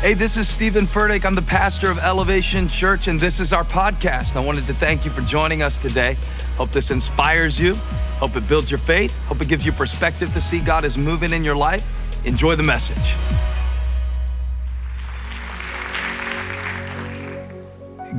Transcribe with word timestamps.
Hey, 0.00 0.14
this 0.14 0.36
is 0.36 0.48
Steven 0.48 0.86
Furtick. 0.86 1.24
I'm 1.24 1.34
the 1.34 1.42
pastor 1.42 1.90
of 1.90 1.98
Elevation 1.98 2.68
Church, 2.68 3.08
and 3.08 3.18
this 3.18 3.40
is 3.40 3.52
our 3.52 3.64
podcast. 3.64 4.36
I 4.36 4.40
wanted 4.40 4.64
to 4.66 4.74
thank 4.74 5.04
you 5.04 5.10
for 5.10 5.22
joining 5.22 5.60
us 5.60 5.76
today. 5.76 6.16
Hope 6.56 6.70
this 6.70 6.92
inspires 6.92 7.58
you. 7.58 7.74
Hope 8.20 8.36
it 8.36 8.46
builds 8.46 8.70
your 8.70 8.78
faith. 8.78 9.12
Hope 9.24 9.42
it 9.42 9.48
gives 9.48 9.66
you 9.66 9.72
perspective 9.72 10.32
to 10.34 10.40
see 10.40 10.60
God 10.60 10.84
is 10.84 10.96
moving 10.96 11.32
in 11.32 11.42
your 11.42 11.56
life. 11.56 11.84
Enjoy 12.24 12.54
the 12.54 12.62
message. 12.62 13.16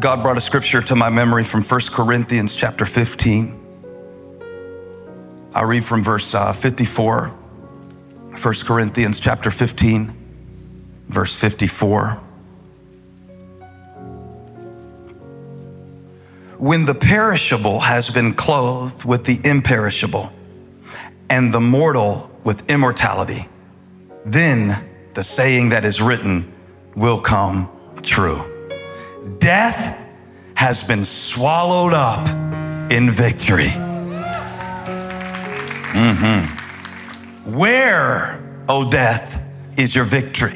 God 0.01 0.21
brought 0.21 0.35
a 0.35 0.41
scripture 0.41 0.81
to 0.81 0.95
my 0.97 1.09
memory 1.09 1.45
from 1.45 1.63
1 1.63 1.79
Corinthians 1.91 2.57
chapter 2.57 2.83
15. 2.83 3.57
I 5.53 5.61
read 5.61 5.85
from 5.85 6.03
verse 6.03 6.35
uh, 6.35 6.51
54, 6.51 7.29
1 7.29 8.53
Corinthians 8.65 9.21
chapter 9.21 9.49
15 9.49 10.18
verse 11.09 11.35
54. 11.35 12.21
When 16.57 16.85
the 16.85 16.95
perishable 16.95 17.81
has 17.81 18.09
been 18.09 18.33
clothed 18.33 19.05
with 19.05 19.25
the 19.25 19.39
imperishable, 19.43 20.31
and 21.29 21.53
the 21.53 21.59
mortal 21.59 22.29
with 22.43 22.69
immortality, 22.69 23.47
then 24.25 24.83
the 25.13 25.23
saying 25.23 25.69
that 25.69 25.85
is 25.85 26.01
written 26.01 26.51
will 26.95 27.21
come 27.21 27.69
true. 28.01 28.43
Death 29.37 29.95
has 30.55 30.83
been 30.83 31.05
swallowed 31.05 31.93
up 31.93 32.27
in 32.91 33.09
victory. 33.11 33.69
Mm-hmm. 35.91 37.55
Where, 37.55 38.43
O 38.67 38.89
death, 38.89 39.41
is 39.77 39.95
your 39.95 40.05
victory? 40.05 40.55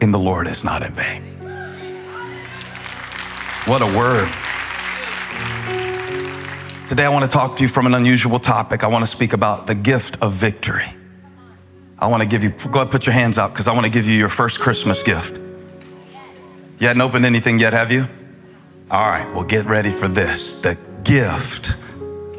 in 0.00 0.12
the 0.12 0.18
Lord 0.18 0.46
is 0.46 0.64
not 0.64 0.82
in 0.82 0.92
vain. 0.92 1.22
What 3.66 3.82
a 3.82 3.86
word. 3.86 4.28
Today, 6.88 7.04
I 7.04 7.08
want 7.08 7.24
to 7.24 7.30
talk 7.30 7.56
to 7.56 7.62
you 7.62 7.68
from 7.68 7.86
an 7.86 7.94
unusual 7.94 8.40
topic. 8.40 8.82
I 8.82 8.88
want 8.88 9.02
to 9.02 9.06
speak 9.06 9.32
about 9.32 9.66
the 9.66 9.74
gift 9.74 10.16
of 10.20 10.32
victory. 10.32 10.86
I 11.98 12.08
want 12.08 12.22
to 12.22 12.28
give 12.28 12.42
you, 12.42 12.50
go 12.50 12.80
ahead, 12.80 12.90
put 12.90 13.06
your 13.06 13.12
hands 13.12 13.38
out 13.38 13.52
because 13.52 13.68
I 13.68 13.74
want 13.74 13.84
to 13.84 13.90
give 13.90 14.08
you 14.08 14.14
your 14.14 14.28
first 14.28 14.58
Christmas 14.58 15.02
gift. 15.02 15.38
You 16.78 16.86
hadn't 16.86 17.02
opened 17.02 17.26
anything 17.26 17.58
yet, 17.58 17.74
have 17.74 17.92
you? 17.92 18.06
All 18.90 19.06
right, 19.06 19.32
well, 19.34 19.44
get 19.44 19.66
ready 19.66 19.90
for 19.90 20.08
this 20.08 20.62
the 20.62 20.76
gift 21.04 21.74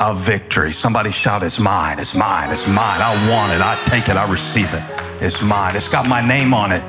of 0.02 0.20
victory. 0.20 0.74
Somebody 0.74 1.12
shout, 1.12 1.44
It's 1.44 1.60
mine, 1.60 2.00
it's 2.00 2.16
mine, 2.16 2.52
it's 2.52 2.68
mine. 2.68 3.02
I 3.02 3.30
want 3.30 3.54
it, 3.54 3.62
I 3.62 3.82
take 3.84 4.10
it, 4.10 4.18
I 4.18 4.30
receive 4.30 4.74
it. 4.74 4.84
It's 5.22 5.44
mine. 5.44 5.76
It's 5.76 5.88
got 5.88 6.10
my 6.10 6.20
name 6.20 6.52
on 6.52 6.72
it. 6.72 6.84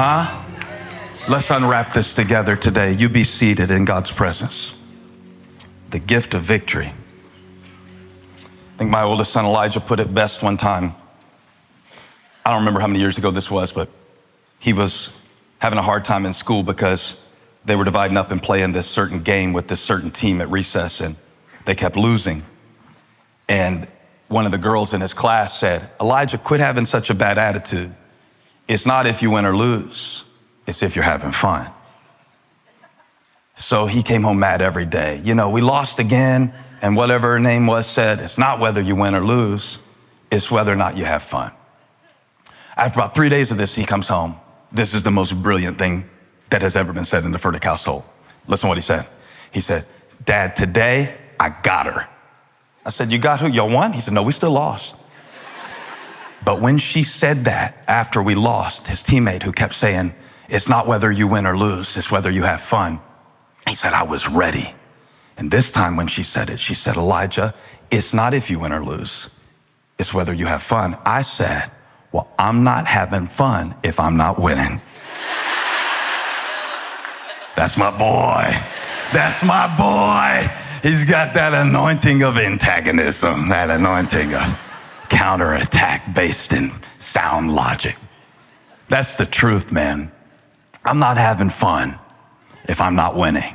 Huh? 0.00 0.44
Let's 1.28 1.50
unwrap 1.50 1.92
this 1.92 2.14
together 2.14 2.54
today. 2.54 2.92
You 2.92 3.08
be 3.08 3.24
seated 3.24 3.72
in 3.72 3.84
God's 3.84 4.12
presence. 4.12 4.80
The 5.90 5.98
gift 5.98 6.34
of 6.34 6.42
victory. 6.42 6.92
I 8.36 8.78
think 8.78 8.92
my 8.92 9.02
oldest 9.02 9.32
son 9.32 9.44
Elijah 9.44 9.80
put 9.80 9.98
it 9.98 10.14
best 10.14 10.40
one 10.40 10.56
time. 10.56 10.92
I 12.46 12.50
don't 12.50 12.60
remember 12.60 12.78
how 12.78 12.86
many 12.86 13.00
years 13.00 13.18
ago 13.18 13.32
this 13.32 13.50
was, 13.50 13.72
but 13.72 13.88
he 14.60 14.72
was 14.72 15.20
having 15.58 15.80
a 15.80 15.82
hard 15.82 16.04
time 16.04 16.26
in 16.26 16.32
school 16.32 16.62
because 16.62 17.20
they 17.64 17.74
were 17.74 17.82
dividing 17.82 18.16
up 18.16 18.30
and 18.30 18.40
playing 18.40 18.70
this 18.70 18.86
certain 18.86 19.24
game 19.24 19.52
with 19.52 19.66
this 19.66 19.80
certain 19.80 20.12
team 20.12 20.40
at 20.40 20.48
recess, 20.48 21.00
and 21.00 21.16
they 21.64 21.74
kept 21.74 21.96
losing. 21.96 22.44
And 23.48 23.88
one 24.28 24.46
of 24.46 24.52
the 24.52 24.58
girls 24.58 24.94
in 24.94 25.00
his 25.00 25.12
class 25.12 25.58
said, 25.58 25.90
Elijah, 26.00 26.38
quit 26.38 26.60
having 26.60 26.84
such 26.84 27.10
a 27.10 27.14
bad 27.16 27.36
attitude. 27.36 27.92
It's 28.68 28.84
not 28.84 29.06
if 29.06 29.22
you 29.22 29.30
win 29.30 29.46
or 29.46 29.56
lose, 29.56 30.24
it's 30.66 30.82
if 30.82 30.94
you're 30.94 31.04
having 31.04 31.32
fun. 31.32 31.70
So 33.54 33.86
he 33.86 34.02
came 34.02 34.22
home 34.22 34.38
mad 34.38 34.62
every 34.62 34.84
day. 34.84 35.20
You 35.24 35.34
know, 35.34 35.50
we 35.50 35.60
lost 35.60 35.98
again, 35.98 36.52
and 36.80 36.94
whatever 36.94 37.32
her 37.32 37.40
name 37.40 37.66
was 37.66 37.86
said, 37.86 38.20
it's 38.20 38.38
not 38.38 38.60
whether 38.60 38.80
you 38.80 38.94
win 38.94 39.14
or 39.14 39.24
lose, 39.24 39.78
it's 40.30 40.50
whether 40.50 40.72
or 40.72 40.76
not 40.76 40.96
you 40.96 41.04
have 41.04 41.22
fun. 41.22 41.50
After 42.76 43.00
about 43.00 43.14
three 43.14 43.28
days 43.28 43.50
of 43.50 43.58
this, 43.58 43.74
he 43.74 43.84
comes 43.84 44.06
home. 44.06 44.36
This 44.70 44.94
is 44.94 45.02
the 45.02 45.10
most 45.10 45.42
brilliant 45.42 45.78
thing 45.78 46.08
that 46.50 46.62
has 46.62 46.76
ever 46.76 46.92
been 46.92 47.04
said 47.04 47.24
in 47.24 47.32
the 47.32 47.38
Furtick 47.38 47.64
household. 47.64 48.04
Listen 48.46 48.66
to 48.66 48.68
what 48.68 48.78
he 48.78 48.82
said. 48.82 49.06
He 49.50 49.60
said, 49.60 49.86
Dad, 50.24 50.54
today 50.54 51.16
I 51.40 51.48
got 51.62 51.86
her. 51.86 52.08
I 52.84 52.90
said, 52.90 53.10
You 53.10 53.18
got 53.18 53.40
who? 53.40 53.48
You 53.48 53.64
won? 53.64 53.92
He 53.92 54.00
said, 54.00 54.14
No, 54.14 54.22
we 54.22 54.32
still 54.32 54.52
lost. 54.52 54.94
But 56.44 56.60
when 56.60 56.78
she 56.78 57.02
said 57.02 57.44
that 57.44 57.82
after 57.86 58.22
we 58.22 58.34
lost, 58.34 58.86
his 58.88 59.02
teammate 59.02 59.42
who 59.42 59.52
kept 59.52 59.74
saying, 59.74 60.14
It's 60.48 60.68
not 60.68 60.86
whether 60.86 61.10
you 61.10 61.26
win 61.26 61.46
or 61.46 61.56
lose, 61.56 61.96
it's 61.96 62.10
whether 62.10 62.30
you 62.30 62.42
have 62.42 62.60
fun. 62.60 63.00
He 63.68 63.74
said, 63.74 63.92
I 63.92 64.04
was 64.04 64.28
ready. 64.28 64.74
And 65.36 65.50
this 65.50 65.70
time 65.70 65.96
when 65.96 66.08
she 66.08 66.22
said 66.22 66.50
it, 66.50 66.58
she 66.58 66.74
said, 66.74 66.96
Elijah, 66.96 67.54
it's 67.90 68.12
not 68.12 68.34
if 68.34 68.50
you 68.50 68.58
win 68.58 68.72
or 68.72 68.84
lose, 68.84 69.30
it's 69.98 70.12
whether 70.14 70.32
you 70.32 70.46
have 70.46 70.62
fun. 70.62 70.96
I 71.04 71.22
said, 71.22 71.70
Well, 72.12 72.28
I'm 72.38 72.64
not 72.64 72.86
having 72.86 73.26
fun 73.26 73.74
if 73.82 74.00
I'm 74.00 74.16
not 74.16 74.40
winning. 74.40 74.80
That's 77.56 77.76
my 77.76 77.90
boy. 77.90 78.54
That's 79.12 79.44
my 79.44 79.66
boy. 79.76 80.48
He's 80.82 81.02
got 81.02 81.34
that 81.34 81.54
anointing 81.54 82.22
of 82.22 82.38
antagonism, 82.38 83.48
that 83.48 83.70
anointing 83.70 84.32
of 84.34 84.67
counterattack 85.18 86.14
based 86.14 86.52
in 86.52 86.70
sound 87.00 87.52
logic. 87.52 87.96
That's 88.88 89.14
the 89.16 89.26
truth, 89.26 89.72
man. 89.72 90.12
I'm 90.84 91.00
not 91.00 91.16
having 91.16 91.50
fun 91.50 91.98
if 92.68 92.80
I'm 92.80 92.94
not 92.94 93.16
winning. 93.16 93.52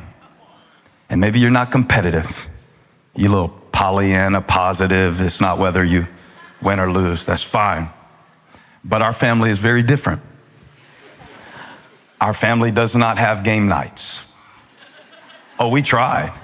And 1.09 1.21
maybe 1.21 1.39
you're 1.39 1.57
not 1.61 1.71
competitive. 1.71 2.49
You 3.15 3.29
little 3.29 3.47
Pollyanna 3.71 4.41
positive. 4.41 5.21
It's 5.21 5.39
not 5.39 5.57
whether 5.57 5.85
you 5.85 6.05
win 6.61 6.81
or 6.81 6.91
lose. 6.91 7.25
That's 7.25 7.43
fine. 7.43 7.87
But 8.83 9.01
our 9.01 9.13
family 9.13 9.49
is 9.49 9.59
very 9.59 9.83
different. 9.83 10.21
Our 12.19 12.33
family 12.33 12.71
does 12.71 12.93
not 12.93 13.17
have 13.17 13.45
game 13.45 13.67
nights. 13.67 14.33
Oh, 15.57 15.69
we 15.69 15.81
tried. 15.81 16.37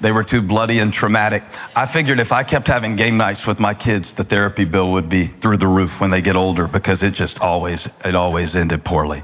They 0.00 0.12
were 0.12 0.24
too 0.24 0.40
bloody 0.40 0.78
and 0.78 0.92
traumatic. 0.92 1.42
I 1.76 1.84
figured 1.84 2.20
if 2.20 2.32
I 2.32 2.42
kept 2.42 2.68
having 2.68 2.96
game 2.96 3.18
nights 3.18 3.46
with 3.46 3.60
my 3.60 3.74
kids, 3.74 4.14
the 4.14 4.24
therapy 4.24 4.64
bill 4.64 4.92
would 4.92 5.08
be 5.08 5.26
through 5.26 5.58
the 5.58 5.66
roof 5.66 6.00
when 6.00 6.10
they 6.10 6.22
get 6.22 6.36
older 6.36 6.66
because 6.66 7.02
it 7.02 7.12
just 7.12 7.40
always, 7.40 7.88
it 8.04 8.14
always 8.14 8.56
ended 8.56 8.82
poorly. 8.84 9.22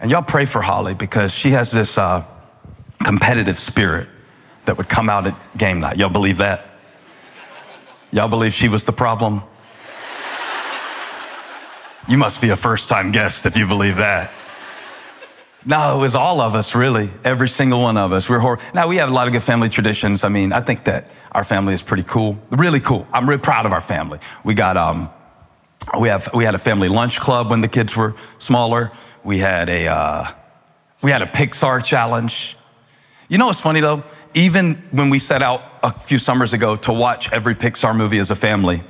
And 0.00 0.10
y'all 0.10 0.22
pray 0.22 0.46
for 0.46 0.62
Holly 0.62 0.94
because 0.94 1.32
she 1.32 1.50
has 1.50 1.70
this 1.70 1.98
uh, 1.98 2.24
competitive 3.04 3.58
spirit 3.58 4.08
that 4.64 4.78
would 4.78 4.88
come 4.88 5.10
out 5.10 5.26
at 5.26 5.56
game 5.56 5.80
night. 5.80 5.98
Y'all 5.98 6.08
believe 6.08 6.38
that? 6.38 6.66
Y'all 8.10 8.28
believe 8.28 8.54
she 8.54 8.68
was 8.68 8.84
the 8.84 8.92
problem? 8.92 9.42
You 12.08 12.18
must 12.18 12.40
be 12.40 12.50
a 12.50 12.56
first 12.56 12.88
time 12.88 13.12
guest 13.12 13.46
if 13.46 13.56
you 13.56 13.66
believe 13.66 13.96
that. 13.96 14.30
No, 15.66 15.96
it 15.96 16.00
was 16.00 16.14
all 16.14 16.40
of 16.42 16.54
us, 16.54 16.74
really. 16.74 17.10
Every 17.24 17.48
single 17.48 17.80
one 17.80 17.96
of 17.96 18.12
us. 18.12 18.28
We're 18.28 18.38
hor- 18.38 18.58
now 18.74 18.86
we 18.86 18.96
have 18.96 19.08
a 19.08 19.12
lot 19.12 19.26
of 19.26 19.32
good 19.32 19.42
family 19.42 19.70
traditions. 19.70 20.22
I 20.22 20.28
mean, 20.28 20.52
I 20.52 20.60
think 20.60 20.84
that 20.84 21.10
our 21.32 21.42
family 21.42 21.72
is 21.72 21.82
pretty 21.82 22.02
cool, 22.02 22.38
really 22.50 22.80
cool. 22.80 23.06
I'm 23.12 23.26
really 23.26 23.40
proud 23.40 23.64
of 23.64 23.72
our 23.72 23.80
family. 23.80 24.18
We 24.44 24.52
got 24.52 24.76
um, 24.76 25.08
we 25.98 26.08
have 26.08 26.28
we 26.34 26.44
had 26.44 26.54
a 26.54 26.58
family 26.58 26.88
lunch 26.88 27.18
club 27.18 27.48
when 27.48 27.62
the 27.62 27.68
kids 27.68 27.96
were 27.96 28.14
smaller. 28.38 28.92
We 29.22 29.38
had 29.38 29.70
a 29.70 29.86
uh, 29.86 30.28
we 31.02 31.10
had 31.10 31.22
a 31.22 31.26
Pixar 31.26 31.82
challenge. 31.82 32.58
You 33.28 33.38
know 33.38 33.46
what's 33.46 33.60
funny 33.60 33.80
though? 33.80 34.04
Even 34.34 34.74
when 34.90 35.08
we 35.08 35.18
set 35.18 35.42
out 35.42 35.62
a 35.82 35.90
few 35.90 36.18
summers 36.18 36.52
ago 36.52 36.76
to 36.76 36.92
watch 36.92 37.32
every 37.32 37.54
Pixar 37.54 37.96
movie 37.96 38.18
as 38.18 38.30
a 38.30 38.36
family, 38.36 38.82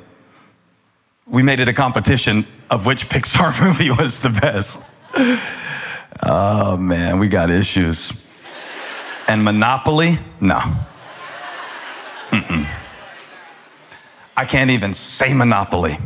we 1.26 1.44
made 1.44 1.60
it 1.60 1.68
a 1.68 1.72
competition 1.72 2.46
of 2.68 2.84
which 2.84 3.08
Pixar 3.10 3.62
movie 3.64 3.90
was 3.90 4.22
the 4.22 4.30
best. 4.30 4.82
Oh 6.22 6.76
man, 6.76 7.19
we 7.19 7.28
got 7.28 7.50
issues. 7.50 8.12
And 9.26 9.43
Monopoly? 9.43 10.14
No. 10.40 10.61
Mm-mm. 12.31 12.66
I 14.37 14.44
can't 14.44 14.70
even 14.70 14.94
say 14.94 15.32
Monopoly 15.32 15.96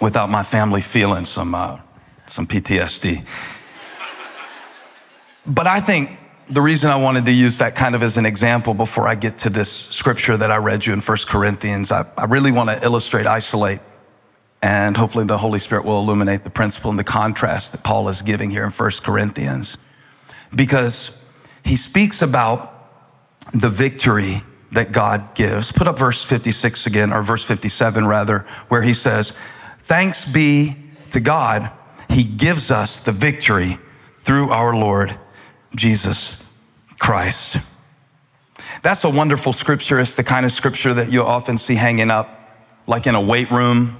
without 0.00 0.28
my 0.28 0.42
family 0.42 0.80
feeling 0.80 1.24
some 1.24 1.54
uh, 1.54 1.78
some 2.26 2.46
PTSD. 2.46 3.26
But 5.46 5.66
I 5.66 5.80
think 5.80 6.10
the 6.50 6.60
reason 6.60 6.90
I 6.90 6.96
wanted 6.96 7.24
to 7.26 7.32
use 7.32 7.58
that 7.58 7.74
kind 7.74 7.94
of 7.94 8.02
as 8.02 8.18
an 8.18 8.26
example 8.26 8.74
before 8.74 9.06
I 9.06 9.14
get 9.14 9.38
to 9.38 9.50
this 9.50 9.70
scripture 9.70 10.36
that 10.36 10.50
I 10.50 10.56
read 10.56 10.86
you 10.86 10.92
in 10.92 11.00
First 11.00 11.28
Corinthians, 11.28 11.92
I, 11.92 12.06
I 12.16 12.24
really 12.24 12.52
want 12.52 12.70
to 12.70 12.82
illustrate, 12.84 13.26
isolate, 13.26 13.80
and 14.62 14.96
hopefully 14.96 15.24
the 15.24 15.38
Holy 15.38 15.58
Spirit 15.58 15.84
will 15.84 16.00
illuminate 16.00 16.44
the 16.44 16.50
principle 16.50 16.90
and 16.90 16.98
the 16.98 17.04
contrast 17.04 17.72
that 17.72 17.84
Paul 17.84 18.08
is 18.08 18.22
giving 18.22 18.50
here 18.50 18.64
in 18.64 18.70
First 18.70 19.04
Corinthians. 19.04 19.78
Because 20.54 21.24
he 21.64 21.76
speaks 21.76 22.22
about 22.22 22.74
the 23.52 23.68
victory 23.68 24.42
that 24.72 24.92
God 24.92 25.34
gives. 25.34 25.72
Put 25.72 25.88
up 25.88 25.98
verse 25.98 26.24
56 26.24 26.86
again, 26.86 27.12
or 27.12 27.22
verse 27.22 27.44
57 27.44 28.06
rather, 28.06 28.40
where 28.68 28.82
he 28.82 28.92
says, 28.92 29.36
Thanks 29.78 30.30
be 30.30 30.76
to 31.10 31.20
God, 31.20 31.70
he 32.10 32.24
gives 32.24 32.70
us 32.70 33.00
the 33.00 33.12
victory 33.12 33.78
through 34.16 34.50
our 34.50 34.74
Lord 34.74 35.18
Jesus 35.74 36.44
Christ. 36.98 37.58
That's 38.82 39.04
a 39.04 39.10
wonderful 39.10 39.52
scripture. 39.52 39.98
It's 39.98 40.16
the 40.16 40.24
kind 40.24 40.44
of 40.44 40.52
scripture 40.52 40.92
that 40.94 41.10
you'll 41.10 41.26
often 41.26 41.56
see 41.56 41.76
hanging 41.76 42.10
up, 42.10 42.28
like 42.86 43.06
in 43.06 43.14
a 43.14 43.20
weight 43.20 43.50
room 43.50 43.98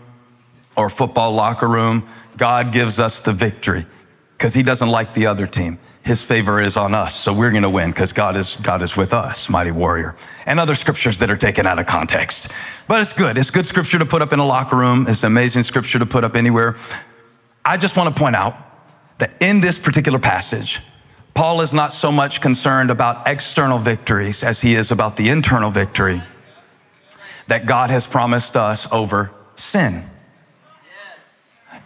or 0.79 0.89
football 0.89 1.33
locker 1.33 1.69
room. 1.69 2.07
God 2.37 2.73
gives 2.73 3.01
us 3.01 3.21
the 3.21 3.33
victory 3.33 3.85
because 4.33 4.55
he 4.55 4.63
doesn't 4.63 4.89
like 4.89 5.13
the 5.13 5.27
other 5.27 5.47
team. 5.47 5.79
His 6.03 6.23
favor 6.23 6.63
is 6.63 6.77
on 6.77 6.95
us, 6.95 7.15
so 7.15 7.35
we're 7.35 7.51
going 7.51 7.65
to 7.65 7.71
win 7.71 7.91
because 7.91 8.13
God 8.15 8.37
is 8.37 8.57
God 8.57 8.81
is 8.81 8.97
with 8.97 9.13
us, 9.13 9.51
mighty 9.51 9.73
warrior. 9.73 10.17
And 10.47 10.59
other 10.59 10.75
scriptures 10.75 11.19
that 11.19 11.31
are 11.31 11.37
taken 11.37 11.67
out 11.67 11.79
of 11.79 11.87
context, 11.87 12.51
but 12.87 13.03
it's 13.03 13.13
good. 13.13 13.37
It's 13.37 13.51
good 13.51 13.67
scripture 13.67 13.99
to 13.99 14.07
put 14.07 14.23
up 14.23 14.33
in 14.33 14.39
a 14.39 14.47
locker 14.47 14.77
room. 14.77 15.07
It's 15.07 15.25
amazing 15.25 15.65
scripture 15.65 15.99
to 15.99 16.07
put 16.07 16.25
up 16.25 16.35
anywhere. 16.35 16.77
I 17.65 17.77
just 17.77 17.97
want 17.97 18.15
to 18.15 18.19
point 18.19 18.37
out 18.37 18.57
that 19.19 19.33
in 19.41 19.61
this 19.61 19.79
particular 19.79 20.19
passage, 20.19 20.81
Paul 21.35 21.61
is 21.61 21.75
not 21.75 21.93
so 21.93 22.11
much 22.11 22.41
concerned 22.41 22.91
about 22.91 23.29
external 23.29 23.79
victories 23.79 24.43
as 24.43 24.61
he 24.63 24.77
is 24.77 24.91
about 24.91 25.17
the 25.17 25.29
internal 25.29 25.71
victory 25.71 26.23
that 27.49 27.67
God 27.67 27.91
has 27.91 28.07
promised 28.07 28.57
us 28.57 28.91
over 28.93 29.33
sin. 29.57 30.05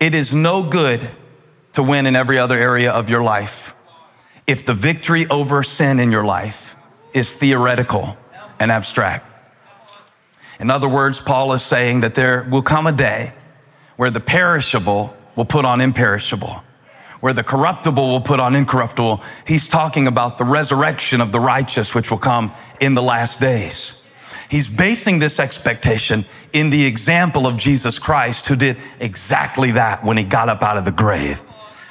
It 0.02 0.16
is 0.16 0.34
no 0.34 0.64
good 0.64 1.00
to 1.74 1.82
win 1.84 2.06
in 2.06 2.16
every 2.16 2.36
other 2.36 2.58
area 2.58 2.90
of 2.90 3.08
your 3.08 3.22
life 3.22 3.72
if 4.48 4.66
the 4.66 4.74
victory 4.74 5.28
over 5.28 5.62
sin 5.62 6.00
in 6.00 6.10
your 6.10 6.24
life 6.24 6.74
is 7.14 7.36
theoretical 7.36 8.16
and 8.58 8.72
abstract. 8.72 9.24
In 10.58 10.72
other 10.72 10.88
words, 10.88 11.22
Paul 11.22 11.52
is 11.52 11.62
saying 11.62 12.00
that 12.00 12.16
there 12.16 12.48
will 12.50 12.62
come 12.62 12.88
a 12.88 12.92
day 12.92 13.32
where 13.94 14.10
the 14.10 14.18
perishable 14.18 15.16
will 15.36 15.44
put 15.44 15.64
on 15.64 15.80
imperishable 15.80 16.64
where 17.20 17.32
the 17.32 17.44
corruptible 17.44 18.08
will 18.08 18.20
put 18.20 18.40
on 18.40 18.56
incorruptible. 18.56 19.22
He's 19.46 19.68
talking 19.68 20.08
about 20.08 20.38
the 20.38 20.44
resurrection 20.44 21.20
of 21.20 21.30
the 21.30 21.38
righteous, 21.38 21.94
which 21.94 22.10
will 22.10 22.18
come 22.18 22.52
in 22.80 22.94
the 22.94 23.02
last 23.02 23.38
days. 23.38 24.01
He's 24.52 24.68
basing 24.68 25.18
this 25.18 25.40
expectation 25.40 26.26
in 26.52 26.68
the 26.68 26.84
example 26.84 27.46
of 27.46 27.56
Jesus 27.56 27.98
Christ, 27.98 28.46
who 28.48 28.54
did 28.54 28.76
exactly 29.00 29.70
that 29.70 30.04
when 30.04 30.18
he 30.18 30.24
got 30.24 30.50
up 30.50 30.62
out 30.62 30.76
of 30.76 30.84
the 30.84 30.90
grave. 30.90 31.42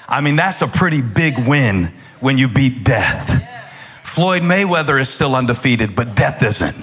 I 0.07 0.21
mean, 0.21 0.35
that's 0.35 0.61
a 0.61 0.67
pretty 0.67 1.01
big 1.01 1.39
win 1.47 1.91
when 2.19 2.37
you 2.37 2.47
beat 2.47 2.83
death. 2.83 3.43
Floyd 4.03 4.43
Mayweather 4.43 5.01
is 5.01 5.09
still 5.09 5.35
undefeated, 5.35 5.95
but 5.95 6.15
death 6.15 6.43
isn't. 6.43 6.75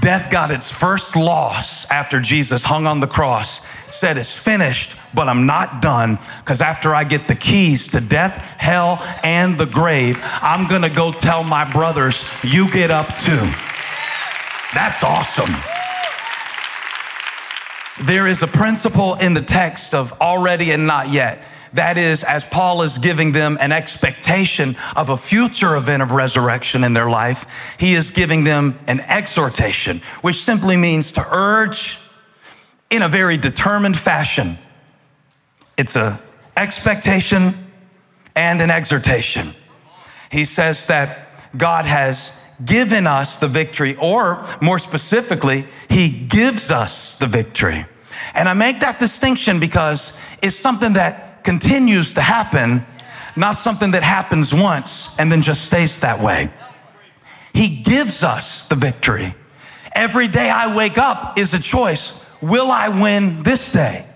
Death 0.00 0.30
got 0.30 0.50
its 0.50 0.72
first 0.72 1.14
loss 1.14 1.84
after 1.90 2.18
Jesus 2.18 2.64
hung 2.64 2.86
on 2.86 3.00
the 3.00 3.06
cross 3.06 3.60
said, 3.90 4.16
It's 4.16 4.34
finished, 4.34 4.96
but 5.12 5.28
I'm 5.28 5.44
not 5.44 5.82
done 5.82 6.18
because 6.38 6.62
after 6.62 6.94
I 6.94 7.04
get 7.04 7.28
the 7.28 7.34
keys 7.34 7.86
to 7.88 8.00
death, 8.00 8.38
hell, 8.58 8.96
and 9.22 9.58
the 9.58 9.66
grave, 9.66 10.18
I'm 10.40 10.66
to 10.68 10.88
go 10.88 11.12
tell 11.12 11.44
my 11.44 11.70
brothers, 11.70 12.24
You 12.42 12.70
get 12.70 12.90
up 12.90 13.14
too. 13.18 13.52
That's 14.74 15.04
awesome. 15.04 15.54
There 18.06 18.26
is 18.26 18.42
a 18.42 18.46
principle 18.46 19.14
in 19.14 19.34
the 19.34 19.42
text 19.42 19.94
of 19.94 20.12
already 20.20 20.70
and 20.70 20.86
not 20.86 21.10
yet. 21.10 21.44
That 21.74 21.96
is, 21.96 22.24
as 22.24 22.44
Paul 22.44 22.82
is 22.82 22.98
giving 22.98 23.32
them 23.32 23.56
an 23.60 23.72
expectation 23.72 24.76
of 24.96 25.08
a 25.08 25.16
future 25.16 25.76
event 25.76 26.02
of 26.02 26.12
resurrection 26.12 26.84
in 26.84 26.92
their 26.92 27.08
life, 27.08 27.76
he 27.78 27.94
is 27.94 28.10
giving 28.10 28.44
them 28.44 28.78
an 28.86 29.00
exhortation, 29.00 30.02
which 30.20 30.42
simply 30.42 30.76
means 30.76 31.12
to 31.12 31.26
urge, 31.30 31.98
in 32.90 33.00
a 33.00 33.08
very 33.08 33.38
determined 33.38 33.96
fashion. 33.96 34.58
It's 35.78 35.96
an 35.96 36.18
expectation 36.56 37.70
and 38.36 38.60
an 38.60 38.70
exhortation. 38.70 39.54
He 40.30 40.44
says 40.44 40.86
that 40.86 41.26
God 41.56 41.86
has 41.86 42.38
given 42.64 43.06
us 43.06 43.36
the 43.38 43.48
victory, 43.48 43.96
or 43.96 44.46
more 44.60 44.78
specifically, 44.78 45.66
He 45.88 46.10
gives 46.10 46.70
us 46.70 47.16
the 47.16 47.26
victory. 47.26 47.86
And 48.34 48.48
I 48.48 48.54
make 48.54 48.80
that 48.80 48.98
distinction 48.98 49.60
because 49.60 50.18
it's 50.42 50.56
something 50.56 50.94
that 50.94 51.44
continues 51.44 52.14
to 52.14 52.20
happen, 52.20 52.86
not 53.36 53.52
something 53.52 53.92
that 53.92 54.02
happens 54.02 54.54
once 54.54 55.18
and 55.18 55.30
then 55.30 55.42
just 55.42 55.64
stays 55.64 56.00
that 56.00 56.20
way. 56.20 56.50
He 57.52 57.82
gives 57.82 58.24
us 58.24 58.64
the 58.64 58.76
victory. 58.76 59.34
Every 59.94 60.28
day 60.28 60.48
I 60.48 60.74
wake 60.74 60.98
up 60.98 61.38
is 61.38 61.52
a 61.52 61.60
choice. 61.60 62.18
Will 62.40 62.70
I 62.70 62.88
win 62.88 63.42
this 63.42 63.70
day? 63.70 64.06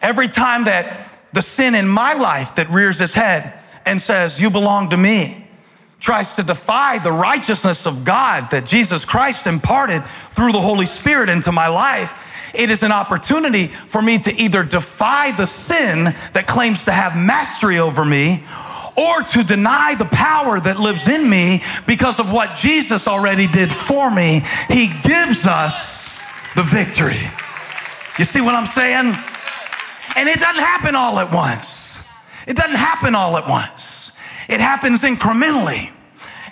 Every 0.00 0.28
time 0.28 0.64
that 0.64 1.20
the 1.32 1.42
sin 1.42 1.74
in 1.74 1.86
my 1.88 2.14
life 2.14 2.56
that 2.56 2.68
rears 2.70 3.00
its 3.00 3.14
head 3.14 3.58
and 3.86 4.00
says, 4.00 4.40
You 4.40 4.50
belong 4.50 4.90
to 4.90 4.96
me, 4.96 5.41
tries 6.02 6.32
to 6.32 6.42
defy 6.42 6.98
the 6.98 7.12
righteousness 7.12 7.86
of 7.86 8.02
God 8.04 8.50
that 8.50 8.66
Jesus 8.66 9.04
Christ 9.04 9.46
imparted 9.46 10.04
through 10.04 10.50
the 10.50 10.60
Holy 10.60 10.84
Spirit 10.84 11.28
into 11.28 11.52
my 11.52 11.68
life, 11.68 12.50
it 12.54 12.70
is 12.70 12.82
an 12.82 12.90
opportunity 12.90 13.68
for 13.68 14.02
me 14.02 14.18
to 14.18 14.34
either 14.34 14.64
defy 14.64 15.30
the 15.30 15.46
sin 15.46 16.04
that 16.32 16.46
claims 16.48 16.84
to 16.84 16.92
have 16.92 17.16
mastery 17.16 17.78
over 17.78 18.04
me 18.04 18.42
or 18.96 19.22
to 19.22 19.44
deny 19.44 19.94
the 19.94 20.04
power 20.06 20.58
that 20.60 20.78
lives 20.78 21.08
in 21.08 21.30
me 21.30 21.62
because 21.86 22.18
of 22.18 22.32
what 22.32 22.56
Jesus 22.56 23.06
already 23.06 23.46
did 23.46 23.72
for 23.72 24.10
me. 24.10 24.42
He 24.68 24.88
gives 25.02 25.46
us 25.46 26.10
the 26.56 26.64
victory. 26.64 27.30
You 28.18 28.24
see 28.24 28.40
what 28.40 28.56
I'm 28.56 28.66
saying? 28.66 29.14
And 30.16 30.28
it 30.28 30.40
doesn't 30.40 30.62
happen 30.62 30.96
all 30.96 31.20
at 31.20 31.32
once. 31.32 32.06
It 32.46 32.56
doesn't 32.56 32.76
happen 32.76 33.14
all 33.14 33.38
at 33.38 33.48
once. 33.48 34.12
It 34.48 34.60
happens 34.60 35.02
incrementally. 35.04 35.90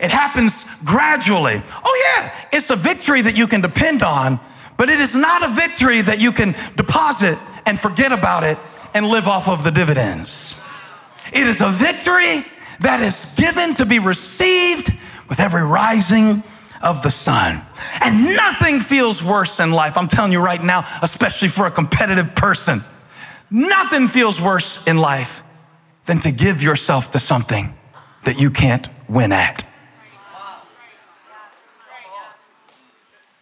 It 0.00 0.11
happens 0.11 0.64
gradually. 0.85 1.62
Oh, 1.85 2.16
yeah, 2.16 2.32
it's 2.52 2.70
a 2.70 2.76
victory 2.76 3.23
that 3.23 3.37
you 3.37 3.47
can 3.47 3.61
depend 3.61 4.02
on, 4.02 4.40
but 4.76 4.88
it 4.88 4.99
is 4.99 5.14
not 5.14 5.42
a 5.42 5.49
victory 5.49 6.00
that 6.00 6.20
you 6.20 6.32
can 6.32 6.54
deposit 6.76 7.38
and 7.66 7.78
forget 7.78 8.12
about 8.12 8.42
it 8.42 8.59
and 8.94 9.06
live 9.06 9.28
off 9.28 9.49
of 9.49 9.62
the 9.62 9.70
dividends. 9.70 10.61
It 11.32 11.47
is 11.47 11.61
a 11.61 11.68
victory 11.68 12.44
that 12.80 13.00
is 13.00 13.35
given 13.37 13.75
to 13.75 13.85
be 13.85 13.99
received 13.99 14.90
with 15.28 15.38
every 15.38 15.62
rising 15.62 16.42
of 16.82 17.02
the 17.02 17.11
sun. 17.11 17.61
And 18.02 18.35
nothing 18.35 18.80
feels 18.80 19.23
worse 19.23 19.61
in 19.61 19.70
life, 19.70 19.99
I'm 19.99 20.09
telling 20.09 20.32
you 20.32 20.40
right 20.40 20.62
now, 20.62 20.87
especially 21.02 21.49
for 21.49 21.66
a 21.66 21.70
competitive 21.70 22.35
person. 22.35 22.82
Nothing 23.50 24.09
feels 24.09 24.40
worse 24.40 24.87
in 24.87 24.97
life 24.97 25.42
than 26.06 26.20
to 26.20 26.32
give 26.32 26.62
yourself 26.62 27.11
to 27.11 27.18
something 27.18 27.75
that 28.24 28.40
you 28.40 28.50
can't 28.50 28.88
win 29.08 29.32
at. 29.32 29.64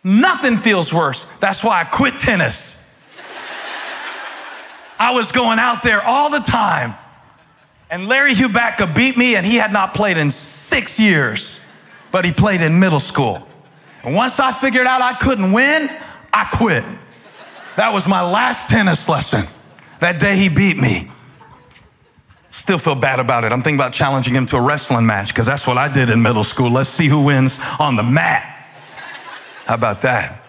Nothing 0.05 0.57
feels 0.57 0.95
worse. 0.95 1.25
That's 1.41 1.63
why 1.63 1.81
I 1.81 1.85
quit 1.85 2.19
tennis. 2.19 2.77
I 4.99 5.13
was 5.13 5.33
going 5.33 5.59
out 5.59 5.83
there 5.83 6.03
all 6.03 6.31
the 6.31 6.41
time 6.41 6.95
and 7.91 8.07
Larry 8.07 8.33
Hubacka 8.33 8.95
beat 8.95 9.17
me, 9.17 9.37
and 9.37 9.47
he 9.47 9.57
had 9.57 9.73
not 9.73 9.95
played 9.95 10.19
in 10.19 10.31
six 10.31 11.01
years, 11.01 11.67
but 12.11 12.25
he 12.25 12.33
played 12.33 12.61
in 12.61 12.79
middle 12.79 13.01
school. 13.01 13.47
And 14.05 14.15
once 14.15 14.39
I 14.41 14.53
figured 14.53 14.87
out 14.87 15.01
I 15.01 15.15
couldn't 15.15 15.53
win, 15.53 15.89
I 16.33 16.45
quit. 16.53 16.85
That 17.77 17.93
was 17.93 18.07
my 18.07 18.23
last 18.23 18.69
tennis 18.69 19.09
lesson. 19.09 19.45
That 20.01 20.21
day 20.21 20.37
he 20.37 20.49
beat 20.49 20.77
me. 20.77 21.11
Still 22.51 22.79
feel 22.79 22.95
bad 22.95 23.21
about 23.21 23.45
it. 23.45 23.53
I'm 23.53 23.61
thinking 23.61 23.79
about 23.79 23.93
challenging 23.93 24.35
him 24.35 24.47
to 24.47 24.57
a 24.57 24.61
wrestling 24.61 25.07
match 25.07 25.29
because 25.29 25.47
that's 25.47 25.67
what 25.67 25.77
I 25.77 25.93
did 25.93 26.11
in 26.11 26.23
middle 26.23 26.45
school. 26.45 26.71
Let's 26.71 26.89
see 26.89 27.07
who 27.07 27.23
wins 27.23 27.59
on 27.79 27.97
the 27.97 28.03
mat. 28.03 28.43
How 29.67 29.75
about 29.75 30.01
that? 30.03 30.43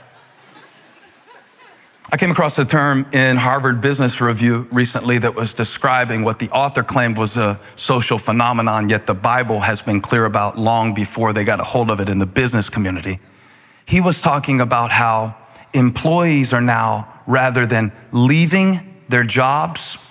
I 2.12 2.18
came 2.18 2.32
across 2.32 2.58
a 2.58 2.66
term 2.66 3.06
in 3.14 3.38
Harvard 3.38 3.82
Business 3.82 4.20
Review 4.20 4.68
recently 4.72 5.20
that 5.20 5.36
was 5.36 5.54
describing 5.54 6.24
what 6.24 6.40
the 6.40 6.50
author 6.50 6.82
claimed 6.82 7.20
was 7.20 7.38
a 7.38 7.60
social 7.76 8.18
phenomenon, 8.18 8.90
yet 8.90 9.06
the 9.06 9.14
Bible 9.14 9.60
has 9.60 9.84
been 9.84 10.02
clear 10.02 10.26
about 10.26 10.58
long 10.58 10.96
before 10.96 11.34
they 11.34 11.44
got 11.44 11.60
a 11.60 11.64
hold 11.64 11.92
of 11.92 12.00
it 12.00 12.10
in 12.10 12.18
the 12.18 12.26
business 12.26 12.68
community. 12.68 13.20
He 13.86 14.02
was 14.02 14.22
talking 14.22 14.60
about 14.60 14.90
how 14.90 15.36
employees 15.74 16.52
are 16.52 16.62
now, 16.62 17.22
rather 17.28 17.68
than 17.68 17.92
leaving 18.12 19.04
their 19.08 19.24
jobs 19.24 20.09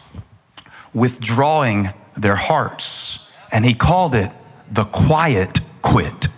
withdrawing 0.95 1.91
their 2.17 2.37
hearts. 2.37 3.29
And 3.53 3.65
he 3.65 3.75
called 3.75 4.15
it 4.15 4.31
the 4.71 4.85
quiet 4.85 5.61
quit. 5.83 6.29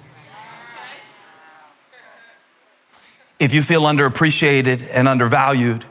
If 3.38 3.54
you 3.54 3.62
feel 3.62 3.82
underappreciated 3.82 4.86
and 4.92 5.08
undervalued 5.08 5.84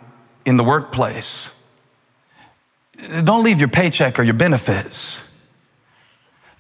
in 0.45 0.57
the 0.57 0.63
workplace, 0.63 1.51
don't 3.23 3.43
leave 3.43 3.59
your 3.59 3.69
paycheck 3.69 4.19
or 4.19 4.23
your 4.23 4.35
benefits. 4.35 5.23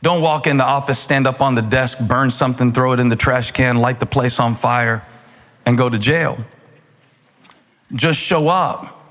Don't 0.01 0.21
walk 0.21 0.47
in 0.47 0.57
the 0.57 0.63
office, 0.63 0.97
stand 0.97 1.27
up 1.27 1.41
on 1.41 1.55
the 1.55 1.61
desk, 1.61 1.99
burn 1.99 2.31
something, 2.31 2.71
throw 2.71 2.93
it 2.93 2.99
in 2.99 3.09
the 3.09 3.17
trash 3.17 3.51
can, 3.51 3.77
light 3.77 3.99
the 3.99 4.05
place 4.05 4.39
on 4.39 4.55
fire, 4.55 5.05
and 5.65 5.77
go 5.77 5.89
to 5.89 5.99
jail. 5.99 6.37
Just 7.93 8.19
show 8.19 8.47
up, 8.47 9.03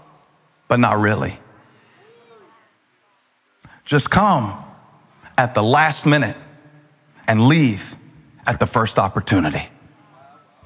but 0.67 0.81
not 0.81 0.99
really. 0.99 1.39
Just 3.89 4.11
come 4.11 4.53
at 5.39 5.55
the 5.55 5.63
last 5.63 6.05
minute 6.05 6.37
and 7.27 7.49
leave 7.49 7.97
at 8.47 8.59
the 8.59 8.67
first 8.67 8.99
opportunity. 8.99 9.67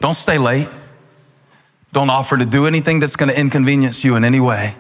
Don't 0.01 0.15
stay 0.15 0.39
late. 0.39 0.69
Don't 1.93 2.11
offer 2.11 2.37
to 2.37 2.45
do 2.45 2.67
anything 2.67 2.99
that's 2.99 3.15
going 3.15 3.29
to 3.29 3.39
inconvenience 3.39 4.03
you 4.03 4.17
in 4.17 4.25
any 4.25 4.41
way. 4.41 4.75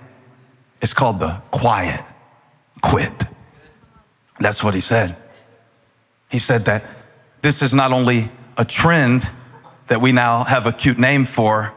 It's 0.80 0.92
called 0.92 1.20
the 1.20 1.40
quiet 1.52 2.04
quit. 2.82 3.12
That's 4.40 4.64
what 4.64 4.74
he 4.74 4.80
said. 4.80 5.14
He 6.28 6.40
said 6.40 6.62
that 6.62 6.84
this 7.42 7.62
is 7.62 7.72
not 7.72 7.92
only 7.92 8.28
a 8.58 8.64
trend 8.64 9.22
that 9.86 10.00
we 10.00 10.10
now 10.10 10.42
have 10.42 10.66
a 10.66 10.72
cute 10.72 10.98
name 10.98 11.26
for, 11.26 11.72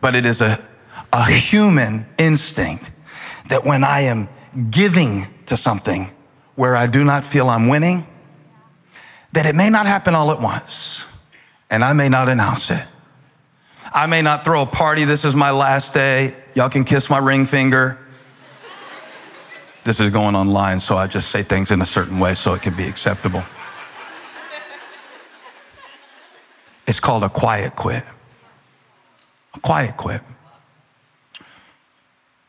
but 0.00 0.14
it 0.14 0.24
is 0.24 0.40
a, 0.40 0.64
a 1.12 1.28
human 1.28 2.06
instinct 2.16 2.92
that 3.48 3.64
when 3.64 3.82
I 3.82 4.02
am 4.02 4.28
giving 4.70 5.26
to 5.46 5.56
something 5.56 6.10
where 6.54 6.76
I 6.76 6.86
do 6.86 7.04
not 7.04 7.24
feel 7.24 7.48
I'm 7.48 7.68
winning, 7.68 8.06
that 9.32 9.46
it 9.46 9.54
may 9.54 9.70
not 9.70 9.86
happen 9.86 10.14
all 10.14 10.30
at 10.30 10.40
once 10.40 11.04
and 11.70 11.84
I 11.84 11.92
may 11.92 12.08
not 12.08 12.28
announce 12.28 12.70
it. 12.70 12.82
I 13.92 14.06
may 14.06 14.22
not 14.22 14.44
throw 14.44 14.62
a 14.62 14.66
party. 14.66 15.04
This 15.04 15.24
is 15.24 15.34
my 15.34 15.50
last 15.50 15.94
day. 15.94 16.36
Y'all 16.54 16.68
can 16.68 16.84
kiss 16.84 17.08
my 17.10 17.18
ring 17.18 17.44
finger. 17.44 17.98
This 19.84 20.00
is 20.00 20.10
going 20.10 20.34
online, 20.34 20.80
so 20.80 20.96
I 20.96 21.06
just 21.06 21.30
say 21.30 21.42
things 21.42 21.70
in 21.70 21.80
a 21.80 21.86
certain 21.86 22.18
way 22.18 22.34
so 22.34 22.54
it 22.54 22.62
can 22.62 22.74
be 22.74 22.88
acceptable. 22.88 23.44
It's 26.86 27.00
called 27.00 27.22
a 27.22 27.28
quiet 27.28 27.76
quit. 27.76 28.04
A 29.54 29.60
quiet 29.60 29.96
quit. 29.96 30.22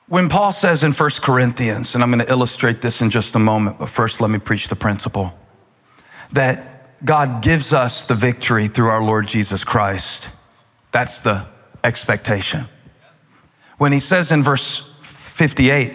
When 0.10 0.30
Paul 0.30 0.54
says 0.54 0.86
in 0.86 0.94
1 0.94 1.10
Corinthians, 1.22 1.94
and 1.94 2.02
I'm 2.02 2.10
going 2.10 2.26
to 2.26 2.32
illustrate 2.32 2.80
this 2.80 3.02
in 3.02 3.10
just 3.10 3.36
a 3.36 3.40
moment, 3.40 3.78
but 3.78 3.90
first 3.90 4.22
let 4.22 4.30
me 4.30 4.40
preach 4.40 4.70
the 4.70 4.76
principle 4.76 5.38
that 6.32 7.04
God 7.04 7.44
gives 7.44 7.74
us 7.74 8.06
the 8.06 8.16
victory 8.16 8.70
through 8.70 8.88
our 8.88 9.04
Lord 9.04 9.28
Jesus 9.28 9.66
Christ. 9.66 10.32
That's 10.94 11.22
the 11.22 11.46
expectation. 11.84 12.66
When 13.78 13.92
he 13.92 14.00
says 14.00 14.32
in 14.32 14.44
verse 14.44 14.80
58, 15.02 15.94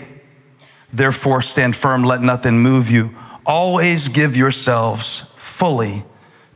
therefore 0.92 1.40
stand 1.40 1.74
firm, 1.74 2.04
let 2.04 2.20
nothing 2.20 2.58
move 2.58 2.90
you, 2.90 3.14
always 3.46 4.08
give 4.08 4.36
yourselves 4.36 5.22
fully 5.36 6.04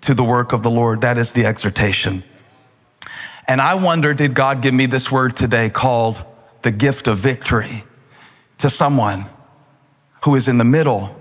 to 0.03 0.13
the 0.13 0.25
work 0.25 0.53
of 0.53 0.63
the 0.63 0.71
Lord. 0.71 1.01
That 1.01 1.17
is 1.17 1.33
the 1.33 1.47
exhortation. 1.47 2.23
And 3.49 3.63
I 3.63 3.77
wonder, 3.77 4.13
did 4.13 4.35
God 4.35 4.61
give 4.61 4.75
me 4.75 4.85
this 4.85 5.11
word 5.11 5.37
today 5.37 5.71
called 5.71 6.23
the 6.63 6.71
gift 6.71 7.09
of 7.09 7.19
victory 7.19 7.85
to 8.59 8.71
someone 8.71 9.27
who 10.25 10.35
is 10.35 10.49
in 10.49 10.59
the 10.59 10.65
middle 10.65 11.15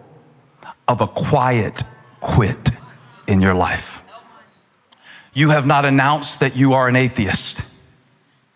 of 0.88 1.01
a 1.01 1.08
quiet 1.08 1.84
quit 2.20 2.72
in 3.27 3.42
your 3.42 3.54
life. 3.54 4.04
You 5.34 5.50
have 5.50 5.68
not 5.68 5.86
announced 5.86 6.39
that 6.39 6.56
you 6.56 6.74
are 6.74 6.88
an 6.88 6.96
atheist 6.96 7.65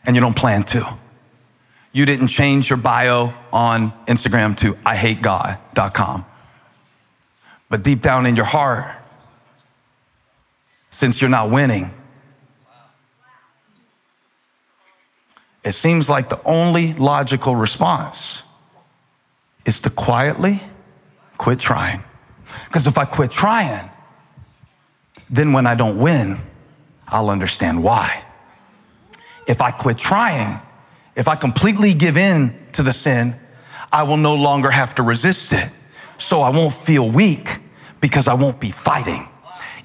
and 0.05 0.15
you 0.15 0.21
don't 0.21 0.35
plan 0.35 0.63
to. 0.63 0.97
You 1.91 2.05
didn't 2.05 2.27
change 2.27 2.69
your 2.69 2.77
bio 2.77 3.33
on 3.51 3.91
Instagram 4.05 4.55
to 4.57 4.77
I 4.85 4.95
hate 4.95 5.21
God.com. 5.21 6.25
But 7.69 7.83
deep 7.83 8.01
down 8.01 8.25
in 8.25 8.35
your 8.35 8.45
heart, 8.45 8.95
since 10.91 11.21
you're 11.21 11.29
not 11.29 11.49
winning, 11.49 11.91
it 15.69 15.73
seems 15.73 16.09
like 16.09 16.29
the 16.29 16.41
only 16.45 16.93
logical 16.93 17.55
response 17.55 18.41
is 19.67 19.79
to 19.81 19.91
quietly 19.91 20.59
quit 21.37 21.59
trying. 21.59 22.03
Because 22.65 22.87
if 22.87 22.97
I 22.97 23.05
quit 23.05 23.29
trying, 23.29 23.87
then 25.29 25.53
when 25.53 25.67
I 25.67 25.75
don't 25.75 25.99
win, 25.99 26.37
I'll 27.07 27.29
understand 27.29 27.83
why. 27.83 28.23
If 29.47 29.61
I 29.61 29.69
quit 29.69 29.99
trying, 29.99 30.59
if 31.15 31.27
I 31.27 31.35
completely 31.35 31.93
give 31.93 32.17
in 32.17 32.55
to 32.73 32.81
the 32.81 32.91
sin, 32.91 33.35
I 33.91 34.01
will 34.03 34.17
no 34.17 34.33
longer 34.33 34.71
have 34.71 34.95
to 34.95 35.03
resist 35.03 35.53
it. 35.53 35.69
So 36.17 36.41
I 36.41 36.49
won't 36.49 36.73
feel 36.73 37.07
weak 37.07 37.59
because 38.01 38.27
I 38.27 38.33
won't 38.33 38.59
be 38.59 38.71
fighting. 38.71 39.27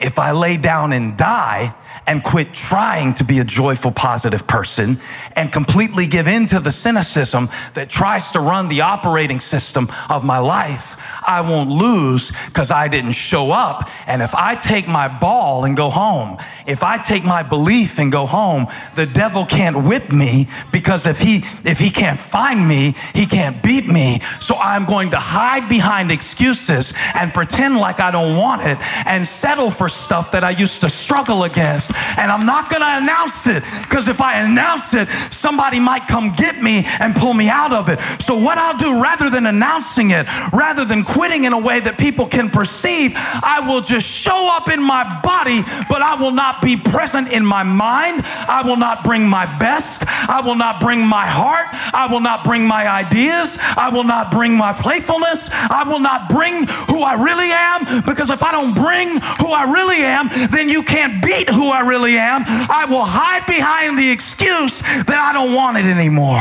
If 0.01 0.19
I 0.19 0.31
lay 0.31 0.57
down 0.57 0.95
and 0.95 1.15
die, 1.19 1.75
and 2.07 2.23
quit 2.23 2.53
trying 2.53 3.15
to 3.15 3.25
be 3.25 3.39
a 3.39 3.45
joyful, 3.45 3.91
positive 3.91 4.47
person 4.47 4.99
and 5.37 5.53
completely 5.53 6.07
give 6.07 6.27
in 6.27 6.47
to 6.47 6.61
the 6.61 6.73
cynicism 6.73 7.49
that 7.75 7.89
tries 7.89 8.31
to 8.33 8.41
run 8.41 8.69
the 8.69 8.81
operating 8.81 9.41
system 9.41 9.89
of 10.09 10.25
my 10.25 10.39
life, 10.39 10.97
I 11.27 11.41
won't 11.41 11.71
lose 11.71 12.33
because 12.47 12.71
I 12.71 12.89
didn't 12.89 13.13
show 13.13 13.51
up. 13.51 13.89
And 14.07 14.23
if 14.23 14.35
I 14.35 14.55
take 14.55 14.87
my 14.87 15.09
ball 15.09 15.65
and 15.65 15.77
go 15.77 15.91
home, 15.91 16.39
if 16.67 16.83
I 16.83 16.99
take 16.99 17.25
my 17.25 17.43
belief 17.43 17.99
and 17.99 18.11
go 18.13 18.27
home, 18.27 18.67
the 18.95 19.07
devil 19.07 19.47
can't 19.47 19.87
whip 19.87 20.13
me 20.13 20.49
because 20.73 21.07
if 21.07 21.21
he, 21.21 21.43
if 21.65 21.79
he 21.79 21.91
can't 21.91 22.19
find 22.19 22.67
me, 22.67 22.95
he 23.15 23.27
can't 23.27 23.63
beat 23.63 23.87
me. 23.87 24.21
So 24.41 24.57
I'm 24.57 24.85
going 24.85 25.11
to 25.11 25.19
hide 25.19 25.69
behind 25.69 26.11
excuses 26.11 26.93
and 27.15 27.33
pretend 27.33 27.79
like 27.79 28.01
I 28.01 28.11
don't 28.11 28.37
want 28.37 28.63
it 28.63 28.79
and 29.07 29.27
settle 29.27 29.71
for 29.71 29.89
stuff 29.89 30.31
that 30.33 30.45
I 30.45 30.51
used 30.51 30.81
to 30.83 30.91
struggle 30.91 31.45
against 31.45 31.84
and 32.19 32.31
I'm 32.31 32.47
not 32.47 32.71
going 32.71 32.83
to 32.83 32.99
announce 33.03 33.47
it 33.47 33.63
because 33.83 34.09
if 34.09 34.21
I 34.21 34.41
announce 34.41 34.95
it, 34.95 35.09
somebody 35.31 35.81
might 35.81 36.07
come 36.07 36.33
get 36.33 36.63
me 36.63 36.85
and 37.01 37.15
pull 37.15 37.35
me 37.35 37.49
out 37.49 37.73
of 37.73 37.89
it. 37.89 38.01
So, 38.21 38.37
what 38.37 38.59
I'll 38.59 38.77
do 38.77 39.01
rather 39.03 39.31
than 39.31 39.47
announcing 39.47 40.11
it, 40.11 40.27
rather 40.53 40.85
than 40.85 41.05
quitting 41.05 41.45
in 41.45 41.53
a 41.53 41.59
way 41.59 41.81
that 41.81 41.99
people 41.99 42.27
can 42.27 42.51
perceive, 42.51 43.13
I 43.15 43.63
will 43.67 43.81
just 43.81 44.07
show 44.07 44.49
up 44.53 44.69
in 44.69 44.83
my 44.83 45.05
body, 45.23 45.63
but 45.89 46.03
I 46.03 46.15
will 46.15 46.33
not 46.33 46.63
be 46.63 46.77
present 46.77 47.33
in 47.33 47.45
my 47.45 47.63
mind. 47.63 48.23
I 48.49 48.63
will 48.65 48.77
not 48.77 49.05
bring 49.05 49.27
my 49.29 49.47
best. 49.59 50.05
I 50.29 50.41
will 50.45 50.55
not 50.55 50.81
bring 50.81 51.05
my 51.05 51.27
heart. 51.27 51.69
I 51.95 52.09
will 52.11 52.21
not 52.21 52.45
bring 52.45 52.67
my 52.67 52.89
ideas. 52.89 53.59
I 53.77 53.91
will 53.91 54.05
not 54.05 54.31
bring 54.31 54.57
my 54.57 54.73
playfulness. 54.73 55.51
I 55.53 55.85
will 55.87 56.01
not 56.01 56.29
bring 56.29 56.67
who 56.89 57.03
I 57.03 57.15
really 57.15 57.51
am 57.51 58.03
because 58.05 58.31
if 58.31 58.43
I 58.43 58.53
don't 58.53 58.75
bring 58.75 59.21
who 59.41 59.53
I 59.53 59.65
really 59.71 60.03
am, 60.03 60.29
then 60.51 60.69
you 60.69 60.83
can't 60.83 61.23
beat 61.23 61.49
who 61.49 61.71
I 61.75 61.81
really 61.81 62.17
am, 62.17 62.45
I 62.47 62.87
will 62.89 63.05
hide 63.05 63.47
behind 63.47 63.99
the 63.99 64.11
excuse 64.11 64.81
that 64.81 65.19
I 65.19 65.33
don't 65.33 65.53
want 65.53 65.77
it 65.77 65.87
anymore. 65.87 66.41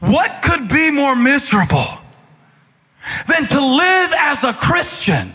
What 0.00 0.42
could 0.42 0.68
be 0.68 0.90
more 0.90 1.16
miserable 1.16 1.86
than 3.26 3.46
to 3.46 3.60
live 3.64 4.12
as 4.18 4.44
a 4.44 4.52
Christian 4.52 5.34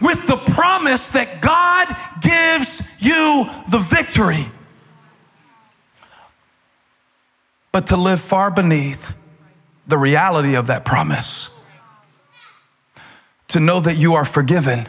with 0.00 0.26
the 0.26 0.36
promise 0.36 1.10
that 1.10 1.40
God 1.40 1.88
gives 2.20 2.82
you 2.98 3.46
the 3.70 3.78
victory, 3.78 4.44
but 7.72 7.86
to 7.86 7.96
live 7.96 8.20
far 8.20 8.50
beneath 8.50 9.14
the 9.86 9.96
reality 9.96 10.54
of 10.54 10.66
that 10.66 10.84
promise? 10.84 11.51
To 13.52 13.60
know 13.60 13.80
that 13.80 13.96
you 13.96 14.14
are 14.14 14.24
forgiven, 14.24 14.86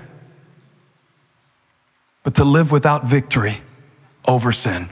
but 2.24 2.36
to 2.36 2.46
live 2.46 2.72
without 2.72 3.06
victory 3.06 3.58
over 4.26 4.54
sin. 4.54 4.88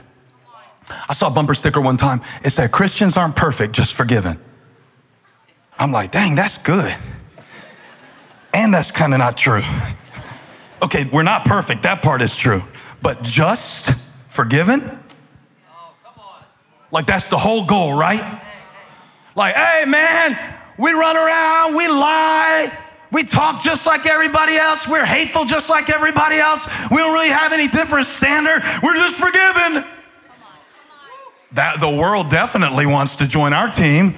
I 1.08 1.14
saw 1.14 1.28
a 1.28 1.30
bumper 1.30 1.54
sticker 1.54 1.80
one 1.80 1.96
time. 1.96 2.20
It 2.44 2.50
said, 2.50 2.70
Christians 2.70 3.16
aren't 3.16 3.34
perfect, 3.34 3.72
just 3.72 3.94
forgiven. 3.94 4.38
I'm 5.78 5.90
like, 5.90 6.10
dang, 6.10 6.34
that's 6.34 6.58
good. 6.58 6.94
And 8.52 8.74
that's 8.74 8.90
kind 8.90 9.14
of 9.14 9.18
not 9.18 9.38
true. 9.38 9.62
okay, 10.82 11.08
we're 11.10 11.22
not 11.22 11.46
perfect. 11.46 11.84
That 11.84 12.02
part 12.02 12.20
is 12.20 12.36
true. 12.36 12.62
But 13.00 13.22
just 13.22 13.90
forgiven? 14.28 14.98
Like, 16.90 17.06
that's 17.06 17.28
the 17.28 17.38
whole 17.38 17.64
goal, 17.64 17.94
right? 17.94 18.42
Like, 19.34 19.54
hey, 19.54 19.86
man, 19.86 20.38
we 20.76 20.92
run 20.92 21.16
around, 21.16 21.74
we 21.74 21.88
lie, 21.88 22.70
we 23.12 23.24
talk 23.24 23.62
just 23.62 23.86
like 23.86 24.06
everybody 24.06 24.56
else. 24.56 24.88
We're 24.88 25.04
hateful 25.04 25.44
just 25.44 25.68
like 25.68 25.90
everybody 25.90 26.36
else. 26.36 26.66
We 26.90 26.96
don't 26.96 27.12
really 27.12 27.28
have 27.28 27.52
any 27.52 27.68
different 27.68 28.06
standard. 28.06 28.62
We're 28.82 28.96
just 28.96 29.18
forgiven. 29.18 29.84
That 31.52 31.80
the 31.80 31.90
world 31.90 32.30
definitely 32.30 32.86
wants 32.86 33.16
to 33.16 33.28
join 33.28 33.52
our 33.52 33.68
team. 33.68 34.16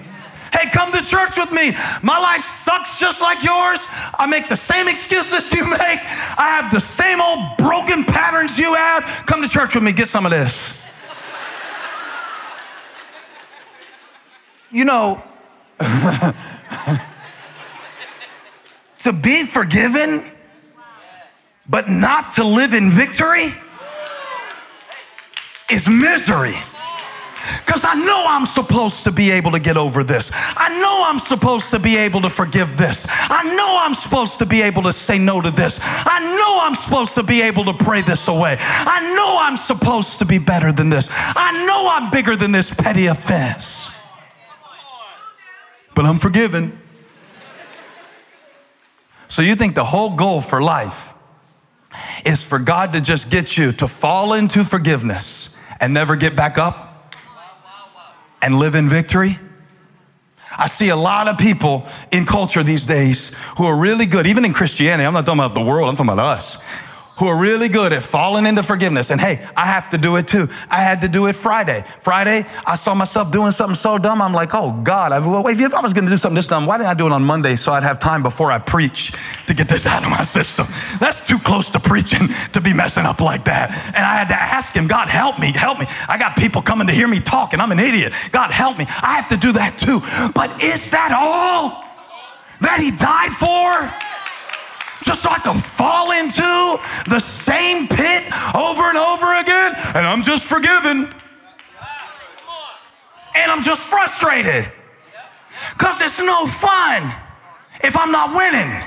Hey, 0.52 0.70
come 0.70 0.92
to 0.92 1.04
church 1.04 1.36
with 1.36 1.50
me. 1.50 1.72
My 2.00 2.16
life 2.20 2.42
sucks 2.42 3.00
just 3.00 3.20
like 3.20 3.42
yours. 3.42 3.88
I 4.16 4.26
make 4.28 4.46
the 4.48 4.56
same 4.56 4.86
excuses 4.86 5.52
you 5.52 5.68
make. 5.68 5.80
I 5.80 6.60
have 6.60 6.70
the 6.70 6.78
same 6.78 7.20
old 7.20 7.56
broken 7.58 8.04
patterns 8.04 8.56
you 8.56 8.74
have. 8.74 9.24
Come 9.26 9.42
to 9.42 9.48
church 9.48 9.74
with 9.74 9.82
me. 9.82 9.92
Get 9.92 10.06
some 10.06 10.24
of 10.24 10.30
this. 10.30 10.80
you 14.70 14.84
know, 14.84 15.22
to 19.04 19.12
be 19.12 19.44
forgiven, 19.44 20.24
but 21.68 21.88
not 21.88 22.32
to 22.32 22.44
live 22.44 22.74
in 22.74 22.90
victory 22.90 23.52
is 25.70 25.88
misery. 25.88 26.56
Because 27.58 27.84
I 27.84 27.94
know 27.94 28.24
I'm 28.26 28.46
supposed 28.46 29.04
to 29.04 29.12
be 29.12 29.30
able 29.30 29.50
to 29.50 29.58
get 29.58 29.76
over 29.76 30.02
this. 30.02 30.30
I 30.34 30.80
know 30.80 31.04
I'm 31.04 31.18
supposed 31.18 31.70
to 31.72 31.78
be 31.78 31.96
able 31.98 32.22
to 32.22 32.30
forgive 32.30 32.78
this. 32.78 33.06
I 33.10 33.54
know 33.54 33.78
I'm 33.80 33.92
supposed 33.92 34.38
to 34.38 34.46
be 34.46 34.62
able 34.62 34.82
to 34.84 34.92
say 34.94 35.18
no 35.18 35.42
to 35.42 35.50
this. 35.50 35.78
I 35.82 36.20
know 36.20 36.60
I'm 36.62 36.74
supposed 36.74 37.14
to 37.16 37.22
be 37.22 37.42
able 37.42 37.64
to 37.64 37.74
pray 37.74 38.00
this 38.00 38.28
away. 38.28 38.56
I 38.60 39.14
know 39.14 39.36
I'm 39.38 39.58
supposed 39.58 40.18
to 40.20 40.24
be 40.24 40.38
better 40.38 40.72
than 40.72 40.88
this. 40.88 41.10
I 41.12 41.66
know 41.66 41.88
I'm 41.90 42.10
bigger 42.10 42.36
than 42.36 42.52
this 42.52 42.72
petty 42.72 43.06
offense. 43.06 43.90
But 45.94 46.06
I'm 46.06 46.18
forgiven. 46.18 46.80
So 49.34 49.42
you 49.42 49.56
think 49.56 49.74
the 49.74 49.82
whole 49.82 50.10
goal 50.10 50.40
for 50.40 50.62
life 50.62 51.12
is 52.24 52.44
for 52.44 52.60
God 52.60 52.92
to 52.92 53.00
just 53.00 53.30
get 53.30 53.58
you 53.58 53.72
to 53.72 53.88
fall 53.88 54.32
into 54.32 54.62
forgiveness 54.62 55.56
and 55.80 55.92
never 55.92 56.14
get 56.14 56.36
back 56.36 56.56
up? 56.56 57.10
and 58.40 58.60
live 58.60 58.76
in 58.76 58.88
victory? 58.88 59.38
I 60.56 60.68
see 60.68 60.90
a 60.90 60.96
lot 60.96 61.26
of 61.26 61.36
people 61.36 61.84
in 62.12 62.26
culture 62.26 62.62
these 62.62 62.86
days 62.86 63.34
who 63.58 63.64
are 63.64 63.76
really 63.76 64.06
good, 64.06 64.28
even 64.28 64.44
in 64.44 64.52
Christianity. 64.52 65.04
I'm 65.04 65.14
not 65.14 65.26
talking 65.26 65.40
about 65.40 65.56
the 65.56 65.62
world, 65.62 65.88
I'm 65.88 65.96
talking 65.96 66.12
about 66.12 66.36
us 66.36 66.93
who 67.18 67.28
are 67.28 67.40
really 67.40 67.68
good 67.68 67.92
at 67.92 68.02
falling 68.02 68.46
into 68.46 68.62
forgiveness. 68.62 69.10
And 69.10 69.20
hey, 69.20 69.46
I 69.56 69.66
have 69.66 69.90
to 69.90 69.98
do 69.98 70.16
it 70.16 70.26
too. 70.26 70.48
I 70.68 70.80
had 70.80 71.02
to 71.02 71.08
do 71.08 71.26
it 71.26 71.36
Friday. 71.36 71.84
Friday, 72.00 72.44
I 72.66 72.76
saw 72.76 72.94
myself 72.94 73.30
doing 73.30 73.52
something 73.52 73.76
so 73.76 73.98
dumb. 73.98 74.20
I'm 74.20 74.32
like, 74.32 74.54
oh 74.54 74.72
God, 74.82 75.12
I, 75.12 75.20
well, 75.20 75.46
if 75.46 75.74
I 75.74 75.80
was 75.80 75.92
going 75.92 76.04
to 76.04 76.10
do 76.10 76.16
something 76.16 76.34
this 76.34 76.48
dumb, 76.48 76.66
why 76.66 76.76
didn't 76.76 76.90
I 76.90 76.94
do 76.94 77.06
it 77.06 77.12
on 77.12 77.22
Monday 77.24 77.56
so 77.56 77.72
I'd 77.72 77.84
have 77.84 78.00
time 78.00 78.22
before 78.22 78.50
I 78.50 78.58
preach 78.58 79.12
to 79.46 79.54
get 79.54 79.68
this 79.68 79.86
out 79.94 80.02
of 80.02 80.10
my 80.10 80.24
system? 80.24 80.66
That's 80.98 81.24
too 81.24 81.38
close 81.38 81.70
to 81.70 81.80
preaching 81.80 82.28
to 82.52 82.60
be 82.60 82.72
messing 82.72 83.06
up 83.06 83.20
like 83.20 83.44
that. 83.44 83.70
And 83.94 84.04
I 84.04 84.14
had 84.14 84.28
to 84.28 84.40
ask 84.40 84.74
him, 84.74 84.86
God, 84.86 85.08
help 85.08 85.38
me, 85.38 85.52
help 85.52 85.78
me. 85.78 85.86
I 86.08 86.18
got 86.18 86.36
people 86.36 86.62
coming 86.62 86.86
to 86.88 86.92
hear 86.92 87.06
me 87.06 87.20
talk 87.20 87.52
and 87.52 87.62
I'm 87.62 87.70
an 87.70 87.78
idiot. 87.78 88.12
God, 88.32 88.50
help 88.50 88.76
me. 88.76 88.86
I 88.88 89.14
have 89.16 89.28
to 89.28 89.36
do 89.36 89.52
that 89.52 89.78
too. 89.78 90.00
But 90.34 90.62
is 90.62 90.90
that 90.90 91.12
all 91.12 91.84
that 92.60 92.80
he 92.80 92.90
died 92.90 93.30
for? 93.32 94.13
Just 95.04 95.22
so 95.22 95.30
I 95.30 95.38
could 95.38 95.56
fall 95.56 96.12
into 96.12 96.80
the 97.08 97.20
same 97.20 97.86
pit 97.88 98.24
over 98.56 98.88
and 98.88 98.96
over 98.96 99.36
again, 99.38 99.74
and 99.94 100.06
I'm 100.06 100.22
just 100.22 100.48
forgiven. 100.48 101.12
And 103.36 103.50
I'm 103.50 103.62
just 103.62 103.86
frustrated. 103.86 104.72
Because 105.72 106.00
it's 106.00 106.20
no 106.20 106.46
fun 106.46 107.12
if 107.82 107.96
I'm 107.96 108.12
not 108.12 108.34
winning. 108.34 108.82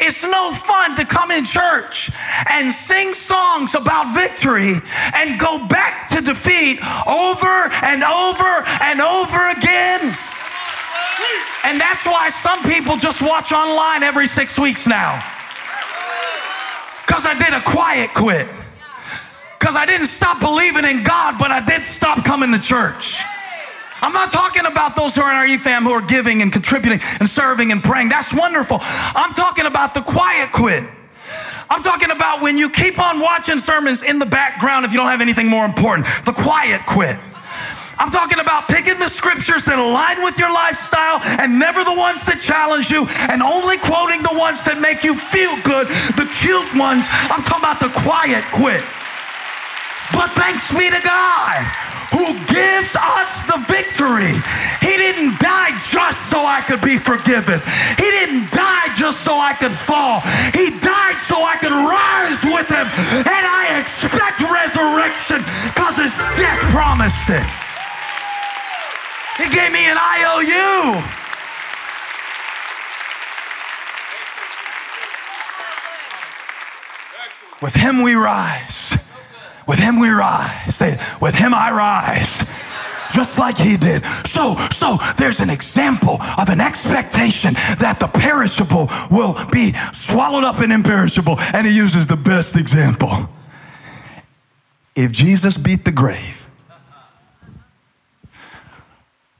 It's 0.00 0.24
no 0.24 0.52
fun 0.52 0.96
to 0.96 1.04
come 1.04 1.30
in 1.30 1.44
church 1.44 2.10
and 2.50 2.72
sing 2.72 3.14
songs 3.14 3.74
about 3.74 4.12
victory 4.12 4.74
and 5.14 5.38
go 5.38 5.66
back 5.68 6.08
to 6.10 6.20
defeat 6.20 6.80
over 7.06 7.70
and 7.82 8.02
over 8.02 8.64
and 8.82 9.00
over 9.00 9.48
again. 9.50 10.18
And 11.64 11.80
that's 11.80 12.06
why 12.06 12.30
some 12.30 12.62
people 12.62 12.96
just 12.96 13.20
watch 13.20 13.52
online 13.52 14.02
every 14.02 14.26
six 14.26 14.58
weeks 14.58 14.86
now. 14.86 15.22
Because 17.06 17.26
I 17.26 17.34
did 17.38 17.52
a 17.52 17.60
quiet 17.62 18.14
quit. 18.14 18.48
Because 19.58 19.76
I 19.76 19.84
didn't 19.84 20.06
stop 20.06 20.40
believing 20.40 20.84
in 20.84 21.02
God, 21.02 21.36
but 21.38 21.50
I 21.50 21.60
did 21.60 21.84
stop 21.84 22.24
coming 22.24 22.52
to 22.52 22.58
church. 22.58 23.22
I'm 24.00 24.12
not 24.12 24.30
talking 24.30 24.64
about 24.66 24.94
those 24.94 25.16
who 25.16 25.22
are 25.22 25.30
in 25.30 25.36
our 25.36 25.46
EFAM 25.46 25.82
who 25.82 25.90
are 25.90 26.00
giving 26.00 26.42
and 26.42 26.52
contributing 26.52 27.00
and 27.18 27.28
serving 27.28 27.72
and 27.72 27.82
praying. 27.82 28.08
That's 28.08 28.32
wonderful. 28.32 28.78
I'm 28.80 29.34
talking 29.34 29.66
about 29.66 29.94
the 29.94 30.02
quiet 30.02 30.52
quit. 30.52 30.84
I'm 31.70 31.82
talking 31.82 32.10
about 32.10 32.40
when 32.40 32.56
you 32.56 32.70
keep 32.70 32.98
on 32.98 33.20
watching 33.20 33.58
sermons 33.58 34.02
in 34.02 34.18
the 34.18 34.26
background 34.26 34.86
if 34.86 34.92
you 34.92 34.98
don't 34.98 35.08
have 35.08 35.20
anything 35.20 35.48
more 35.48 35.64
important. 35.64 36.06
The 36.24 36.32
quiet 36.32 36.86
quit. 36.86 37.18
I'm 37.98 38.10
talking 38.10 38.38
about 38.38 38.68
picking 38.68 38.98
the 38.98 39.10
scriptures 39.10 39.66
that 39.66 39.78
align 39.78 40.22
with 40.22 40.38
your 40.38 40.52
lifestyle 40.54 41.18
and 41.42 41.58
never 41.58 41.82
the 41.82 41.94
ones 41.94 42.24
that 42.30 42.38
challenge 42.38 42.94
you 42.94 43.10
and 43.26 43.42
only 43.42 43.74
quoting 43.78 44.22
the 44.22 44.34
ones 44.38 44.62
that 44.70 44.78
make 44.78 45.02
you 45.02 45.18
feel 45.18 45.58
good, 45.66 45.90
the 46.14 46.30
cute 46.38 46.70
ones. 46.78 47.10
I'm 47.26 47.42
talking 47.42 47.66
about 47.66 47.82
the 47.82 47.90
quiet 47.90 48.46
quit. 48.54 48.86
But 50.14 50.30
thanks 50.38 50.70
be 50.70 50.86
to 50.88 51.02
God 51.02 51.58
who 52.14 52.38
gives 52.46 52.94
us 52.96 53.44
the 53.50 53.58
victory. 53.66 54.32
He 54.80 54.94
didn't 54.96 55.38
die 55.42 55.76
just 55.82 56.30
so 56.30 56.46
I 56.46 56.62
could 56.62 56.80
be 56.80 56.96
forgiven. 56.96 57.60
He 57.98 58.08
didn't 58.14 58.50
die 58.54 58.94
just 58.94 59.26
so 59.26 59.38
I 59.38 59.52
could 59.58 59.74
fall. 59.74 60.22
He 60.54 60.70
died 60.78 61.18
so 61.18 61.42
I 61.44 61.58
could 61.58 61.74
rise 61.74 62.40
with 62.46 62.70
him. 62.70 62.88
And 63.26 63.44
I 63.44 63.76
expect 63.82 64.40
resurrection 64.46 65.42
because 65.74 65.98
his 65.98 66.14
death 66.38 66.62
promised 66.70 67.28
it. 67.28 67.67
He 69.38 69.48
gave 69.48 69.72
me 69.72 69.86
an 69.86 69.96
IOU. 69.96 71.02
With 77.62 77.74
him 77.74 78.02
we 78.02 78.14
rise. 78.14 78.96
With 79.66 79.78
him 79.78 79.98
we 80.00 80.08
rise. 80.08 80.74
Say 80.74 80.92
it. 80.92 81.00
With 81.20 81.34
him 81.34 81.54
I 81.54 81.70
rise. 81.70 82.44
Just 83.12 83.38
like 83.38 83.56
he 83.56 83.76
did. 83.76 84.04
So, 84.26 84.56
so 84.70 84.98
there's 85.16 85.40
an 85.40 85.50
example 85.50 86.18
of 86.38 86.48
an 86.48 86.60
expectation 86.60 87.54
that 87.78 87.98
the 88.00 88.06
perishable 88.06 88.88
will 89.10 89.36
be 89.50 89.72
swallowed 89.92 90.44
up 90.44 90.60
in 90.60 90.72
imperishable. 90.72 91.36
And 91.54 91.66
he 91.66 91.74
uses 91.74 92.06
the 92.06 92.16
best 92.16 92.56
example. 92.56 93.28
If 94.94 95.12
Jesus 95.12 95.56
beat 95.56 95.84
the 95.84 95.92
grave, 95.92 96.47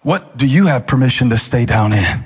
what 0.03 0.37
do 0.37 0.47
you 0.47 0.67
have 0.67 0.87
permission 0.87 1.31
to 1.31 1.39
stay 1.39 1.67
down 1.67 1.93
in? 1.93 2.25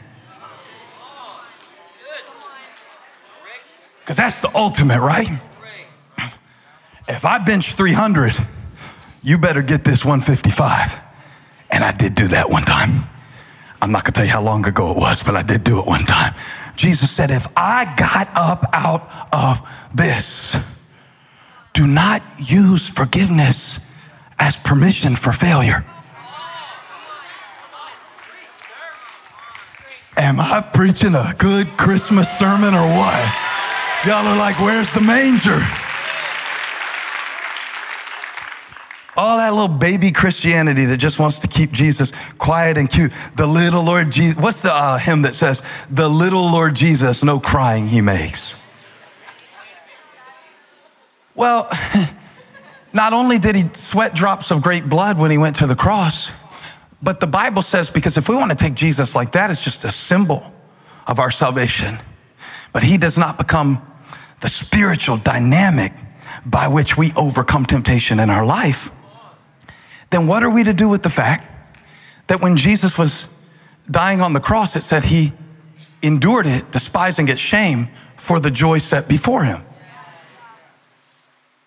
Because 4.01 4.17
that's 4.17 4.41
the 4.41 4.51
ultimate, 4.55 5.01
right? 5.01 5.29
If 7.09 7.25
I 7.25 7.39
bench 7.39 7.75
300, 7.75 8.35
you 9.23 9.39
better 9.39 9.63
get 9.63 9.85
this 9.85 10.05
155. 10.05 11.01
And 11.71 11.85
I 11.85 11.93
did 11.93 12.15
do 12.15 12.27
that 12.29 12.51
one 12.51 12.63
time. 12.63 12.91
I'm 13.81 13.91
not 13.91 14.05
gonna 14.05 14.13
tell 14.13 14.25
you 14.25 14.31
how 14.31 14.43
long 14.43 14.67
ago 14.67 14.93
it 14.93 14.97
was, 14.97 15.23
but 15.23 15.35
I 15.37 15.43
did 15.43 15.65
do 15.65 15.81
it 15.81 15.87
one 15.87 16.05
time. 16.05 16.35
Jesus 16.77 17.11
said, 17.11 17.31
If 17.31 17.47
I 17.57 17.93
got 17.97 18.29
up 18.35 18.69
out 18.73 19.09
of 19.33 19.67
this, 19.95 20.57
do 21.73 21.87
not 21.87 22.23
use 22.39 22.89
forgiveness 22.89 23.81
as 24.39 24.59
permission 24.59 25.17
for 25.17 25.33
failure. 25.33 25.85
Am 30.17 30.39
I 30.41 30.61
preaching 30.75 31.15
a 31.15 31.33
good 31.39 31.69
Christmas 31.79 32.31
sermon 32.39 32.75
or 32.75 32.83
what? 32.83 33.35
Y'all 34.07 34.27
are 34.27 34.37
like, 34.37 34.59
where's 34.61 34.93
the 34.93 35.01
manger? 35.01 35.61
All 39.17 39.37
that 39.37 39.51
little 39.51 39.69
baby 39.69 40.11
Christianity 40.11 40.85
that 40.87 40.97
just 40.99 41.19
wants 41.19 41.39
to 41.41 41.49
keep 41.49 41.71
Jesus 41.71 42.13
quiet 42.39 42.79
and 42.79 42.91
cute. 42.91 43.13
The 43.37 43.47
little 43.47 43.83
Lord 43.83 44.11
Jesus. 44.11 44.37
What's 44.41 44.63
the 44.63 44.75
uh, 44.75 44.99
hymn 44.99 45.23
that 45.23 45.35
says, 45.35 45.63
The 45.91 46.09
little 46.09 46.51
Lord 46.51 46.75
Jesus, 46.75 47.23
no 47.23 47.39
crying 47.39 47.87
he 47.87 48.01
makes? 48.01 48.61
Well, 51.35 51.71
not 52.93 53.13
only 53.13 53.39
did 53.39 53.55
he 53.55 53.65
sweat 53.75 54.15
drops 54.15 54.51
of 54.51 54.63
great 54.63 54.89
blood 54.89 55.19
when 55.19 55.31
he 55.31 55.39
went 55.39 55.57
to 55.57 55.67
the 55.67 55.77
cross, 55.77 56.33
but 57.03 57.19
the 57.19 57.27
Bible 57.27 57.63
says, 57.63 57.91
because 57.91 58.17
if 58.17 58.29
we 58.29 58.37
want 58.37 58.51
to 58.51 58.57
take 58.57 58.75
Jesus 58.75 59.17
like 59.17 59.33
that, 59.33 59.51
it's 59.51 59.63
just 59.63 59.85
a 59.85 59.91
symbol 59.91 60.53
of 61.07 61.19
our 61.19 61.31
salvation. 61.31 61.99
But 62.73 62.85
he 62.85 62.97
does 62.97 63.19
not 63.19 63.39
become 63.39 63.83
the 64.41 64.49
spiritual 64.49 65.17
dynamic 65.17 65.93
by 66.47 66.69
which 66.69 66.97
we 66.97 67.13
overcome 67.17 67.65
temptation 67.65 68.21
in 68.21 68.31
our 68.31 68.47
life. 68.47 68.91
Then 70.11 70.27
what 70.27 70.45
are 70.45 70.51
we 70.51 70.63
to 70.65 70.73
do 70.73 70.89
with 70.89 71.03
the 71.03 71.11
fact 71.11 71.49
that 72.29 72.41
when 72.41 72.57
Jesus 72.57 72.99
was 72.99 73.29
dying 73.91 74.21
on 74.21 74.33
the 74.33 74.41
cross, 74.41 74.77
it 74.77 74.85
said 74.85 75.05
he 75.05 75.33
endured 76.03 76.47
it, 76.47 76.71
despising 76.71 77.29
its 77.29 77.41
shame 77.41 77.89
for 78.17 78.39
the 78.39 78.51
joy 78.51 78.79
set 78.79 79.09
before 79.09 79.45
him? 79.45 79.63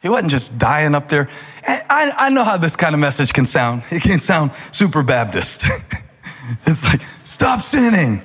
He 0.06 0.10
wasn't 0.10 0.30
just 0.30 0.60
dying 0.60 0.94
up 0.94 1.10
there. 1.10 1.28
I, 1.68 2.14
I 2.16 2.30
know 2.30 2.44
how 2.44 2.58
this 2.58 2.76
kind 2.76 2.94
of 2.94 3.02
message 3.02 3.34
can 3.34 3.44
sound. 3.44 3.82
It 3.90 4.04
can 4.04 4.20
sound 4.20 4.52
super 4.72 5.02
Baptist. 5.02 5.66
it's 6.68 6.86
like, 6.88 7.02
stop 7.24 7.62
sinning. 7.62 8.22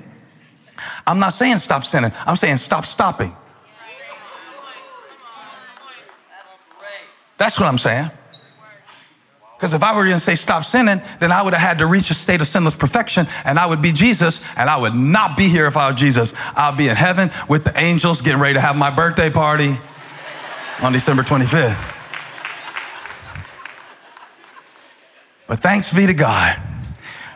I'm 1.06 1.18
not 1.18 1.32
saying 1.32 1.56
stop 1.56 1.84
sinning. 1.84 2.12
I'm 2.26 2.36
saying 2.36 2.58
stop 2.58 2.84
stopping. 2.84 3.34
That's 7.38 7.58
what 7.58 7.66
I'm 7.66 7.78
saying. 7.78 8.10
Because 9.56 9.72
if 9.72 9.82
I 9.82 9.96
were 9.96 10.04
going 10.04 10.16
to 10.16 10.20
say 10.20 10.34
stop 10.34 10.64
sinning, 10.64 11.00
then 11.18 11.32
I 11.32 11.40
would 11.40 11.54
have 11.54 11.66
had 11.66 11.78
to 11.78 11.86
reach 11.86 12.10
a 12.10 12.14
state 12.14 12.42
of 12.42 12.46
sinless 12.46 12.76
perfection 12.76 13.26
and 13.46 13.58
I 13.58 13.64
would 13.64 13.80
be 13.80 13.92
Jesus 13.92 14.44
and 14.54 14.68
I 14.68 14.76
would 14.76 14.94
not 14.94 15.38
be 15.38 15.48
here 15.48 15.66
if 15.66 15.78
I 15.78 15.88
were 15.88 15.96
Jesus. 15.96 16.34
I'll 16.54 16.76
be 16.76 16.88
in 16.88 16.96
heaven 16.96 17.30
with 17.48 17.64
the 17.64 17.72
angels 17.80 18.20
getting 18.20 18.38
ready 18.38 18.54
to 18.54 18.60
have 18.60 18.76
my 18.76 18.90
birthday 18.90 19.30
party 19.30 19.78
on 20.82 20.92
December 20.92 21.22
25th. 21.22 21.96
But 25.46 25.58
thanks 25.60 25.92
be 25.92 26.06
to 26.06 26.14
God 26.14 26.69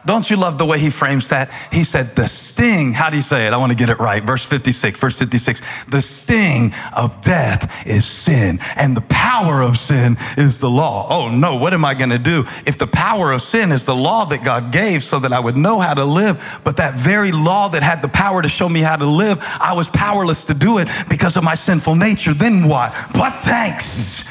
don't 0.07 0.29
you 0.29 0.37
love 0.37 0.59
the 0.59 0.67
way 0.67 0.79
he 0.79 0.91
frames 0.91 1.29
that? 1.31 1.53
He 1.73 1.85
said, 1.85 2.15
the 2.15 2.27
sting, 2.27 2.93
how 2.93 3.11
do 3.11 3.17
you 3.17 3.23
say 3.23 3.47
it? 3.47 3.53
I 3.53 3.57
want 3.57 3.73
to 3.73 3.77
get 3.77 3.91
it 3.91 3.99
right. 3.99 4.23
Verse 4.23 4.45
56, 4.45 5.01
verse 5.01 5.19
56. 5.19 5.63
The 5.87 6.03
sting 6.03 6.73
of 6.95 7.21
death 7.21 7.87
is 7.87 8.05
sin, 8.05 8.59
and 8.77 8.97
the 8.97 9.03
power 9.03 9.63
of 9.63 9.79
sin 9.79 10.17
is 10.37 10.61
the 10.61 10.71
law. 10.71 11.07
Oh 11.11 11.29
no, 11.29 11.57
what 11.57 11.73
am 11.75 11.85
I 11.85 11.95
going 11.95 12.11
to 12.11 12.19
do? 12.19 12.45
If 12.67 12.79
the 12.79 12.87
power 12.87 13.33
of 13.33 13.43
sin 13.43 13.73
is 13.73 13.87
the 13.87 13.95
law 13.95 14.25
that 14.27 14.45
God 14.45 14.73
gave 14.73 15.03
so 15.03 15.19
that 15.21 15.33
I 15.33 15.41
would 15.41 15.57
know 15.57 15.81
how 15.81 15.95
to 15.95 16.05
live, 16.05 16.61
but 16.65 16.77
that 16.77 16.95
very 16.95 17.33
law 17.33 17.69
that 17.69 17.83
had 17.83 18.03
the 18.03 18.09
power 18.09 18.43
to 18.43 18.49
show 18.49 18.69
me 18.69 18.81
how 18.81 18.97
to 18.97 19.07
live, 19.07 19.39
I 19.61 19.73
was 19.75 19.89
powerless 19.91 20.45
to 20.47 20.55
do 20.55 20.79
it 20.79 20.89
because 21.09 21.37
of 21.37 21.45
my 21.45 21.55
sinful 21.55 21.95
nature, 21.97 22.35
then 22.35 22.69
what? 22.69 22.93
But 23.15 23.31
thanks 23.31 24.25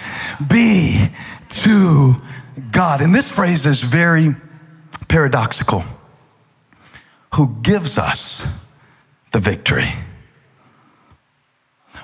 be 0.47 1.07
to 1.49 2.15
God. 2.71 3.01
And 3.01 3.13
this 3.13 3.33
phrase 3.33 3.65
is 3.65 3.81
very 3.81 4.29
paradoxical, 5.07 5.83
who 7.35 7.55
gives 7.61 7.97
us 7.97 8.65
the 9.31 9.39
victory, 9.39 9.89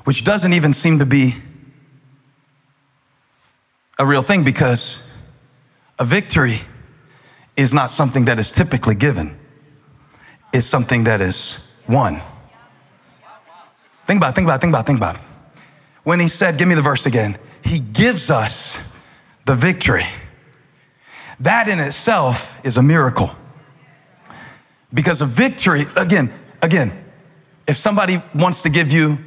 which 0.04 0.24
doesn't 0.24 0.54
even 0.54 0.74
seem 0.74 1.00
to 1.00 1.06
be 1.06 1.36
a 3.98 4.06
real 4.06 4.22
thing 4.22 4.44
because 4.44 5.04
a 6.00 6.06
victory 6.06 6.58
is 7.58 7.74
not 7.74 7.92
something 7.92 8.26
that 8.26 8.40
is 8.40 8.52
typically 8.52 8.96
given, 8.96 9.38
it's 10.54 10.66
something 10.66 11.04
that 11.04 11.22
is 11.22 11.68
won. 11.88 12.22
Think 14.04 14.18
about 14.18 14.30
it, 14.30 14.36
think 14.36 14.46
about 14.46 14.56
it, 14.56 14.62
think 14.62 14.72
about 14.72 14.80
it, 14.80 14.88
think 14.88 15.00
about 15.00 15.16
it. 15.16 15.22
When 16.04 16.20
he 16.20 16.28
said, 16.28 16.58
Give 16.58 16.68
me 16.68 16.74
the 16.74 16.82
verse 16.82 17.06
again, 17.06 17.38
he 17.64 17.80
gives 17.80 18.32
us 18.32 18.92
the 19.46 19.54
victory. 19.54 20.06
That 21.42 21.68
in 21.70 21.80
itself 21.80 22.64
is 22.66 22.78
a 22.78 22.84
miracle. 22.84 23.32
Because 24.94 25.22
a 25.22 25.26
victory, 25.26 25.86
again, 25.96 26.34
again, 26.62 26.92
if 27.68 27.78
somebody 27.78 28.22
wants 28.34 28.64
to 28.64 28.70
give 28.70 28.92
you 28.92 29.20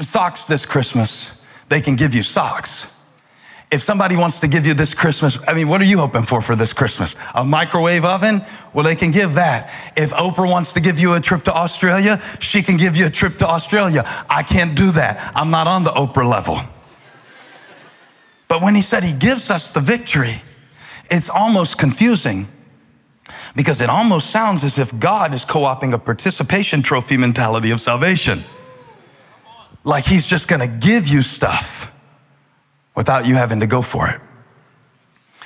socks 0.00 0.46
this 0.46 0.64
Christmas, 0.64 1.44
they 1.68 1.80
can 1.80 1.96
give 1.96 2.14
you 2.14 2.22
socks. 2.22 2.96
If 3.70 3.82
somebody 3.82 4.16
wants 4.16 4.40
to 4.40 4.48
give 4.48 4.66
you 4.66 4.74
this 4.74 4.94
Christmas, 4.94 5.38
I 5.46 5.54
mean, 5.54 5.68
what 5.68 5.80
are 5.80 5.84
you 5.84 5.98
hoping 5.98 6.22
for 6.22 6.42
for 6.42 6.56
this 6.56 6.72
Christmas? 6.72 7.14
A 7.34 7.44
microwave 7.44 8.04
oven? 8.04 8.42
Well, 8.72 8.84
they 8.84 8.96
can 8.96 9.12
give 9.12 9.34
that. 9.34 9.70
If 9.96 10.10
Oprah 10.10 10.50
wants 10.50 10.72
to 10.72 10.80
give 10.80 10.98
you 10.98 11.14
a 11.14 11.20
trip 11.20 11.44
to 11.44 11.54
Australia, 11.54 12.20
she 12.40 12.62
can 12.62 12.76
give 12.76 12.96
you 12.96 13.06
a 13.06 13.10
trip 13.10 13.36
to 13.38 13.46
Australia. 13.46 14.02
I 14.28 14.42
can't 14.42 14.76
do 14.76 14.90
that. 14.92 15.32
I'm 15.36 15.50
not 15.50 15.68
on 15.68 15.84
the 15.84 15.90
Oprah 15.90 16.28
level. 16.28 16.58
But 18.48 18.60
when 18.60 18.74
he 18.74 18.82
said 18.82 19.04
he 19.04 19.12
gives 19.12 19.52
us 19.52 19.70
the 19.70 19.80
victory, 19.80 20.42
it's 21.10 21.28
almost 21.28 21.78
confusing 21.78 22.48
because 23.54 23.80
it 23.80 23.90
almost 23.90 24.30
sounds 24.30 24.64
as 24.64 24.78
if 24.78 24.98
God 24.98 25.34
is 25.34 25.44
co 25.44 25.60
opting 25.60 25.92
a 25.92 25.98
participation 25.98 26.82
trophy 26.82 27.16
mentality 27.16 27.70
of 27.70 27.80
salvation. 27.80 28.44
Like 29.84 30.04
he's 30.04 30.26
just 30.26 30.48
gonna 30.48 30.68
give 30.68 31.08
you 31.08 31.22
stuff 31.22 31.92
without 32.94 33.26
you 33.26 33.34
having 33.34 33.60
to 33.60 33.66
go 33.66 33.82
for 33.82 34.08
it. 34.08 34.20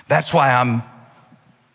That's 0.06 0.34
why 0.34 0.52
I'm 0.52 0.82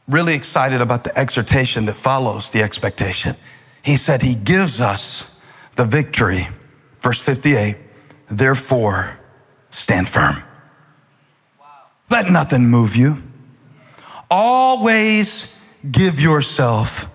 really 0.07 0.35
excited 0.35 0.81
about 0.81 1.03
the 1.03 1.17
exhortation 1.17 1.85
that 1.85 1.95
follows 1.95 2.51
the 2.51 2.61
expectation. 2.61 3.35
He 3.83 3.95
said 3.95 4.21
he 4.21 4.35
gives 4.35 4.81
us 4.81 5.39
the 5.75 5.85
victory. 5.85 6.47
Verse 6.99 7.21
58 7.21 7.77
Therefore, 8.29 9.19
stand 9.71 10.07
firm. 10.07 10.43
Let 12.11 12.29
nothing 12.31 12.67
move 12.67 12.95
you. 12.95 13.23
Always 14.29 15.59
give 15.89 16.19
yourself 16.19 17.07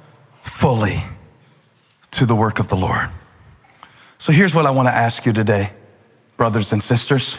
fully 0.43 0.99
to 2.13 2.27
the 2.27 2.35
work 2.35 2.59
of 2.59 2.69
the 2.69 2.77
Lord. 2.77 3.09
So 4.19 4.33
here's 4.33 4.55
what 4.55 4.67
I 4.67 4.71
want 4.71 4.89
to 4.89 4.95
ask 4.95 5.27
you 5.27 5.33
today, 5.33 5.71
brothers 6.37 6.73
and 6.73 6.83
sisters. 6.83 7.39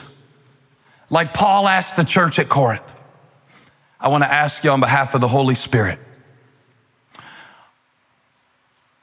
Like 1.09 1.33
Paul 1.33 1.67
asked 1.67 1.97
the 1.97 2.03
church 2.03 2.39
at 2.39 2.49
Corinth, 2.49 2.91
I 3.99 4.09
want 4.09 4.23
to 4.23 4.31
ask 4.31 4.63
you 4.63 4.69
on 4.71 4.79
behalf 4.79 5.15
of 5.15 5.21
the 5.21 5.27
Holy 5.27 5.55
Spirit 5.55 5.99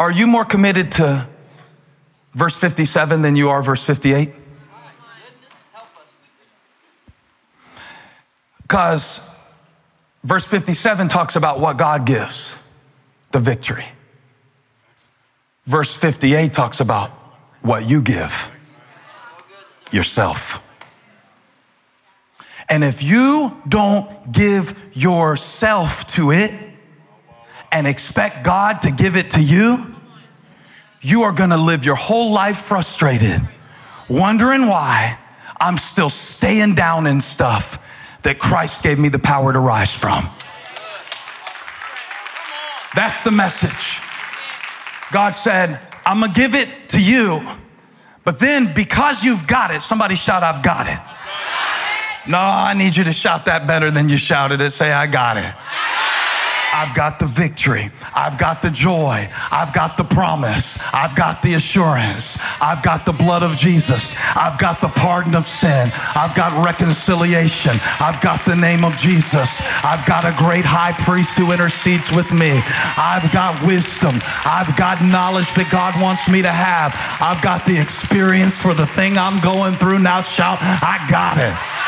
Are 0.03 0.11
you 0.11 0.27
more 0.27 0.45
committed 0.45 0.91
to 0.93 1.29
verse 2.33 2.59
57 2.59 3.23
than 3.23 3.37
you 3.37 3.51
are 3.51 3.63
verse 3.63 3.85
58? 3.85 4.33
Because 8.63 9.32
Verse 10.25 10.47
57 10.47 11.09
talks 11.09 11.37
about 11.37 11.59
what 11.59 11.79
God 11.79 12.07
gives 12.07 12.57
the 13.33 13.41
victory. 13.41 13.87
Verse 15.65 15.97
58 15.97 16.53
talks 16.53 16.81
about 16.81 17.11
what 17.61 17.89
you 17.89 18.03
give 18.03 18.51
yourself. 19.91 20.69
And 22.69 22.85
if 22.85 23.03
you 23.03 23.57
don't 23.69 24.33
give 24.33 24.91
yourself 24.93 26.07
to 26.15 26.31
it 26.31 26.53
and 27.71 27.87
expect 27.87 28.45
God 28.45 28.83
to 28.83 28.91
give 28.91 29.17
it 29.17 29.33
to 29.33 29.43
you, 29.43 29.95
you 31.01 31.23
are 31.25 31.33
going 31.33 31.51
to 31.51 31.57
live 31.57 31.85
your 31.85 31.97
whole 31.97 32.33
life 32.33 32.59
frustrated, 32.59 33.41
wondering 34.09 34.69
why 34.69 35.19
I'm 35.61 35.77
still 35.77 36.09
staying 36.09 36.75
down 36.75 37.07
in 37.07 37.21
stuff 37.21 37.79
that 38.23 38.39
Christ 38.39 38.83
gave 38.83 38.99
me 38.99 39.09
the 39.09 39.19
power 39.19 39.53
to 39.53 39.59
rise 39.59 39.97
from. 39.97 40.29
That's 42.95 43.23
the 43.23 43.31
message. 43.31 44.01
God 45.13 45.33
said, 45.33 45.81
I'm 46.05 46.21
gonna 46.21 46.33
give 46.33 46.55
it 46.55 46.69
to 46.91 47.03
you, 47.03 47.41
but 48.25 48.39
then 48.39 48.73
because 48.75 49.25
you've 49.25 49.47
got 49.47 49.71
it, 49.71 49.83
somebody 49.83 50.15
shout, 50.15 50.43
I've 50.43 50.63
got 50.63 50.87
it. 50.87 50.99
No, 52.31 52.39
I 52.39 52.75
need 52.75 52.97
you 52.97 53.05
to 53.05 53.13
shout 53.13 53.47
that 53.47 53.67
better 53.67 53.91
than 53.91 54.09
you 54.09 54.17
shouted 54.17 54.61
it. 54.61 54.71
Say, 54.71 54.93
I 54.93 55.07
got 55.07 55.37
it. 55.37 55.55
I've 56.83 56.97
got 56.97 57.21
the 57.21 57.27
victory. 57.27 57.93
I've 58.13 58.37
got 58.37 58.61
the 58.61 58.69
joy. 58.69 59.29
I've 59.53 59.73
got 59.73 59.97
the 59.97 60.03
promise. 60.03 60.77
I've 60.93 61.15
got 61.15 61.41
the 61.41 61.55
assurance. 61.55 62.39
I've 62.61 62.83
got 62.83 63.07
the 63.07 63.13
blood 63.13 63.45
of 63.45 63.57
Jesus. 63.57 64.17
I've 64.35 64.59
got 64.59 64.81
the 64.81 64.89
pardon 64.89 65.37
of 65.37 65.45
sin. 65.45 65.93
I've 65.95 66.35
got 66.35 66.65
reconciliation. 66.67 67.79
I've 68.01 68.21
got 68.21 68.45
the 68.45 68.57
name 68.57 68.85
of 68.85 68.97
Jesus. 68.97 69.63
I've 69.85 70.05
got 70.07 70.25
a 70.25 70.35
great 70.37 70.65
high 70.65 70.91
priest 70.91 71.39
who 71.39 71.53
intercedes 71.53 72.11
with 72.11 72.33
me. 72.33 72.61
I've 72.99 73.31
got 73.31 73.65
wisdom. 73.65 74.19
I've 74.45 74.77
got 74.77 75.01
knowledge 75.05 75.55
that 75.55 75.71
God 75.71 75.95
wants 76.03 76.29
me 76.29 76.43
to 76.43 76.51
have. 76.51 76.97
I've 77.21 77.43
got 77.43 77.65
the 77.65 77.81
experience 77.81 78.61
for 78.61 78.75
the 78.75 78.89
thing 78.89 79.17
I'm 79.17 79.39
going 79.39 79.75
through. 79.75 80.01
Now 80.01 80.21
shout, 80.21 80.59
I 80.61 80.99
got 81.09 81.39
it. 81.39 81.82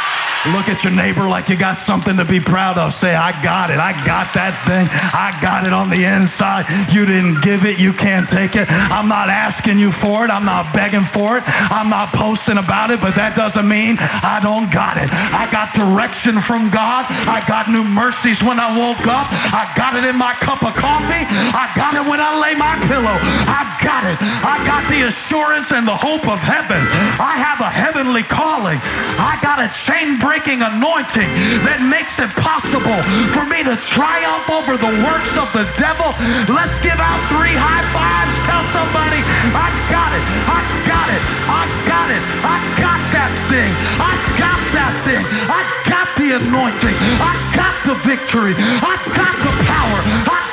Look 0.53 0.69
at 0.69 0.85
your 0.85 0.93
neighbor 0.93 1.25
like 1.25 1.49
you 1.49 1.57
got 1.57 1.73
something 1.73 2.19
to 2.19 2.25
be 2.25 2.39
proud 2.39 2.77
of. 2.77 2.93
Say, 2.93 3.15
I 3.15 3.33
got 3.41 3.73
it. 3.73 3.81
I 3.81 3.97
got 4.05 4.37
that 4.37 4.53
thing. 4.69 4.93
I 4.93 5.33
got 5.41 5.65
it 5.65 5.73
on 5.73 5.89
the 5.89 6.05
inside. 6.05 6.69
You 6.93 7.09
didn't 7.09 7.41
give 7.41 7.65
it. 7.65 7.81
You 7.81 7.97
can't 7.97 8.29
take 8.29 8.53
it. 8.53 8.69
I'm 8.69 9.09
not 9.09 9.33
asking 9.33 9.81
you 9.81 9.89
for 9.89 10.25
it. 10.25 10.31
I'm 10.31 10.45
not 10.45 10.69
begging 10.77 11.05
for 11.05 11.41
it. 11.41 11.45
I'm 11.73 11.89
not 11.89 12.13
posting 12.13 12.61
about 12.61 12.93
it, 12.93 13.01
but 13.01 13.17
that 13.17 13.33
doesn't 13.33 13.65
mean 13.65 13.97
I 14.21 14.37
don't 14.45 14.69
got 14.69 15.01
it. 15.01 15.09
I 15.33 15.49
got 15.49 15.73
direction 15.73 16.45
from 16.45 16.69
God. 16.69 17.09
I 17.25 17.41
got 17.49 17.73
new 17.73 17.85
mercies 17.85 18.45
when 18.45 18.61
I 18.61 18.69
woke 18.77 19.09
up. 19.09 19.33
I 19.49 19.73
got 19.73 19.97
it 19.97 20.05
in 20.05 20.17
my 20.21 20.37
cup 20.45 20.61
of 20.61 20.77
coffee. 20.77 21.25
I 21.57 21.73
got 21.73 21.97
it 21.97 22.05
when 22.05 22.21
I 22.21 22.37
lay 22.37 22.53
my 22.53 22.77
pillow. 22.85 23.17
I 23.49 23.65
got 23.81 24.05
it. 24.05 24.21
I 24.45 24.61
got 24.69 24.85
the 24.93 25.09
assurance 25.09 25.73
and 25.73 25.89
the 25.89 25.97
hope 25.97 26.29
of 26.29 26.45
heaven. 26.45 26.85
I 27.17 27.41
have 27.41 27.65
a 27.65 27.73
heavenly 27.73 28.29
calling. 28.29 28.77
I 29.17 29.41
got 29.41 29.57
a 29.57 29.73
chain 29.73 30.21
breaker 30.21 30.34
breaking 30.35 30.67
anointing 30.67 31.31
that 31.63 31.79
makes 31.79 32.19
it 32.19 32.27
possible 32.35 32.99
for 33.31 33.47
me 33.47 33.63
to 33.63 33.79
triumph 33.79 34.51
over 34.51 34.75
the 34.75 34.91
works 35.07 35.39
of 35.39 35.47
the 35.55 35.63
devil. 35.79 36.11
Let's 36.51 36.83
give 36.83 36.99
out 36.99 37.23
three 37.31 37.55
high 37.55 37.87
fives. 37.95 38.35
Tell 38.43 38.67
somebody, 38.75 39.23
I 39.55 39.71
got 39.87 40.11
it. 40.11 40.25
I 40.51 40.59
got 40.91 41.07
it. 41.15 41.23
I 41.47 41.63
got 41.87 42.09
it. 42.11 42.23
I 42.43 42.57
got 42.83 42.99
that 43.15 43.31
thing. 43.47 43.71
I 44.03 44.15
got 44.35 44.59
that 44.75 44.93
thing. 45.07 45.23
I 45.47 45.63
got 45.87 46.11
the 46.19 46.29
anointing. 46.43 46.97
I 47.23 47.35
got 47.55 47.75
the 47.87 47.95
victory. 48.03 48.59
I 48.59 48.99
got 49.15 49.39
the 49.39 49.55
power. 49.71 49.99
I 50.35 50.44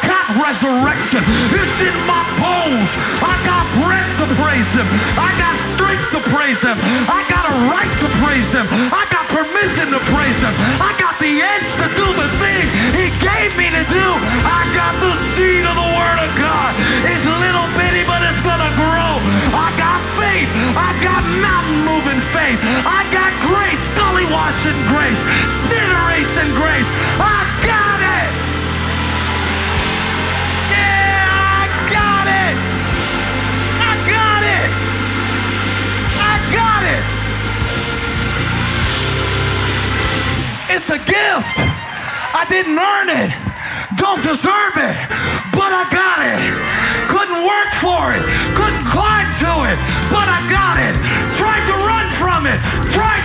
resurrection. 0.42 1.22
It's 1.54 1.78
in 1.82 1.96
my 2.10 2.26
bones. 2.42 2.92
I 3.22 3.38
got 3.46 3.64
breath 3.86 4.10
to 4.22 4.28
praise 4.42 4.74
him. 4.74 4.88
I 5.16 5.30
got 5.38 5.56
strength 5.74 6.10
to 6.18 6.22
praise 6.34 6.62
him. 6.66 6.78
I 7.08 7.22
got 7.30 7.46
a 7.46 7.56
right 7.70 7.94
to 8.02 8.08
praise 8.26 8.52
him. 8.52 8.66
I 8.92 9.06
got 9.14 9.26
permission 9.30 9.94
to 9.94 10.02
praise 10.12 10.42
him. 10.42 10.54
I 10.82 10.92
got 10.98 11.16
the 11.22 11.40
edge 11.40 11.70
to 11.80 11.88
do 11.94 12.08
the 12.18 12.30
thing 12.42 12.66
he 12.98 13.14
gave 13.22 13.54
me 13.56 13.70
to 13.70 13.84
do. 13.88 14.08
I 14.44 14.66
got 14.74 14.98
the 15.00 15.14
seed 15.38 15.64
of 15.64 15.76
the 15.78 15.90
word 15.94 16.20
of 16.26 16.32
God. 16.36 16.74
It's 17.06 17.26
little 17.26 17.68
bitty, 17.78 18.04
but 18.10 18.26
it's 18.26 18.42
gonna 18.42 18.72
grow. 18.76 19.22
I 19.54 19.70
got 19.78 20.02
faith. 20.18 20.50
I 20.74 20.92
got 21.06 21.22
mountain 21.40 21.86
moving 21.86 22.22
faith. 22.34 22.60
I 22.84 23.06
got 23.14 23.32
grace, 23.46 23.86
gully 23.94 24.26
washing 24.28 24.78
grace, 24.90 25.22
sin 25.54 25.88
erasing 26.04 26.52
grace. 26.58 26.90
I 27.22 27.46
got 27.64 27.91
It's 40.72 40.90
a 40.90 40.96
gift. 40.96 41.60
I 42.32 42.48
didn't 42.48 42.80
earn 42.80 43.12
it. 43.12 43.36
Don't 44.00 44.24
deserve 44.24 44.80
it. 44.80 44.96
But 45.52 45.76
I 45.76 45.84
got 45.92 46.24
it. 46.24 46.40
Couldn't 47.12 47.44
work 47.44 47.76
for 47.76 48.16
it. 48.16 48.24
Couldn't 48.56 48.88
climb 48.88 49.28
to 49.44 49.68
it. 49.68 49.76
But 50.08 50.32
I 50.32 50.40
got 50.48 50.80
it. 50.80 50.96
Tried 51.36 51.68
to 51.68 51.76
run 51.76 52.08
from 52.16 52.48
it. 52.48 52.56
Tried 52.88 53.21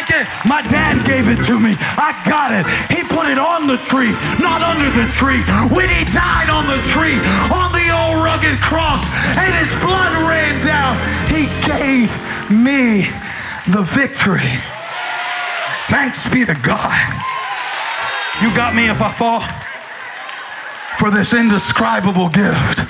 like 0.00 0.10
it? 0.10 0.26
My 0.48 0.62
dad 0.62 1.04
gave 1.04 1.28
it 1.28 1.44
to 1.46 1.60
me. 1.60 1.76
I 2.00 2.16
got 2.24 2.52
it. 2.56 2.64
He 2.88 3.04
put 3.04 3.28
it 3.28 3.38
on 3.38 3.66
the 3.66 3.76
tree, 3.76 4.12
not 4.40 4.62
under 4.64 4.88
the 4.88 5.06
tree. 5.12 5.44
When 5.68 5.88
he 5.88 6.04
died 6.08 6.48
on 6.48 6.64
the 6.64 6.80
tree, 6.88 7.20
on 7.52 7.72
the 7.72 7.86
old 7.92 8.24
rugged 8.24 8.60
cross, 8.60 9.04
and 9.36 9.52
his 9.52 9.72
blood 9.84 10.12
ran 10.24 10.64
down, 10.64 10.96
he 11.28 11.48
gave 11.68 12.08
me 12.48 13.08
the 13.68 13.82
victory. 13.82 14.52
Thanks 15.92 16.28
be 16.30 16.44
to 16.46 16.54
God. 16.64 16.96
You 18.40 18.54
got 18.56 18.74
me 18.74 18.88
if 18.88 19.02
I 19.02 19.10
fall 19.12 19.44
for 20.96 21.10
this 21.10 21.34
indescribable 21.34 22.28
gift. 22.28 22.86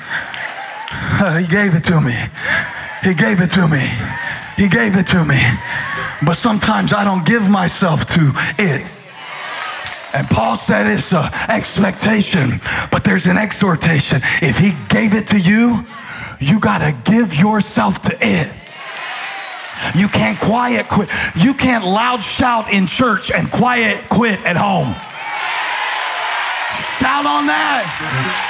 Uh, 0.92 1.38
he 1.38 1.46
gave 1.46 1.74
it 1.74 1.84
to 1.84 2.00
me. 2.00 2.14
He 3.02 3.14
gave 3.14 3.40
it 3.40 3.50
to 3.52 3.66
me. 3.66 3.82
He 4.56 4.68
gave 4.68 4.96
it 4.96 5.06
to 5.08 5.24
me. 5.24 5.40
But 6.24 6.34
sometimes 6.34 6.92
I 6.92 7.04
don't 7.04 7.24
give 7.24 7.48
myself 7.48 8.06
to 8.06 8.32
it. 8.58 8.86
And 10.12 10.28
Paul 10.28 10.56
said 10.56 10.86
it's 10.86 11.14
an 11.14 11.30
expectation, 11.48 12.60
but 12.90 13.04
there's 13.04 13.26
an 13.26 13.36
exhortation. 13.36 14.20
If 14.42 14.58
he 14.58 14.72
gave 14.88 15.14
it 15.14 15.28
to 15.28 15.38
you, 15.38 15.86
you 16.40 16.58
got 16.58 16.78
to 16.78 17.10
give 17.10 17.34
yourself 17.34 18.02
to 18.02 18.16
it. 18.20 18.50
You 19.94 20.08
can't 20.08 20.38
quiet 20.38 20.88
quit. 20.88 21.08
You 21.36 21.54
can't 21.54 21.84
loud 21.84 22.22
shout 22.22 22.72
in 22.72 22.86
church 22.86 23.30
and 23.30 23.50
quiet 23.50 24.08
quit 24.10 24.40
at 24.44 24.56
home. 24.56 24.94
Shout 26.74 27.26
on 27.26 27.46
that. 27.46 28.49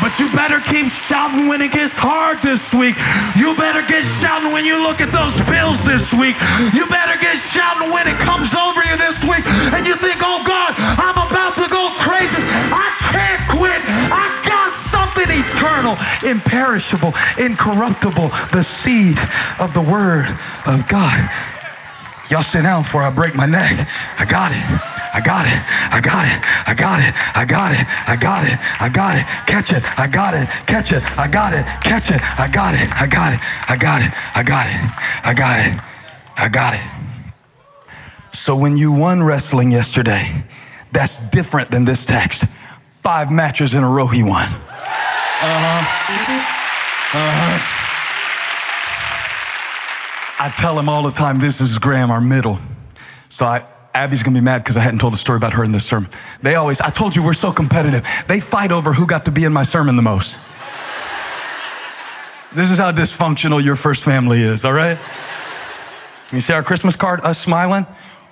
But 0.00 0.18
you 0.20 0.30
better 0.32 0.60
keep 0.60 0.86
shouting 0.86 1.48
when 1.48 1.60
it 1.60 1.72
gets 1.72 1.98
hard 1.98 2.38
this 2.42 2.72
week. 2.72 2.94
You 3.34 3.56
better 3.56 3.82
get 3.82 4.04
shouting 4.04 4.52
when 4.52 4.64
you 4.64 4.78
look 4.82 5.00
at 5.00 5.10
those 5.10 5.34
bills 5.50 5.84
this 5.84 6.14
week. 6.14 6.38
You 6.72 6.86
better 6.86 7.18
get 7.18 7.36
shouting 7.36 7.90
when 7.90 8.06
it 8.06 8.18
comes 8.22 8.54
over 8.54 8.84
you 8.86 8.96
this 8.96 9.18
week 9.26 9.42
and 9.74 9.86
you 9.86 9.96
think, 9.96 10.22
oh 10.22 10.42
God, 10.46 10.74
I'm 10.78 11.18
about 11.18 11.58
to 11.58 11.66
go 11.66 11.90
crazy. 11.98 12.38
I 12.70 12.94
can't 13.10 13.42
quit. 13.50 13.82
I 14.14 14.30
got 14.46 14.70
something 14.70 15.26
eternal, 15.28 15.98
imperishable, 16.22 17.12
incorruptible, 17.38 18.30
the 18.54 18.62
seed 18.62 19.18
of 19.58 19.74
the 19.74 19.82
Word 19.82 20.30
of 20.66 20.86
God. 20.86 21.28
Y'all 22.30 22.42
sit 22.42 22.62
down 22.62 22.82
before 22.82 23.02
I 23.02 23.10
break 23.10 23.34
my 23.34 23.46
neck. 23.46 23.88
I 24.18 24.26
got 24.26 24.52
it. 24.52 24.60
I 25.14 25.20
got 25.24 25.46
it. 25.46 25.60
I 25.90 26.00
got 26.00 26.26
it. 26.28 26.38
I 26.68 26.74
got 26.74 27.00
it. 27.00 27.14
I 27.34 27.44
got 27.46 27.72
it. 27.72 27.86
I 28.06 28.16
got 28.16 28.44
it. 28.44 28.58
I 28.80 28.88
got 28.90 29.16
it. 29.16 29.24
Catch 29.46 29.72
it. 29.72 29.98
I 29.98 30.06
got 30.06 30.34
it. 30.34 30.46
Catch 30.66 30.92
it. 30.92 31.02
I 31.18 31.26
got 31.26 31.54
it. 31.54 31.64
Catch 31.82 32.10
it. 32.10 32.20
I 32.38 32.48
got 32.48 32.74
it. 32.74 32.88
I 33.00 33.06
got 33.06 33.32
it. 33.32 33.40
I 33.68 33.76
got 33.78 34.02
it. 34.02 34.12
I 34.36 34.42
got 34.42 34.66
it. 34.66 34.92
I 35.24 35.32
got 35.34 35.58
it. 35.58 35.80
I 36.36 36.48
got 36.50 36.74
it. 36.74 36.80
So 38.34 38.54
when 38.54 38.76
you 38.76 38.92
won 38.92 39.22
wrestling 39.22 39.70
yesterday, 39.70 40.44
that's 40.92 41.30
different 41.30 41.70
than 41.70 41.86
this 41.86 42.04
text. 42.04 42.44
Five 43.02 43.32
matches 43.32 43.74
in 43.74 43.82
a 43.82 43.88
row 43.88 44.06
he 44.06 44.22
won. 44.22 44.48
Uh-huh. 44.48 45.80
Uh-huh. 47.14 47.87
I 50.40 50.50
tell 50.50 50.78
him 50.78 50.88
all 50.88 51.02
the 51.02 51.10
time, 51.10 51.40
this 51.40 51.60
is 51.60 51.78
Graham, 51.78 52.10
our 52.10 52.20
middle. 52.20 52.58
So 53.28 53.44
I, 53.44 53.64
Abby's 53.92 54.22
gonna 54.22 54.38
be 54.38 54.44
mad 54.44 54.62
because 54.62 54.76
I 54.76 54.80
hadn't 54.80 55.00
told 55.00 55.12
a 55.14 55.16
story 55.16 55.36
about 55.36 55.54
her 55.54 55.64
in 55.64 55.72
this 55.72 55.84
sermon. 55.84 56.10
They 56.42 56.54
always, 56.54 56.80
I 56.80 56.90
told 56.90 57.16
you 57.16 57.22
we're 57.22 57.32
so 57.34 57.50
competitive. 57.52 58.06
They 58.28 58.38
fight 58.38 58.70
over 58.70 58.92
who 58.92 59.06
got 59.06 59.24
to 59.24 59.32
be 59.32 59.44
in 59.44 59.52
my 59.52 59.64
sermon 59.64 59.96
the 59.96 60.02
most. 60.02 60.38
This 62.54 62.70
is 62.70 62.78
how 62.78 62.92
dysfunctional 62.92 63.62
your 63.62 63.74
first 63.74 64.04
family 64.04 64.40
is, 64.40 64.64
all 64.64 64.72
right? 64.72 64.98
You 66.32 66.40
see 66.40 66.52
our 66.52 66.62
Christmas 66.62 66.94
card, 66.94 67.20
us 67.20 67.38
smiling? 67.38 67.84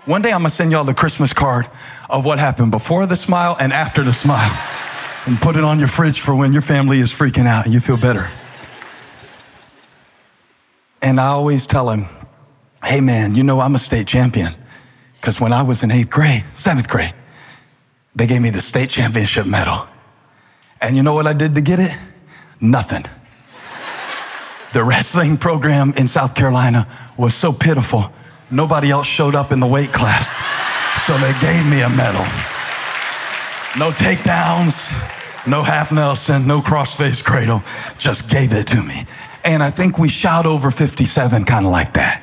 One 0.04 0.22
day 0.22 0.30
I'm 0.30 0.38
gonna 0.38 0.50
send 0.50 0.70
y'all 0.70 0.84
the 0.84 0.94
Christmas 0.94 1.32
card 1.32 1.66
of 2.08 2.24
what 2.24 2.38
happened 2.38 2.70
before 2.70 3.06
the 3.06 3.16
smile 3.16 3.56
and 3.58 3.72
after 3.72 4.04
the 4.04 4.12
smile. 4.12 4.56
And 5.26 5.40
put 5.40 5.56
it 5.56 5.64
on 5.64 5.80
your 5.80 5.88
fridge 5.88 6.20
for 6.20 6.36
when 6.36 6.52
your 6.52 6.62
family 6.62 7.00
is 7.00 7.12
freaking 7.12 7.48
out 7.48 7.64
and 7.64 7.74
you 7.74 7.80
feel 7.80 7.96
better. 7.96 8.30
And 11.02 11.20
I 11.20 11.26
always 11.26 11.66
tell 11.66 11.90
him, 11.90 12.06
hey 12.82 13.00
man, 13.00 13.34
you 13.34 13.42
know 13.42 13.60
I'm 13.60 13.74
a 13.74 13.78
state 13.78 14.06
champion. 14.06 14.54
Because 15.20 15.40
when 15.40 15.52
I 15.52 15.62
was 15.62 15.82
in 15.82 15.90
eighth 15.90 16.10
grade, 16.10 16.44
seventh 16.52 16.88
grade, 16.88 17.14
they 18.14 18.26
gave 18.26 18.40
me 18.40 18.50
the 18.50 18.60
state 18.60 18.90
championship 18.90 19.46
medal. 19.46 19.86
And 20.80 20.96
you 20.96 21.02
know 21.02 21.14
what 21.14 21.26
I 21.26 21.32
did 21.32 21.54
to 21.54 21.60
get 21.60 21.80
it? 21.80 21.96
Nothing. 22.60 23.04
The 24.72 24.84
wrestling 24.84 25.36
program 25.36 25.94
in 25.96 26.06
South 26.06 26.34
Carolina 26.34 26.86
was 27.16 27.34
so 27.34 27.52
pitiful, 27.52 28.12
nobody 28.50 28.90
else 28.90 29.06
showed 29.06 29.34
up 29.34 29.52
in 29.52 29.60
the 29.60 29.66
weight 29.66 29.92
class. 29.92 30.26
So 31.06 31.16
they 31.18 31.32
gave 31.40 31.66
me 31.66 31.80
a 31.80 31.88
medal. 31.88 32.24
No 33.78 33.90
takedowns, 33.90 34.90
no 35.46 35.62
half 35.62 35.92
Nelson, 35.92 36.46
no 36.46 36.60
crossface 36.60 37.24
cradle, 37.24 37.62
just 37.98 38.28
gave 38.28 38.52
it 38.52 38.66
to 38.68 38.82
me. 38.82 39.04
And 39.46 39.62
I 39.62 39.70
think 39.70 39.96
we 39.96 40.08
shout 40.08 40.44
over 40.44 40.72
57 40.72 41.44
kind 41.44 41.64
of 41.64 41.70
like 41.70 41.92
that. 41.92 42.20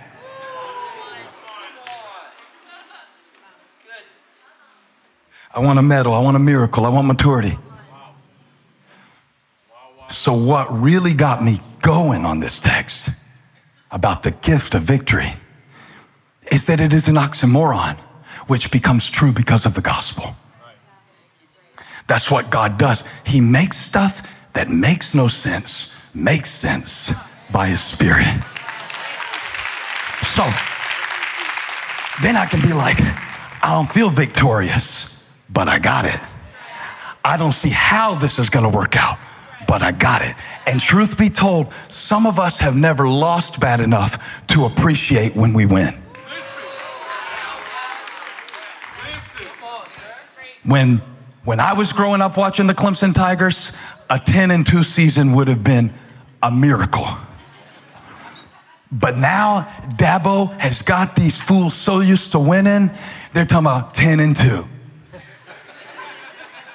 I 5.53 5.59
want 5.61 5.79
a 5.79 5.81
medal. 5.81 6.13
I 6.13 6.19
want 6.19 6.35
a 6.35 6.39
miracle. 6.39 6.85
I 6.85 6.89
want 6.89 7.07
maturity. 7.07 7.57
So, 10.09 10.33
what 10.33 10.67
really 10.69 11.13
got 11.13 11.41
me 11.41 11.59
going 11.81 12.25
on 12.25 12.41
this 12.41 12.59
text 12.59 13.11
about 13.89 14.23
the 14.23 14.31
gift 14.31 14.75
of 14.75 14.81
victory 14.81 15.31
is 16.51 16.65
that 16.65 16.81
it 16.81 16.91
is 16.91 17.07
an 17.07 17.15
oxymoron, 17.15 17.95
which 18.47 18.69
becomes 18.69 19.09
true 19.09 19.31
because 19.31 19.65
of 19.65 19.75
the 19.75 19.81
gospel. 19.81 20.35
That's 22.07 22.29
what 22.29 22.49
God 22.49 22.77
does. 22.77 23.05
He 23.25 23.39
makes 23.39 23.77
stuff 23.77 24.27
that 24.53 24.69
makes 24.69 25.15
no 25.15 25.29
sense, 25.29 25.92
makes 26.13 26.49
sense 26.49 27.11
by 27.51 27.67
His 27.67 27.81
Spirit. 27.81 28.27
So, 30.21 30.43
then 32.21 32.35
I 32.35 32.47
can 32.49 32.61
be 32.61 32.73
like, 32.73 32.97
I 32.99 33.71
don't 33.73 33.89
feel 33.89 34.09
victorious 34.09 35.13
but 35.53 35.67
I 35.67 35.79
got 35.79 36.05
it. 36.05 36.19
I 37.23 37.37
don't 37.37 37.53
see 37.53 37.69
how 37.69 38.15
this 38.15 38.39
is 38.39 38.49
going 38.49 38.69
to 38.69 38.75
work 38.75 38.97
out, 38.97 39.17
but 39.67 39.81
I 39.81 39.91
got 39.91 40.21
it. 40.23 40.35
And 40.67 40.81
truth 40.81 41.17
be 41.17 41.29
told, 41.29 41.71
some 41.87 42.25
of 42.25 42.39
us 42.39 42.59
have 42.59 42.75
never 42.75 43.07
lost 43.07 43.59
bad 43.59 43.79
enough 43.79 44.45
to 44.47 44.65
appreciate 44.65 45.35
when 45.35 45.53
we 45.53 45.65
win. 45.65 45.93
When, 50.65 51.01
when 51.43 51.59
I 51.59 51.73
was 51.73 51.93
growing 51.93 52.21
up 52.21 52.37
watching 52.37 52.67
the 52.67 52.73
Clemson 52.73 53.13
Tigers, 53.13 53.73
a 54.09 54.17
10 54.17 54.49
and 54.49 54.65
2 54.65 54.81
season 54.83 55.33
would 55.33 55.47
have 55.49 55.63
been 55.63 55.93
a 56.43 56.51
miracle. 56.51 57.07
But 58.91 59.17
now 59.17 59.61
Dabo 59.95 60.59
has 60.59 60.83
got 60.83 61.15
these 61.15 61.41
fools 61.41 61.73
so 61.73 62.01
used 62.01 62.33
to 62.33 62.39
winning, 62.39 62.91
they're 63.31 63.45
talking 63.45 63.65
about 63.65 63.95
10 63.95 64.19
and 64.19 64.35
2. 64.35 64.67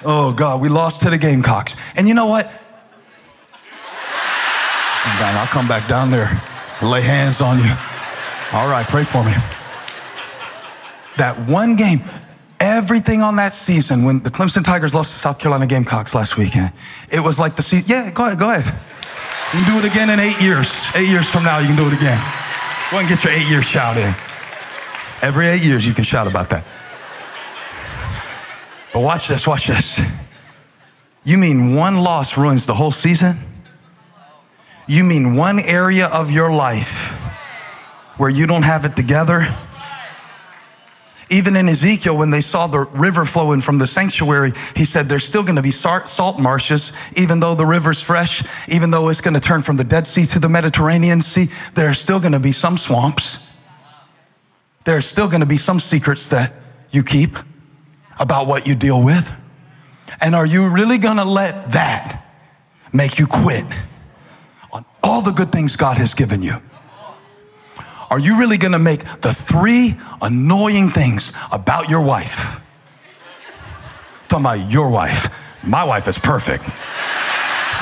Oh 0.03 0.33
God, 0.33 0.59
we 0.61 0.67
lost 0.67 1.01
to 1.03 1.09
the 1.09 1.17
Gamecocks. 1.17 1.77
And 1.95 2.07
you 2.07 2.13
know 2.13 2.25
what? 2.25 2.51
I'll 5.05 5.47
come 5.47 5.67
back 5.67 5.87
down 5.87 6.11
there, 6.11 6.29
lay 6.81 7.01
hands 7.01 7.39
on 7.41 7.59
you. 7.59 7.71
All 8.51 8.67
right, 8.67 8.87
pray 8.87 9.03
for 9.03 9.23
me. 9.23 9.33
That 11.17 11.47
one 11.47 11.75
game, 11.75 12.01
everything 12.59 13.21
on 13.21 13.35
that 13.37 13.53
season 13.53 14.03
when 14.03 14.23
the 14.23 14.29
Clemson 14.29 14.65
Tigers 14.65 14.95
lost 14.95 15.13
to 15.13 15.19
South 15.19 15.39
Carolina 15.39 15.67
Gamecocks 15.67 16.15
last 16.15 16.37
weekend, 16.37 16.71
it 17.11 17.21
was 17.21 17.39
like 17.39 17.55
the 17.55 17.61
season. 17.61 17.85
Yeah, 17.87 18.11
go 18.11 18.25
ahead, 18.25 18.39
go 18.39 18.49
ahead. 18.49 18.73
You 19.51 19.63
can 19.63 19.73
do 19.73 19.79
it 19.79 19.91
again 19.91 20.11
in 20.11 20.19
eight 20.19 20.39
years. 20.39 20.85
Eight 20.93 21.09
years 21.09 21.27
from 21.27 21.43
now, 21.43 21.57
you 21.57 21.65
can 21.65 21.75
do 21.75 21.87
it 21.87 21.93
again. 21.93 22.23
Go 22.91 22.99
and 22.99 23.09
get 23.09 23.23
your 23.23 23.33
eight 23.33 23.47
year 23.49 23.63
shout 23.63 23.97
in. 23.97 24.13
Every 25.23 25.47
eight 25.47 25.65
years, 25.65 25.87
you 25.87 25.93
can 25.93 26.03
shout 26.03 26.27
about 26.27 26.51
that. 26.51 26.65
But 28.93 29.01
watch 29.01 29.27
this, 29.27 29.47
watch 29.47 29.65
this. 29.65 30.01
You 31.23 31.37
mean 31.37 31.75
one 31.75 31.97
loss 31.97 32.37
ruins 32.37 32.67
the 32.67 32.75
whole 32.75 32.91
season? 32.91 33.37
You 34.87 35.03
mean 35.03 35.35
one 35.35 35.59
area 35.59 36.07
of 36.07 36.31
your 36.31 36.51
life 36.51 37.13
where 38.17 38.29
you 38.29 38.45
don't 38.45 38.63
have 38.63 38.85
it 38.85 38.95
together? 38.95 39.47
Even 41.31 41.55
in 41.55 41.69
Ezekiel, 41.69 42.17
when 42.17 42.31
they 42.31 42.41
saw 42.41 42.65
the 42.65 42.79
river 42.79 43.23
flowing 43.23 43.61
from 43.61 43.77
the 43.77 43.85
sanctuary, 43.85 44.53
he 44.75 44.83
said 44.83 45.05
there's 45.05 45.25
still 45.25 45.43
going 45.43 45.57
to 45.57 45.61
be 45.61 45.71
salt 45.71 46.39
marshes, 46.39 46.91
even 47.15 47.39
though 47.39 47.53
the 47.53 47.65
river's 47.65 48.01
fresh, 48.01 48.43
even 48.67 48.89
though 48.89 49.09
it's 49.09 49.21
going 49.21 49.35
to 49.35 49.39
turn 49.39 49.61
from 49.61 49.77
the 49.77 49.83
Dead 49.83 50.07
Sea 50.07 50.25
to 50.25 50.39
the 50.39 50.49
Mediterranean 50.49 51.21
Sea, 51.21 51.49
there 51.75 51.87
are 51.87 51.93
still 51.93 52.19
going 52.19 52.31
to 52.31 52.39
be 52.39 52.51
some 52.51 52.77
swamps. 52.77 53.47
There 54.85 54.97
are 54.97 55.01
still 55.01 55.27
going 55.27 55.41
to 55.41 55.45
be 55.45 55.57
some 55.57 55.79
secrets 55.79 56.29
that 56.29 56.53
you 56.89 57.03
keep 57.03 57.37
about 58.19 58.47
what 58.47 58.67
you 58.67 58.73
deal 58.73 59.03
with. 59.03 59.31
And 60.21 60.33
are 60.33 60.45
you 60.45 60.67
really 60.67 60.97
going 60.97 61.17
to 61.17 61.25
let 61.25 61.71
that 61.73 62.25
make 62.91 63.19
you 63.19 63.27
quit 63.27 63.65
on 64.71 64.83
all 65.03 65.21
the 65.21 65.31
good 65.31 65.51
things 65.51 65.75
God 65.75 65.97
has 65.97 66.15
given 66.15 66.41
you? 66.41 66.55
Are 68.09 68.19
you 68.19 68.39
really 68.39 68.57
to 68.71 68.79
make 68.79 69.03
the 69.21 69.33
three 69.33 69.95
annoying 70.21 70.89
things 70.89 71.33
about 71.51 71.89
your 71.89 72.01
wife? 72.01 72.59
talking 74.29 74.45
about 74.45 74.71
your 74.71 74.89
wife. 74.89 75.29
My 75.63 75.83
wife 75.83 76.07
is 76.07 76.17
perfect. 76.19 76.65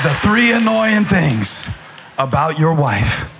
The 0.02 0.14
three 0.22 0.52
annoying 0.52 1.04
things 1.04 1.68
about 2.16 2.58
your 2.58 2.74
wife 2.74 3.30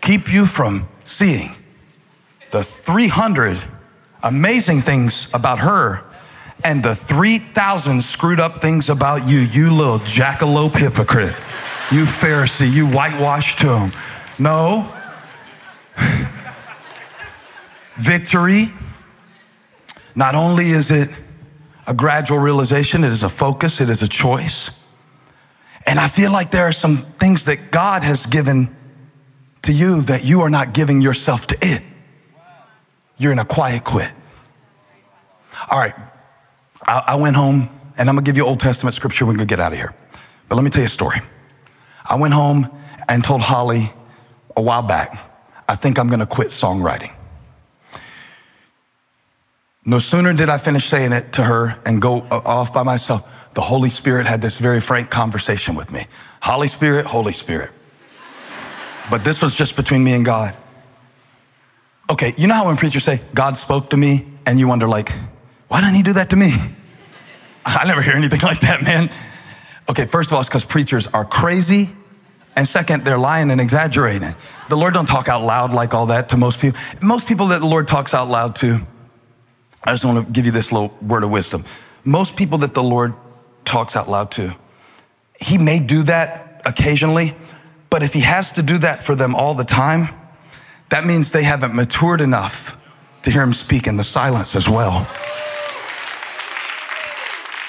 keep 0.00 0.32
you 0.32 0.46
from 0.46 0.88
seeing 1.04 1.50
the 2.50 2.62
300 2.62 3.62
amazing 4.22 4.80
things 4.80 5.28
about 5.34 5.58
her 5.60 6.02
and 6.64 6.82
the 6.82 6.94
3,000 6.94 8.02
screwed 8.02 8.40
up 8.40 8.60
things 8.60 8.90
about 8.90 9.28
you, 9.28 9.40
you 9.40 9.72
little 9.72 9.98
jackalope 10.00 10.76
hypocrite, 10.76 11.34
you 11.90 12.04
Pharisee, 12.04 12.70
you 12.70 12.86
whitewashed 12.86 13.58
tomb. 13.58 13.92
No, 14.38 14.92
Victory, 17.96 18.72
not 20.14 20.34
only 20.34 20.70
is 20.70 20.90
it 20.90 21.08
a 21.86 21.94
gradual 21.94 22.38
realization, 22.38 23.04
it 23.04 23.10
is 23.10 23.22
a 23.22 23.28
focus, 23.28 23.80
it 23.80 23.88
is 23.88 24.02
a 24.02 24.08
choice. 24.08 24.70
And 25.86 25.98
I 25.98 26.08
feel 26.08 26.32
like 26.32 26.50
there 26.50 26.64
are 26.64 26.72
some 26.72 26.96
things 26.96 27.46
that 27.46 27.70
God 27.70 28.04
has 28.04 28.26
given 28.26 28.74
to 29.62 29.72
you 29.72 30.02
that 30.02 30.24
you 30.24 30.42
are 30.42 30.50
not 30.50 30.72
giving 30.72 31.00
yourself 31.02 31.46
to 31.48 31.58
it. 31.60 31.82
You're 33.18 33.32
in 33.32 33.38
a 33.38 33.44
quiet 33.44 33.84
quit. 33.84 34.12
All 35.70 35.78
right, 35.78 35.94
I, 36.86 37.02
I 37.08 37.14
went 37.16 37.36
home 37.36 37.68
and 37.98 38.08
I'm 38.08 38.14
gonna 38.14 38.24
give 38.24 38.36
you 38.36 38.46
Old 38.46 38.60
Testament 38.60 38.94
scripture. 38.94 39.26
We're 39.26 39.32
gonna 39.32 39.46
get 39.46 39.60
out 39.60 39.72
of 39.72 39.78
here. 39.78 39.94
But 40.48 40.54
let 40.54 40.64
me 40.64 40.70
tell 40.70 40.80
you 40.80 40.86
a 40.86 40.90
story. 40.90 41.20
I 42.08 42.16
went 42.16 42.34
home 42.34 42.68
and 43.08 43.22
told 43.22 43.42
Holly 43.42 43.90
a 44.56 44.62
while 44.62 44.82
back 44.82 45.29
I 45.70 45.76
think 45.76 46.00
I'm 46.00 46.10
to 46.10 46.26
quit 46.26 46.48
songwriting. 46.48 47.14
No 49.84 50.00
sooner 50.00 50.32
did 50.32 50.48
I 50.48 50.58
finish 50.58 50.86
saying 50.86 51.12
it 51.12 51.34
to 51.34 51.44
her 51.44 51.80
and 51.86 52.02
go 52.02 52.22
uh, 52.22 52.42
off 52.44 52.74
by 52.74 52.82
myself, 52.82 53.24
the 53.54 53.60
Holy 53.60 53.88
Spirit 53.88 54.26
had 54.26 54.42
this 54.42 54.58
very 54.58 54.80
frank 54.80 55.10
conversation 55.10 55.76
with 55.76 55.92
me. 55.92 56.08
Holy 56.42 56.66
Spirit, 56.66 57.06
Holy 57.06 57.32
Spirit. 57.32 57.70
But 59.12 59.22
this 59.22 59.40
was 59.40 59.54
just 59.54 59.76
between 59.76 60.02
me 60.02 60.12
and 60.12 60.24
God. 60.24 60.56
Okay, 62.10 62.34
you 62.36 62.48
know 62.48 62.54
how 62.54 62.66
when 62.66 62.76
preachers 62.76 63.04
say, 63.04 63.20
God 63.32 63.56
spoke 63.56 63.90
to 63.90 63.96
me, 63.96 64.26
and 64.46 64.58
you 64.58 64.66
wonder, 64.66 64.88
like, 64.88 65.12
why 65.68 65.80
didn't 65.80 65.94
he 65.94 66.02
do 66.02 66.14
that 66.14 66.30
to 66.30 66.36
me? 66.36 66.50
I 67.64 67.86
never 67.86 68.02
hear 68.02 68.14
anything 68.14 68.40
like 68.40 68.58
that, 68.60 68.82
man. 68.82 69.08
Okay, 69.88 70.06
first 70.06 70.30
of 70.30 70.34
all, 70.34 70.40
it's 70.40 70.48
because 70.48 70.64
preachers 70.64 71.06
are 71.06 71.24
crazy 71.24 71.90
and 72.60 72.68
second, 72.68 73.06
they're 73.06 73.18
lying 73.18 73.50
and 73.50 73.58
exaggerating. 73.58 74.34
The 74.68 74.76
Lord 74.76 74.92
don't 74.92 75.06
talk 75.06 75.28
out 75.28 75.42
loud 75.42 75.72
like 75.72 75.94
all 75.94 76.06
that 76.06 76.28
to 76.28 76.36
most 76.36 76.60
people. 76.60 76.78
Most 77.00 77.26
people 77.26 77.46
that 77.48 77.60
the 77.60 77.66
Lord 77.66 77.88
talks 77.88 78.12
out 78.12 78.28
loud 78.28 78.54
to, 78.56 78.80
I 79.82 79.92
just 79.92 80.04
want 80.04 80.26
to 80.26 80.30
give 80.30 80.44
you 80.44 80.52
this 80.52 80.70
little 80.70 80.94
word 81.00 81.24
of 81.24 81.30
wisdom. 81.30 81.64
Most 82.04 82.36
people 82.36 82.58
that 82.58 82.74
the 82.74 82.82
Lord 82.82 83.14
talks 83.64 83.96
out 83.96 84.10
loud 84.10 84.30
to, 84.32 84.54
he 85.40 85.56
may 85.56 85.78
do 85.78 86.02
that 86.02 86.60
occasionally, 86.66 87.34
but 87.88 88.02
if 88.02 88.12
he 88.12 88.20
has 88.20 88.52
to 88.52 88.62
do 88.62 88.76
that 88.76 89.02
for 89.02 89.14
them 89.14 89.34
all 89.34 89.54
the 89.54 89.64
time, 89.64 90.14
that 90.90 91.06
means 91.06 91.32
they 91.32 91.44
haven't 91.44 91.74
matured 91.74 92.20
enough 92.20 92.76
to 93.22 93.30
hear 93.30 93.42
him 93.42 93.54
speak 93.54 93.86
in 93.86 93.96
the 93.96 94.04
silence 94.04 94.54
as 94.54 94.68
well. 94.68 95.08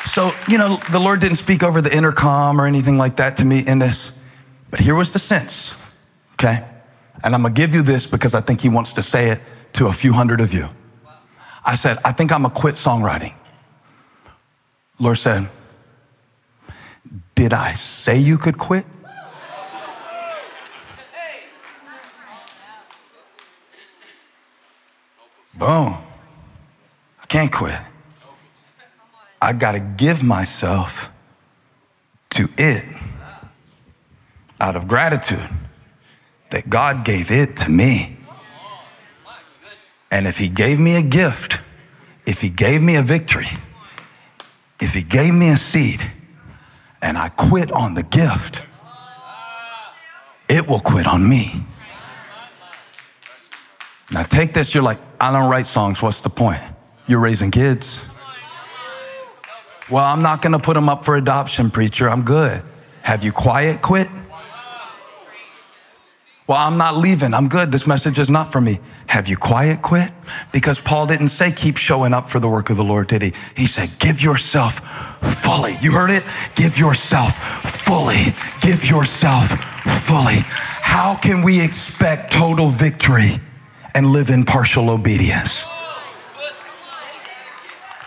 So, 0.04 0.34
you 0.49 0.58
know, 0.58 0.75
the 0.91 0.99
Lord 0.99 1.21
didn't 1.21 1.38
speak 1.38 1.63
over 1.63 1.82
the 1.82 1.95
intercom 1.95 2.60
or 2.60 2.65
anything 2.65 2.97
like 2.97 3.15
that 3.15 3.38
to 3.38 3.45
me 3.45 3.63
in 3.65 3.80
this. 3.80 4.17
But 4.71 4.79
here 4.79 4.95
was 4.95 5.12
the 5.12 5.19
sense, 5.19 5.93
okay? 6.34 6.65
And 7.23 7.36
I'm 7.36 7.43
gonna 7.43 7.53
give 7.53 7.75
you 7.75 7.81
this 7.81 8.07
because 8.07 8.34
I 8.34 8.41
think 8.41 8.62
he 8.62 8.69
wants 8.69 8.93
to 8.93 9.03
say 9.03 9.29
it 9.29 9.41
to 9.73 9.88
a 9.88 9.93
few 9.93 10.13
hundred 10.13 10.41
of 10.41 10.53
you. 10.53 10.69
I 11.63 11.75
said, 11.75 11.99
I 12.03 12.13
think 12.13 12.31
I'm 12.31 12.41
gonna 12.41 12.53
quit 12.53 12.75
songwriting. 12.75 13.34
Lord 14.99 15.17
said, 15.17 15.47
Did 17.36 17.53
I 17.53 17.73
say 17.73 18.17
you 18.17 18.38
could 18.38 18.57
quit? 18.57 18.86
Boom. 25.53 25.97
I 27.21 27.25
can't 27.27 27.51
quit. 27.51 27.77
I 29.41 29.53
got 29.53 29.73
to 29.73 29.79
give 29.79 30.23
myself 30.23 31.12
to 32.31 32.47
it 32.57 32.86
out 34.62 34.76
of 34.76 34.88
gratitude 34.88 35.50
that 36.52 36.69
God 36.69 37.04
gave 37.04 37.32
it 37.32 37.58
to 37.58 37.71
me. 37.71 38.15
And 40.12 40.28
if 40.28 40.38
He 40.38 40.50
gave 40.50 40.80
me 40.80 40.95
a 40.95 41.02
gift, 41.02 41.60
if 42.28 42.41
He 42.41 42.50
gave 42.50 42.82
me 42.82 42.95
a 42.95 43.02
victory, 43.02 43.47
if 44.80 44.93
He 44.93 45.02
gave 45.02 45.34
me 45.34 45.50
a 45.50 45.58
seed, 45.58 46.02
and 47.02 47.17
I 47.17 47.30
quit 47.30 47.71
on 47.71 47.95
the 47.95 48.04
gift, 48.04 48.63
it 50.47 50.67
will 50.67 50.80
quit 50.80 51.08
on 51.08 51.28
me. 51.28 51.65
Now 54.12 54.24
take 54.24 54.54
this, 54.54 54.76
you're 54.76 54.84
like, 54.84 55.00
I 55.19 55.32
don't 55.32 55.50
write 55.50 55.65
songs, 55.65 56.04
what's 56.04 56.21
the 56.21 56.30
point? 56.30 56.62
You're 57.08 57.19
raising 57.19 57.50
kids. 57.50 58.12
Well, 59.89 60.06
I'm 60.06 60.21
not 60.21 60.41
gonna 60.41 60.60
put 60.60 60.76
them 60.76 60.88
up 60.88 61.04
for 61.04 61.15
adoption, 61.15 61.71
preacher, 61.71 62.08
I'm 62.08 62.21
good. 62.21 62.62
Have 63.02 63.26
you 63.26 63.32
quiet 63.32 63.82
quit? 63.82 64.08
Well, 66.47 66.58
I'm 66.58 66.77
not 66.77 66.97
leaving. 66.97 67.34
I'm 67.34 67.47
good. 67.47 67.71
This 67.71 67.88
message 67.88 68.19
is 68.19 68.30
not 68.30 68.51
for 68.51 68.60
me. 68.60 68.80
Have 69.08 69.28
you 69.30 69.38
quiet 69.38 69.82
quit? 69.82 70.11
Because 70.51 70.82
Paul 70.82 71.05
didn't 71.05 71.30
say 71.30 71.51
keep 71.51 71.78
showing 71.78 72.13
up 72.13 72.30
for 72.30 72.39
the 72.39 72.49
work 72.49 72.70
of 72.70 72.78
the 72.78 72.84
Lord, 72.84 73.07
did 73.07 73.22
he? 73.22 73.34
He 73.55 73.68
said 73.68 73.89
give 73.99 74.22
yourself 74.22 74.80
fully. 75.22 75.78
You 75.82 75.91
heard 75.91 76.09
it? 76.09 76.24
Give 76.55 76.78
yourself 76.78 77.38
fully. 77.63 78.36
Give 78.59 78.84
yourself 78.84 79.49
fully. 80.03 80.39
How 80.82 81.16
can 81.16 81.41
we 81.41 81.61
expect 81.61 82.34
total 82.34 82.68
victory 82.68 83.39
and 83.93 84.07
live 84.07 84.30
in 84.30 84.43
partial 84.43 84.89
obedience? 84.89 85.63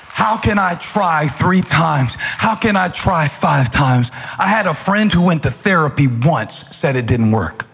How 0.09 0.37
can 0.37 0.59
I 0.59 0.75
try 0.75 1.29
three 1.29 1.63
times? 1.63 2.17
How 2.19 2.57
can 2.57 2.77
I 2.77 2.89
try 2.89 3.27
five 3.27 3.71
times? 3.71 4.11
I 4.39 4.49
had 4.49 4.67
a 4.67 4.75
friend 4.75 5.13
who 5.13 5.23
went 5.23 5.43
to 5.43 5.51
therapy 5.51 6.09
once, 6.09 6.55
said 6.55 6.97
it 6.97 7.07
didn't 7.07 7.31
work. 7.31 7.67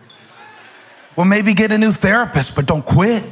Well, 1.17 1.27
maybe 1.27 1.55
get 1.55 1.73
a 1.73 1.79
new 1.79 1.93
therapist, 1.93 2.55
but 2.57 2.67
don't 2.67 2.85
quit. 2.85 3.25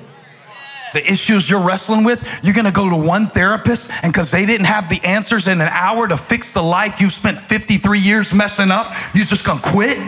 the 0.95 1.05
issues 1.13 1.51
you're 1.51 1.61
wrestling 1.61 2.03
with, 2.03 2.27
you're 2.43 2.55
gonna 2.55 2.73
go 2.73 2.89
to 2.89 2.97
one 2.97 3.27
therapist, 3.27 3.91
and 4.03 4.11
because 4.11 4.31
they 4.31 4.47
didn't 4.47 4.65
have 4.65 4.89
the 4.89 4.99
answers 5.05 5.47
in 5.47 5.61
an 5.61 5.69
hour 5.69 6.09
to 6.09 6.17
fix 6.17 6.53
the 6.53 6.63
life 6.63 6.99
you've 7.03 7.13
spent 7.13 7.39
53 7.39 7.99
years 7.99 8.33
messing 8.33 8.71
up, 8.71 8.95
you're 9.15 9.27
just 9.27 9.45
gonna 9.45 9.61
quit 9.61 9.99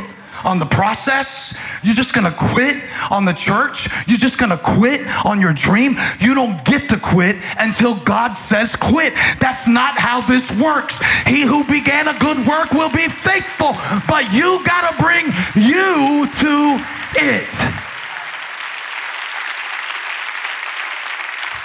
on 0.44 0.58
the 0.58 0.66
process. 0.66 1.56
You're 1.82 1.94
just 1.94 2.14
gonna 2.14 2.34
quit 2.36 2.82
on 3.10 3.24
the 3.24 3.32
church. 3.32 3.88
You're 4.06 4.18
just 4.18 4.38
gonna 4.38 4.58
quit 4.58 5.06
on 5.24 5.40
your 5.40 5.52
dream. 5.52 5.96
You 6.18 6.34
don't 6.34 6.64
get 6.64 6.88
to 6.90 6.98
quit 6.98 7.36
until 7.58 7.94
God 7.94 8.34
says 8.34 8.76
quit. 8.76 9.14
That's 9.38 9.68
not 9.68 9.98
how 9.98 10.20
this 10.20 10.50
works. 10.52 11.00
He 11.26 11.42
who 11.42 11.64
began 11.64 12.08
a 12.08 12.18
good 12.18 12.46
work 12.46 12.72
will 12.72 12.90
be 12.90 13.08
faithful, 13.08 13.72
but 14.08 14.32
you 14.32 14.62
gotta 14.64 14.96
bring 15.02 15.26
you 15.54 16.26
to 16.26 16.84
it. 17.16 17.90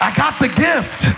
I 0.02 0.14
got 0.16 0.40
the 0.40 0.50
gift. 0.50 1.16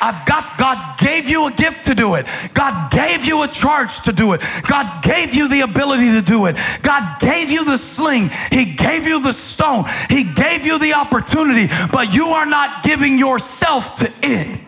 I've 0.00 0.24
got, 0.26 0.58
God 0.58 0.98
gave 0.98 1.28
you 1.28 1.46
a 1.46 1.52
gift 1.52 1.84
to 1.84 1.94
do 1.94 2.14
it. 2.14 2.26
God 2.54 2.90
gave 2.90 3.24
you 3.24 3.42
a 3.42 3.48
charge 3.48 4.00
to 4.02 4.12
do 4.12 4.32
it. 4.32 4.42
God 4.66 5.02
gave 5.02 5.34
you 5.34 5.48
the 5.48 5.60
ability 5.60 6.10
to 6.12 6.22
do 6.22 6.46
it. 6.46 6.56
God 6.82 7.20
gave 7.20 7.50
you 7.50 7.64
the 7.64 7.76
sling. 7.76 8.30
He 8.50 8.64
gave 8.74 9.06
you 9.06 9.22
the 9.22 9.32
stone. 9.32 9.84
He 10.08 10.24
gave 10.24 10.64
you 10.64 10.78
the 10.78 10.94
opportunity, 10.94 11.72
but 11.92 12.14
you 12.14 12.26
are 12.26 12.46
not 12.46 12.82
giving 12.82 13.18
yourself 13.18 13.94
to 13.96 14.12
it. 14.22 14.60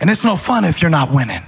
And 0.00 0.10
it's 0.10 0.24
no 0.24 0.36
fun 0.36 0.64
if 0.64 0.82
you're 0.82 0.90
not 0.90 1.12
winning. 1.12 1.42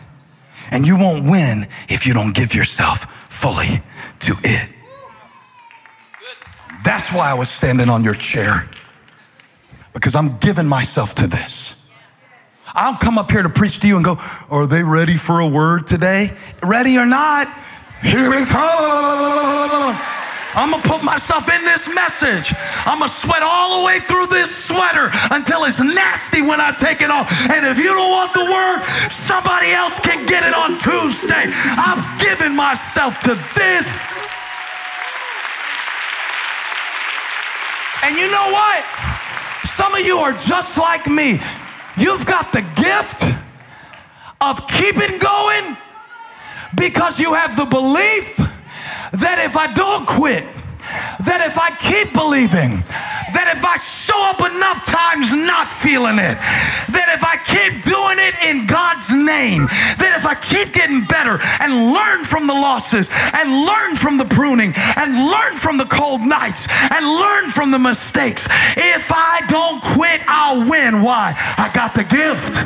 And 0.70 0.86
you 0.86 0.98
won't 0.98 1.28
win 1.28 1.66
if 1.88 2.06
you 2.06 2.14
don't 2.14 2.34
give 2.34 2.54
yourself 2.54 3.04
fully 3.30 3.82
to 4.20 4.34
it. 4.44 4.68
That's 6.84 7.12
why 7.12 7.30
I 7.30 7.34
was 7.34 7.50
standing 7.50 7.88
on 7.88 8.04
your 8.04 8.14
chair 8.14 8.68
because 9.92 10.14
I'm 10.14 10.38
giving 10.38 10.66
myself 10.66 11.14
to 11.16 11.26
this. 11.26 11.77
I'll 12.74 12.96
come 12.96 13.18
up 13.18 13.30
here 13.30 13.42
to 13.42 13.48
preach 13.48 13.80
to 13.80 13.88
you 13.88 13.96
and 13.96 14.04
go, 14.04 14.18
Are 14.50 14.66
they 14.66 14.82
ready 14.82 15.14
for 15.14 15.40
a 15.40 15.48
word 15.48 15.86
today? 15.86 16.36
Ready 16.62 16.98
or 16.98 17.06
not, 17.06 17.48
here 18.02 18.30
we 18.30 18.44
come. 18.44 19.96
I'm 20.54 20.70
gonna 20.70 20.82
put 20.82 21.04
myself 21.04 21.48
in 21.52 21.64
this 21.64 21.88
message. 21.94 22.52
I'm 22.84 22.98
gonna 22.98 23.08
sweat 23.08 23.42
all 23.42 23.80
the 23.80 23.86
way 23.86 24.00
through 24.00 24.26
this 24.26 24.50
sweater 24.50 25.10
until 25.30 25.64
it's 25.64 25.80
nasty 25.80 26.42
when 26.42 26.60
I 26.60 26.72
take 26.72 27.02
it 27.02 27.10
off. 27.10 27.30
And 27.50 27.66
if 27.66 27.78
you 27.78 27.94
don't 27.94 28.10
want 28.10 28.34
the 28.34 28.44
word, 28.44 28.82
somebody 29.10 29.70
else 29.70 30.00
can 30.00 30.26
get 30.26 30.42
it 30.42 30.54
on 30.54 30.78
Tuesday. 30.80 31.52
I'm 31.78 32.02
giving 32.18 32.56
myself 32.56 33.20
to 33.20 33.34
this. 33.54 33.98
And 38.02 38.16
you 38.16 38.30
know 38.30 38.50
what? 38.50 38.84
Some 39.64 39.94
of 39.94 40.00
you 40.00 40.18
are 40.18 40.32
just 40.32 40.78
like 40.78 41.06
me. 41.06 41.40
You've 41.98 42.24
got 42.24 42.52
the 42.52 42.62
gift 42.62 43.24
of 44.40 44.66
keeping 44.68 45.18
going 45.18 45.76
because 46.76 47.18
you 47.18 47.34
have 47.34 47.56
the 47.56 47.64
belief 47.64 48.36
that 49.12 49.38
if 49.44 49.56
I 49.56 49.72
don't 49.72 50.06
quit, 50.06 50.44
that 51.24 51.44
if 51.44 51.58
I 51.58 51.70
keep 51.76 52.12
believing, 52.12 52.84
that 53.34 53.52
if 53.56 53.64
I 53.64 53.78
show 53.78 54.18
up 54.24 54.40
enough 54.40 54.84
times 54.86 55.34
not 55.34 55.70
feeling 55.70 56.18
it, 56.18 56.38
that 56.94 57.08
if 57.12 57.22
I 57.24 57.36
keep 57.42 57.82
doing 57.84 58.18
it 58.18 58.34
in 58.44 58.66
God's 58.66 59.12
name, 59.12 59.66
that 59.98 60.14
if 60.16 60.24
I 60.24 60.34
keep 60.34 60.72
getting 60.72 61.04
better 61.04 61.38
and 61.60 61.92
learn 61.92 62.24
from 62.24 62.46
the 62.46 62.54
losses 62.54 63.08
and 63.34 63.64
learn 63.64 63.96
from 63.96 64.16
the 64.16 64.24
pruning 64.24 64.72
and 64.96 65.28
learn 65.28 65.56
from 65.56 65.76
the 65.76 65.86
cold 65.86 66.22
nights 66.22 66.66
and 66.90 67.04
learn 67.04 67.50
from 67.50 67.70
the 67.70 67.78
mistakes, 67.78 68.48
if 68.76 69.10
I 69.12 69.42
don't 69.48 69.82
quit, 69.82 70.22
I'll 70.26 70.68
win. 70.68 71.02
Why? 71.02 71.34
I 71.36 71.70
got 71.72 71.94
the 71.94 72.04
gift. 72.04 72.64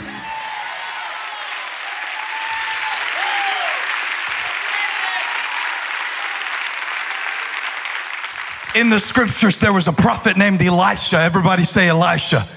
In 8.74 8.88
the 8.88 8.98
scriptures, 8.98 9.60
there 9.60 9.72
was 9.72 9.86
a 9.86 9.92
prophet 9.92 10.36
named 10.36 10.62
Elisha. 10.62 11.18
Everybody 11.18 11.64
say 11.64 11.88
Elisha. 11.88 12.48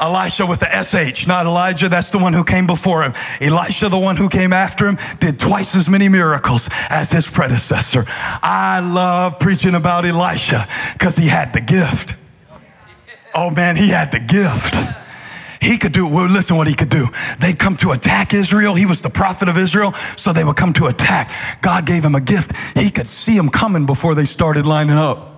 Elisha 0.00 0.46
with 0.46 0.60
the 0.60 0.82
SH, 0.82 1.26
not 1.26 1.44
Elijah. 1.44 1.88
That's 1.88 2.10
the 2.10 2.18
one 2.18 2.32
who 2.32 2.44
came 2.44 2.66
before 2.66 3.02
him. 3.02 3.12
Elisha, 3.40 3.88
the 3.88 3.98
one 3.98 4.16
who 4.16 4.28
came 4.28 4.52
after 4.52 4.86
him, 4.86 4.96
did 5.18 5.38
twice 5.38 5.74
as 5.76 5.88
many 5.88 6.08
miracles 6.08 6.68
as 6.88 7.10
his 7.10 7.28
predecessor. 7.28 8.04
I 8.08 8.80
love 8.80 9.38
preaching 9.38 9.74
about 9.74 10.04
Elisha 10.04 10.66
because 10.92 11.16
he 11.16 11.26
had 11.28 11.52
the 11.52 11.60
gift. 11.60 12.16
Oh 13.34 13.50
man, 13.50 13.76
he 13.76 13.88
had 13.88 14.12
the 14.12 14.20
gift. 14.20 14.76
He 15.60 15.78
could 15.78 15.92
do, 15.92 16.06
well, 16.06 16.26
listen 16.26 16.56
what 16.56 16.66
he 16.66 16.74
could 16.74 16.90
do. 16.90 17.06
They'd 17.40 17.58
come 17.58 17.76
to 17.78 17.92
attack 17.92 18.34
Israel. 18.34 18.74
He 18.74 18.86
was 18.86 19.02
the 19.02 19.10
prophet 19.10 19.48
of 19.48 19.58
Israel, 19.58 19.92
so 20.16 20.32
they 20.32 20.44
would 20.44 20.56
come 20.56 20.72
to 20.74 20.86
attack. 20.86 21.30
God 21.60 21.86
gave 21.86 22.04
him 22.04 22.14
a 22.14 22.20
gift. 22.20 22.56
He 22.76 22.90
could 22.90 23.08
see 23.08 23.36
them 23.36 23.48
coming 23.48 23.86
before 23.86 24.14
they 24.14 24.24
started 24.24 24.66
lining 24.66 24.96
up. 24.96 25.37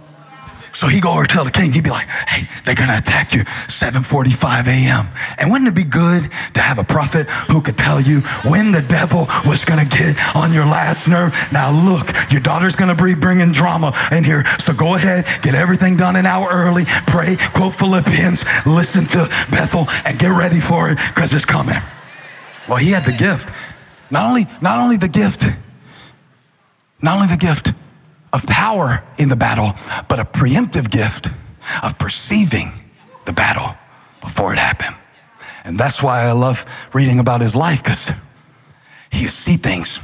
So 0.73 0.87
he 0.87 1.01
go 1.01 1.13
over 1.13 1.27
tell 1.27 1.45
the 1.45 1.51
king, 1.51 1.73
he'd 1.73 1.85
be 1.85 1.91
like, 1.91 2.09
hey, 2.09 2.49
they're 2.65 2.75
gonna 2.75 2.97
attack 2.97 3.35
you 3.35 3.45
7:45 3.69 4.67
a.m. 4.67 5.09
And 5.39 5.51
wouldn't 5.51 5.69
it 5.69 5.75
be 5.75 5.85
good 5.85 6.31
to 6.55 6.61
have 6.61 6.79
a 6.79 6.85
prophet 6.85 7.29
who 7.51 7.61
could 7.61 7.77
tell 7.77 8.01
you 8.01 8.21
when 8.45 8.73
the 8.73 8.83
devil 8.83 9.27
was 9.47 9.65
gonna 9.65 9.85
get 9.85 10.17
on 10.35 10.53
your 10.53 10.65
last 10.65 11.09
nerve? 11.09 11.35
Now 11.53 11.71
look, 11.71 12.09
your 12.31 12.41
daughter's 12.41 12.77
gonna 12.77 12.95
be 12.95 13.15
bringing 13.15 13.53
drama 13.53 13.93
in 14.13 14.25
here, 14.25 14.45
so 14.59 14.73
go 14.73 14.95
ahead, 14.95 15.27
get 15.43 15.55
everything 15.55 15.97
done 15.97 16.17
an 16.17 16.27
hour 16.27 16.49
early, 16.51 16.85
pray, 17.07 17.37
quote 17.55 17.75
Philippians, 17.75 18.45
listen 18.67 19.07
to 19.07 19.27
Bethel, 19.51 19.87
and 20.05 20.19
get 20.19 20.31
ready 20.31 20.61
for 20.61 20.91
it 20.91 20.99
because 21.09 21.35
it's 21.35 21.45
coming. 21.45 21.81
Well, 22.69 22.79
he 22.79 22.91
had 22.91 23.05
the 23.05 23.13
gift. 23.13 23.51
Not 24.11 24.27
only, 24.27 24.47
not 24.61 24.79
only 24.79 24.97
the 24.97 25.09
gift, 25.09 25.45
not 27.03 27.17
only 27.17 27.29
the 27.29 27.37
gift 27.37 27.73
of 28.33 28.47
power 28.47 29.05
in 29.19 29.29
the 29.29 29.37
battle, 29.37 29.73
but 30.09 30.19
a 30.19 30.25
preemptive 30.25 30.91
gift 30.91 31.29
of 31.83 31.99
perceiving 31.99 32.73
the 33.25 33.33
battle 33.33 33.75
before 34.21 34.53
it 34.53 34.59
happened. 34.59 34.97
And 35.65 35.79
that's 35.79 36.03
why 36.03 36.23
I 36.23 36.33
love 36.33 36.65
reading 36.95 37.19
about 37.19 37.41
his 37.41 37.55
life 37.55 37.83
because 37.83 38.13
he 39.11 39.27
see 39.27 39.57
things. 39.57 39.99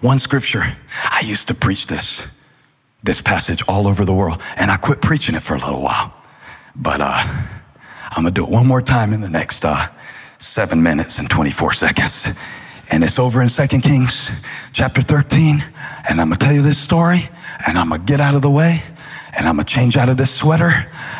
One 0.00 0.18
scripture, 0.18 0.62
I 1.04 1.22
used 1.24 1.48
to 1.48 1.54
preach 1.54 1.86
this, 1.86 2.24
this 3.02 3.20
passage 3.20 3.62
all 3.68 3.86
over 3.86 4.04
the 4.04 4.14
world, 4.14 4.42
and 4.56 4.70
I 4.70 4.76
quit 4.76 5.02
preaching 5.02 5.34
it 5.34 5.42
for 5.42 5.54
a 5.54 5.58
little 5.58 5.82
while. 5.82 6.14
But 6.74 7.00
uh, 7.00 7.22
I'm 8.10 8.22
gonna 8.22 8.30
do 8.30 8.44
it 8.44 8.50
one 8.50 8.66
more 8.66 8.82
time 8.82 9.12
in 9.12 9.20
the 9.20 9.28
next 9.28 9.64
uh, 9.64 9.86
seven 10.38 10.82
minutes 10.82 11.18
and 11.18 11.28
24 11.28 11.72
seconds. 11.74 12.32
And 12.90 13.02
it's 13.02 13.18
over 13.18 13.42
in 13.42 13.48
Second 13.48 13.82
Kings 13.82 14.30
chapter 14.72 15.02
13. 15.02 15.64
And 16.08 16.20
I'm 16.20 16.28
going 16.28 16.38
to 16.38 16.44
tell 16.44 16.54
you 16.54 16.62
this 16.62 16.78
story 16.78 17.22
and 17.66 17.78
I'm 17.78 17.88
going 17.88 18.00
to 18.00 18.06
get 18.06 18.20
out 18.20 18.34
of 18.34 18.42
the 18.42 18.50
way 18.50 18.82
and 19.36 19.48
I'm 19.48 19.56
going 19.56 19.66
to 19.66 19.72
change 19.72 19.96
out 19.96 20.08
of 20.08 20.16
this 20.16 20.30
sweater 20.30 20.70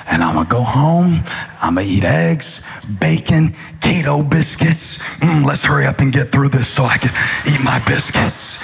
and 0.09 0.23
I'm 0.23 0.35
going 0.35 0.47
to 0.47 0.51
go 0.53 0.63
home. 0.63 1.15
I'm 1.61 1.75
going 1.75 1.87
to 1.87 1.93
eat 1.93 2.05
eggs, 2.05 2.63
bacon, 3.01 3.49
keto 3.81 4.29
biscuits. 4.29 4.99
Mm, 5.19 5.45
let's 5.45 5.65
hurry 5.65 5.87
up 5.87 6.01
and 6.01 6.13
get 6.13 6.29
through 6.29 6.51
this 6.51 6.69
so 6.69 6.85
I 6.85 6.99
can 6.99 7.11
eat 7.47 7.61
my 7.65 7.83
biscuits 7.87 8.59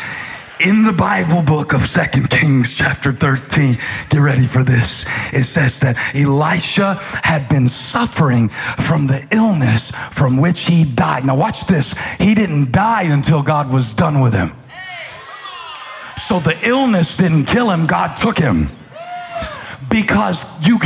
in 0.60 0.84
the 0.84 0.92
Bible 0.92 1.42
book 1.42 1.72
of 1.72 1.82
Second 1.82 2.30
Kings, 2.30 2.74
chapter 2.74 3.12
13, 3.12 3.76
get 4.10 4.18
ready 4.18 4.44
for 4.44 4.62
this. 4.62 5.04
It 5.32 5.44
says 5.44 5.80
that 5.80 5.96
Elisha 6.14 6.98
had 7.24 7.48
been 7.48 7.68
suffering 7.68 8.48
from 8.48 9.06
the 9.06 9.26
illness 9.32 9.90
from 10.10 10.40
which 10.40 10.62
he 10.62 10.84
died. 10.84 11.24
Now, 11.24 11.36
watch 11.36 11.66
this. 11.66 11.94
He 12.18 12.34
didn't 12.34 12.72
die 12.72 13.04
until 13.04 13.42
God 13.42 13.72
was 13.72 13.94
done 13.94 14.20
with 14.20 14.34
him. 14.34 14.52
So 16.16 16.38
the 16.38 16.56
illness 16.66 17.16
didn't 17.16 17.44
kill 17.46 17.70
him, 17.70 17.86
God 17.86 18.16
took 18.16 18.38
him 18.38 18.70
because 19.90 20.44
you, 20.66 20.78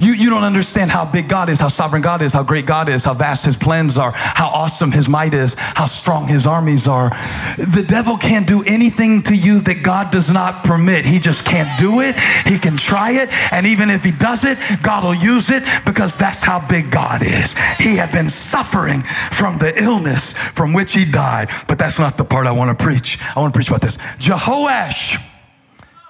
you, 0.00 0.14
you 0.14 0.30
don't 0.30 0.44
understand 0.44 0.90
how 0.90 1.04
big 1.04 1.28
God 1.28 1.48
is, 1.48 1.60
how 1.60 1.68
sovereign 1.68 2.02
God 2.02 2.22
is, 2.22 2.32
how 2.32 2.42
great 2.42 2.66
God 2.66 2.88
is, 2.88 3.04
how 3.04 3.14
vast 3.14 3.44
his 3.44 3.56
plans 3.56 3.98
are, 3.98 4.12
how 4.14 4.48
awesome 4.48 4.92
his 4.92 5.08
might 5.08 5.34
is, 5.34 5.54
how 5.58 5.86
strong 5.86 6.26
his 6.26 6.46
armies 6.46 6.88
are. 6.88 7.10
The 7.58 7.84
devil 7.86 8.16
can't 8.16 8.46
do 8.46 8.62
anything 8.64 9.22
to 9.22 9.34
you 9.34 9.60
that 9.60 9.82
God 9.82 10.10
does 10.10 10.30
not 10.30 10.64
permit. 10.64 11.06
He 11.06 11.18
just 11.18 11.44
can't 11.44 11.78
do 11.78 12.00
it. 12.00 12.18
He 12.46 12.58
can 12.58 12.76
try 12.76 13.12
it. 13.12 13.30
And 13.52 13.66
even 13.66 13.90
if 13.90 14.04
he 14.04 14.10
does 14.10 14.44
it, 14.44 14.58
God 14.82 15.04
will 15.04 15.14
use 15.14 15.50
it 15.50 15.64
because 15.84 16.16
that's 16.16 16.42
how 16.42 16.66
big 16.66 16.90
God 16.90 17.22
is. 17.22 17.54
He 17.78 17.96
had 17.96 18.12
been 18.12 18.28
suffering 18.28 19.02
from 19.02 19.58
the 19.58 19.82
illness 19.82 20.32
from 20.32 20.72
which 20.72 20.92
he 20.92 21.04
died. 21.04 21.50
But 21.68 21.78
that's 21.78 21.98
not 21.98 22.16
the 22.16 22.24
part 22.24 22.46
I 22.46 22.52
want 22.52 22.76
to 22.76 22.82
preach. 22.82 23.18
I 23.36 23.40
want 23.40 23.52
to 23.52 23.58
preach 23.58 23.68
about 23.68 23.80
this. 23.80 23.96
Jehoash, 24.18 25.22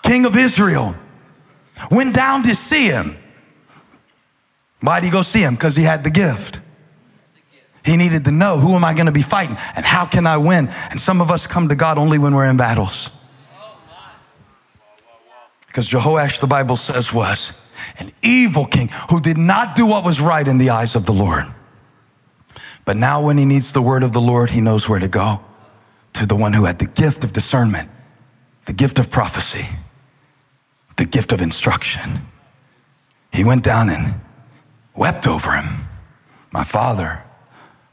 king 0.03 0.25
of 0.27 0.37
Israel, 0.37 0.95
went 1.91 2.15
down 2.15 2.43
to 2.45 2.55
see 2.55 2.87
him. 2.87 3.17
Why 4.81 5.01
did 5.01 5.07
he 5.07 5.13
go 5.13 5.23
see 5.23 5.41
him? 5.41 5.55
Because 5.55 5.77
he 5.77 5.85
had 5.85 6.05
the 6.05 6.11
gift. 6.11 6.61
He 7.85 7.97
needed 7.97 8.25
to 8.25 8.31
know 8.31 8.59
who 8.59 8.75
am 8.75 8.85
I 8.85 8.95
going 8.95 9.07
to 9.07 9.13
be 9.13 9.23
fighting 9.23 9.57
and 9.77 9.85
how 9.85 10.07
can 10.07 10.27
I 10.27 10.39
win? 10.39 10.69
And 10.91 11.01
some 11.01 11.21
of 11.21 11.31
us 11.31 11.47
come 11.47 11.69
to 11.69 11.75
God 11.75 11.99
only 11.99 12.19
when 12.19 12.35
we're 12.35 12.49
in 12.49 12.57
battles. 12.57 13.11
Because 15.67 15.89
Jehoash, 15.89 16.41
the 16.41 16.47
Bible 16.47 16.77
says, 16.77 17.13
was 17.13 17.61
an 17.99 18.13
evil 18.23 18.65
king 18.65 18.89
who 19.11 19.21
did 19.21 19.37
not 19.37 19.75
do 19.75 19.87
what 19.87 20.05
was 20.05 20.21
right 20.21 20.47
in 20.47 20.59
the 20.59 20.71
eyes 20.71 20.97
of 20.97 21.05
the 21.05 21.13
Lord. 21.13 21.45
But 22.85 22.97
now, 22.97 23.23
when 23.23 23.39
he 23.39 23.45
needs 23.45 23.73
the 23.73 23.83
word 23.83 24.03
of 24.03 24.13
the 24.13 24.21
Lord, 24.21 24.51
he 24.51 24.61
knows 24.61 24.89
where 24.89 25.01
to 25.01 25.09
go 25.09 25.41
to 26.15 26.27
the 26.27 26.37
one 26.37 26.53
who 26.53 26.65
had 26.65 26.79
the 26.79 26.87
gift 26.87 27.25
of 27.25 27.33
discernment, 27.33 27.91
the 28.67 28.73
gift 28.73 28.99
of 28.99 29.11
prophecy, 29.11 29.67
the 30.97 31.05
gift 31.05 31.33
of 31.33 31.41
instruction. 31.41 32.27
He 33.33 33.45
went 33.45 33.65
down 33.65 33.89
and 33.89 34.21
wept 34.95 35.27
over 35.27 35.53
him. 35.53 35.89
My 36.53 36.65
father, 36.65 37.25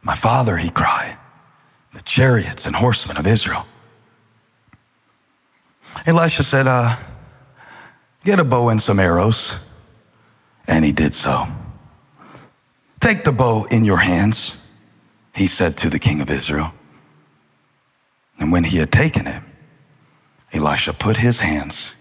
my 0.03 0.15
father, 0.15 0.57
he 0.57 0.69
cried, 0.69 1.17
the 1.93 2.01
chariots 2.01 2.65
and 2.65 2.75
horsemen 2.75 3.17
of 3.17 3.25
Israel. 3.27 3.65
Elisha 6.05 6.43
said, 6.43 6.67
uh, 6.67 6.95
Get 8.23 8.39
a 8.39 8.43
bow 8.43 8.69
and 8.69 8.81
some 8.81 8.99
arrows. 8.99 9.55
And 10.67 10.85
he 10.85 10.91
did 10.91 11.13
so. 11.13 11.45
Take 12.99 13.23
the 13.23 13.31
bow 13.31 13.65
in 13.71 13.83
your 13.83 13.97
hands, 13.97 14.57
he 15.33 15.47
said 15.47 15.75
to 15.77 15.89
the 15.89 15.97
king 15.97 16.21
of 16.21 16.29
Israel. 16.29 16.73
And 18.39 18.51
when 18.51 18.63
he 18.63 18.77
had 18.77 18.91
taken 18.91 19.25
it, 19.25 19.41
Elisha 20.53 20.93
put 20.93 21.17
his 21.17 21.39
hands 21.39 21.95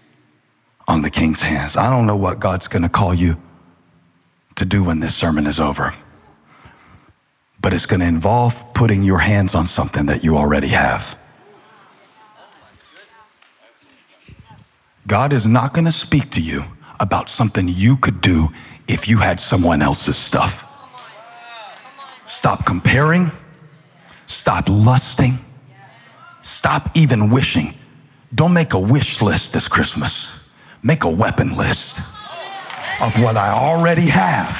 on 0.91 1.01
the 1.01 1.09
king's 1.09 1.41
hands. 1.41 1.77
I 1.77 1.89
don't 1.89 2.05
know 2.05 2.17
what 2.17 2.39
God's 2.39 2.67
going 2.67 2.83
to 2.83 2.89
call 2.89 3.13
you 3.13 3.37
to 4.55 4.65
do 4.65 4.83
when 4.83 4.99
this 4.99 5.15
sermon 5.15 5.47
is 5.47 5.57
over, 5.57 5.93
but 7.61 7.73
it's 7.73 7.85
going 7.85 8.01
to 8.01 8.07
involve 8.07 8.73
putting 8.73 9.01
your 9.01 9.19
hands 9.19 9.55
on 9.55 9.67
something 9.67 10.07
that 10.07 10.21
you 10.25 10.35
already 10.35 10.67
have. 10.67 11.17
God 15.07 15.31
is 15.31 15.47
not 15.47 15.73
going 15.73 15.85
to 15.85 15.93
speak 15.93 16.29
to 16.31 16.41
you 16.41 16.65
about 16.99 17.29
something 17.29 17.69
you 17.69 17.95
could 17.95 18.19
do 18.19 18.49
if 18.87 19.07
you 19.07 19.17
had 19.17 19.39
someone 19.39 19.81
else's 19.81 20.17
stuff. 20.17 20.67
Stop 22.25 22.65
comparing. 22.65 23.31
Stop 24.25 24.65
lusting. 24.67 25.39
Stop 26.41 26.89
even 26.95 27.29
wishing. 27.29 27.75
Don't 28.35 28.53
make 28.53 28.73
a 28.73 28.79
wish 28.79 29.21
list 29.21 29.53
this 29.53 29.69
Christmas. 29.69 30.40
Make 30.83 31.03
a 31.03 31.09
weapon 31.09 31.55
list 31.55 31.99
of 33.01 33.21
what 33.21 33.37
I 33.37 33.51
already 33.51 34.07
have. 34.09 34.55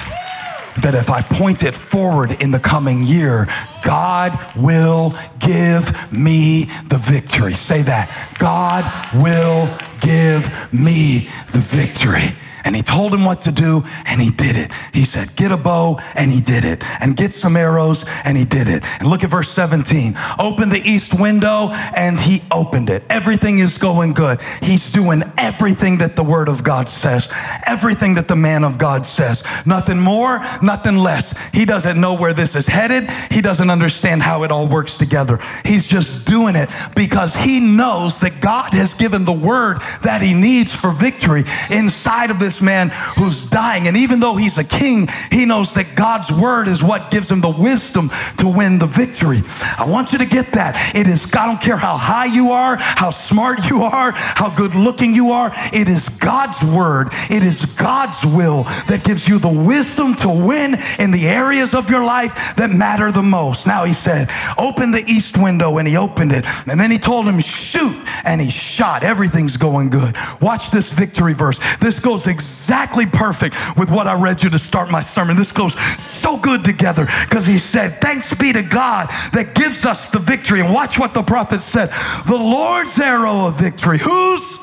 That 0.83 0.95
if 0.95 1.09
I 1.09 1.21
point 1.21 1.63
it 1.63 1.75
forward 1.75 2.41
in 2.41 2.51
the 2.51 2.59
coming 2.59 3.03
year, 3.03 3.47
God 3.81 4.39
will 4.55 5.13
give 5.39 6.11
me 6.11 6.65
the 6.87 6.97
victory. 6.97 7.53
Say 7.53 7.81
that. 7.83 8.09
God 8.39 8.85
will 9.13 9.67
give 9.99 10.71
me 10.71 11.29
the 11.51 11.59
victory. 11.59 12.35
And 12.63 12.75
he 12.75 12.81
told 12.81 13.13
him 13.13 13.25
what 13.25 13.41
to 13.43 13.51
do, 13.51 13.83
and 14.05 14.21
he 14.21 14.31
did 14.31 14.55
it. 14.55 14.71
He 14.93 15.05
said, 15.05 15.35
Get 15.35 15.51
a 15.51 15.57
bow, 15.57 15.99
and 16.15 16.31
he 16.31 16.41
did 16.41 16.65
it. 16.65 16.83
And 17.01 17.15
get 17.15 17.33
some 17.33 17.55
arrows, 17.55 18.05
and 18.25 18.37
he 18.37 18.45
did 18.45 18.67
it. 18.67 18.83
And 18.99 19.09
look 19.09 19.23
at 19.23 19.29
verse 19.29 19.49
17. 19.51 20.15
Open 20.39 20.69
the 20.69 20.81
east 20.83 21.19
window, 21.19 21.69
and 21.95 22.19
he 22.19 22.41
opened 22.51 22.89
it. 22.89 23.03
Everything 23.09 23.59
is 23.59 23.77
going 23.77 24.13
good. 24.13 24.41
He's 24.61 24.89
doing 24.89 25.23
everything 25.37 25.97
that 25.99 26.15
the 26.15 26.23
word 26.23 26.47
of 26.47 26.63
God 26.63 26.89
says, 26.89 27.29
everything 27.65 28.15
that 28.15 28.27
the 28.27 28.35
man 28.35 28.63
of 28.63 28.77
God 28.77 29.05
says. 29.05 29.43
Nothing 29.65 29.99
more, 29.99 30.39
nothing 30.61 30.97
less. 30.97 31.37
He 31.51 31.65
doesn't 31.65 31.99
know 31.99 32.13
where 32.13 32.33
this 32.33 32.55
is 32.55 32.67
headed, 32.67 33.09
he 33.31 33.41
doesn't 33.41 33.69
understand 33.69 34.21
how 34.21 34.43
it 34.43 34.51
all 34.51 34.67
works 34.67 34.97
together. 34.97 35.39
He's 35.65 35.87
just 35.87 36.27
doing 36.27 36.55
it 36.55 36.69
because 36.95 37.35
he 37.35 37.59
knows 37.59 38.19
that 38.21 38.41
God 38.41 38.73
has 38.73 38.93
given 38.93 39.25
the 39.25 39.31
word 39.31 39.81
that 40.03 40.21
he 40.21 40.33
needs 40.33 40.73
for 40.75 40.91
victory 40.91 41.43
inside 41.69 42.31
of 42.31 42.39
this 42.39 42.50
this 42.51 42.61
man 42.61 42.89
who's 43.17 43.45
dying. 43.45 43.87
And 43.87 43.95
even 43.95 44.19
though 44.19 44.35
he's 44.35 44.57
a 44.57 44.63
king, 44.65 45.07
he 45.31 45.45
knows 45.45 45.73
that 45.75 45.95
God's 45.95 46.33
word 46.33 46.67
is 46.67 46.83
what 46.83 47.09
gives 47.09 47.31
him 47.31 47.39
the 47.39 47.49
wisdom 47.49 48.11
to 48.39 48.47
win 48.47 48.77
the 48.77 48.87
victory. 48.87 49.41
I 49.77 49.85
want 49.87 50.11
you 50.11 50.19
to 50.19 50.25
get 50.25 50.51
that. 50.53 50.75
It 50.93 51.07
is, 51.07 51.25
I 51.33 51.45
don't 51.45 51.61
care 51.61 51.77
how 51.77 51.95
high 51.95 52.25
you 52.25 52.51
are, 52.51 52.75
how 52.77 53.09
smart 53.09 53.69
you 53.69 53.83
are, 53.83 54.11
how 54.13 54.53
good 54.53 54.75
looking 54.75 55.13
you 55.13 55.31
are. 55.31 55.51
It 55.71 55.87
is 55.87 56.09
God's 56.09 56.61
word. 56.65 57.07
It 57.29 57.43
is 57.43 57.65
God's 57.65 58.25
will 58.25 58.63
that 58.87 59.05
gives 59.05 59.29
you 59.29 59.39
the 59.39 59.47
wisdom 59.47 60.15
to 60.15 60.29
win 60.29 60.75
in 60.99 61.11
the 61.11 61.27
areas 61.27 61.73
of 61.73 61.89
your 61.89 62.03
life 62.03 62.55
that 62.57 62.69
matter 62.69 63.13
the 63.13 63.23
most. 63.23 63.65
Now 63.65 63.85
he 63.85 63.93
said, 63.93 64.29
open 64.57 64.91
the 64.91 65.03
east 65.07 65.37
window 65.37 65.77
and 65.77 65.87
he 65.87 65.95
opened 65.95 66.33
it. 66.33 66.45
And 66.67 66.77
then 66.77 66.91
he 66.91 66.97
told 66.97 67.27
him, 67.27 67.39
shoot. 67.39 67.95
And 68.25 68.41
he 68.41 68.51
shot. 68.51 69.03
Everything's 69.03 69.55
going 69.55 69.89
good. 69.89 70.15
Watch 70.41 70.69
this 70.69 70.91
victory 70.91 71.33
verse. 71.33 71.59
This 71.77 72.01
goes 72.01 72.27
exactly 72.27 72.40
exactly 72.41 73.05
perfect 73.05 73.55
with 73.77 73.91
what 73.91 74.07
I 74.07 74.13
read 74.13 74.43
you 74.43 74.49
to 74.49 74.59
start 74.59 74.89
my 74.89 75.01
sermon. 75.01 75.35
This 75.35 75.51
goes 75.51 75.79
so 76.01 76.37
good 76.37 76.65
together 76.65 77.05
because 77.29 77.45
he 77.45 77.57
said, 77.57 78.01
Thanks 78.01 78.33
be 78.33 78.51
to 78.53 78.63
God 78.63 79.09
that 79.33 79.53
gives 79.53 79.85
us 79.85 80.07
the 80.07 80.19
victory. 80.19 80.61
And 80.61 80.73
watch 80.73 80.97
what 80.97 81.13
the 81.13 81.23
prophet 81.23 81.61
said 81.61 81.91
the 82.25 82.37
Lord's 82.37 82.99
arrow 82.99 83.47
of 83.47 83.59
victory. 83.59 83.99
Whose? 83.99 84.57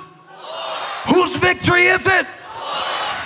Whose 1.07 1.37
victory 1.37 1.85
is 1.85 2.07
it? 2.07 2.27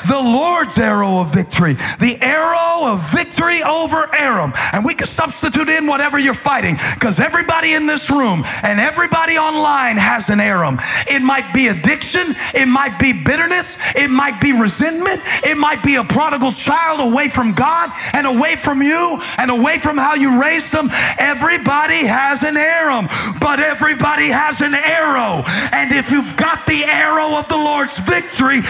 The 0.06 0.18
Lord's 0.18 0.78
arrow 0.78 1.18
of 1.18 1.32
victory, 1.32 1.74
the 1.98 2.18
arrow 2.20 2.92
of 2.92 3.12
victory 3.12 3.62
over 3.62 4.12
Aram. 4.14 4.52
And 4.72 4.84
we 4.84 4.94
could 4.94 5.08
substitute 5.08 5.68
in 5.68 5.86
whatever 5.86 6.18
you're 6.18 6.34
fighting 6.34 6.76
because 6.94 7.20
everybody 7.20 7.74
in 7.74 7.86
this 7.86 8.10
room 8.10 8.44
and 8.62 8.80
everybody 8.80 9.38
online 9.38 9.96
has 9.96 10.30
an 10.30 10.40
Aram. 10.40 10.78
It 11.08 11.22
might 11.22 11.52
be 11.52 11.68
addiction, 11.68 12.34
it 12.54 12.66
might 12.66 12.98
be 12.98 13.12
bitterness, 13.12 13.76
it 13.94 14.08
might 14.08 14.40
be 14.40 14.52
resentment, 14.52 15.20
it 15.44 15.56
might 15.56 15.82
be 15.82 15.96
a 15.96 16.04
prodigal 16.04 16.52
child 16.52 17.00
away 17.00 17.28
from 17.28 17.52
God 17.52 17.90
and 18.12 18.26
away 18.26 18.56
from 18.56 18.82
you 18.82 19.20
and 19.38 19.50
away 19.50 19.78
from 19.78 19.96
how 19.96 20.14
you 20.14 20.40
raised 20.40 20.72
them. 20.72 20.88
Everybody 21.18 22.06
has 22.06 22.42
an 22.42 22.56
Aram, 22.56 23.08
but 23.40 23.60
everybody 23.60 24.28
has 24.28 24.60
an 24.60 24.74
arrow. 24.74 25.42
And 25.72 25.92
if 25.92 26.10
you've 26.10 26.36
got 26.36 26.66
the 26.66 26.84
arrow 26.84 27.36
of 27.36 27.48
the 27.48 27.56
Lord's 27.56 27.98
victory, 28.00 28.60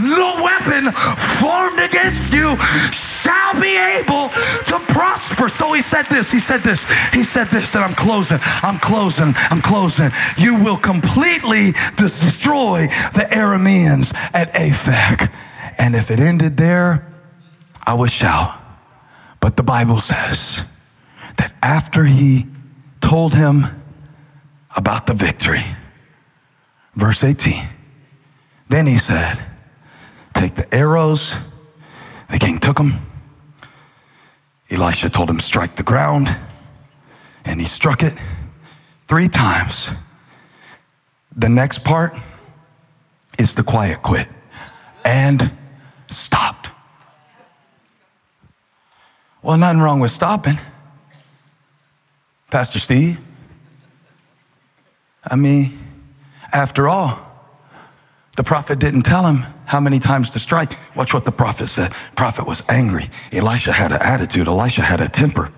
no 0.00 0.42
weapon 0.42 0.81
formed 0.90 1.78
against 1.80 2.32
you 2.32 2.56
shall 2.92 3.60
be 3.60 3.76
able 3.76 4.28
to 4.66 4.78
prosper. 4.92 5.48
So 5.48 5.72
he 5.72 5.82
said 5.82 6.06
this, 6.06 6.30
he 6.30 6.38
said 6.38 6.60
this, 6.60 6.86
he 7.12 7.22
said 7.24 7.48
this, 7.48 7.74
and 7.74 7.84
I'm 7.84 7.94
closing, 7.94 8.38
I'm 8.62 8.78
closing, 8.78 9.34
I'm 9.36 9.62
closing. 9.62 10.10
You 10.36 10.62
will 10.62 10.76
completely 10.76 11.72
destroy 11.96 12.88
the 13.14 13.26
Arameans 13.30 14.14
at 14.32 14.52
Aphek. 14.52 15.32
And 15.78 15.94
if 15.94 16.10
it 16.10 16.20
ended 16.20 16.56
there, 16.56 17.06
I 17.84 17.94
would 17.94 18.10
shout. 18.10 18.58
But 19.40 19.56
the 19.56 19.62
Bible 19.62 20.00
says 20.00 20.64
that 21.36 21.54
after 21.62 22.04
he 22.04 22.46
told 23.00 23.34
him 23.34 23.64
about 24.76 25.06
the 25.06 25.14
victory, 25.14 25.64
verse 26.94 27.24
18, 27.24 27.64
then 28.68 28.86
he 28.86 28.98
said, 28.98 29.44
take 30.42 30.56
the 30.56 30.74
arrows. 30.74 31.36
The 32.28 32.38
king 32.38 32.58
took 32.58 32.76
them. 32.76 32.94
Elisha 34.68 35.08
told 35.08 35.30
him, 35.30 35.38
strike 35.38 35.76
the 35.76 35.84
ground. 35.84 36.26
And 37.44 37.60
he 37.60 37.66
struck 37.66 38.02
it 38.02 38.14
three 39.06 39.28
times. 39.28 39.92
The 41.36 41.48
next 41.48 41.84
part 41.84 42.14
is 43.38 43.54
the 43.54 43.62
quiet 43.62 44.02
quit 44.02 44.26
and 45.04 45.52
stopped. 46.08 46.70
Well, 49.42 49.58
nothing 49.58 49.80
wrong 49.80 50.00
with 50.00 50.10
stopping. 50.10 50.56
Pastor 52.50 52.80
Steve. 52.80 53.20
I 55.24 55.36
mean, 55.36 55.78
after 56.52 56.88
all, 56.88 57.31
the 58.36 58.42
prophet 58.42 58.78
didn't 58.78 59.02
tell 59.02 59.26
him 59.26 59.44
how 59.66 59.78
many 59.78 59.98
times 59.98 60.30
to 60.30 60.38
strike. 60.38 60.78
Watch 60.96 61.12
what 61.12 61.24
the 61.24 61.32
prophet 61.32 61.66
said. 61.66 61.92
Prophet 62.16 62.46
was 62.46 62.66
angry. 62.68 63.10
Elisha 63.30 63.72
had 63.72 63.92
an 63.92 63.98
attitude. 64.00 64.48
Elisha 64.48 64.82
had 64.82 65.00
a 65.00 65.08
temper. 65.08 65.52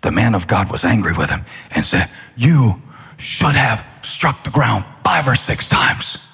The 0.00 0.10
man 0.10 0.34
of 0.34 0.46
God 0.46 0.70
was 0.70 0.84
angry 0.84 1.12
with 1.12 1.30
him 1.30 1.44
and 1.74 1.84
said, 1.84 2.08
You 2.36 2.80
should 3.18 3.54
have 3.54 3.86
struck 4.02 4.44
the 4.44 4.50
ground 4.50 4.84
five 5.04 5.28
or 5.28 5.34
six 5.34 5.68
times. 5.68 6.26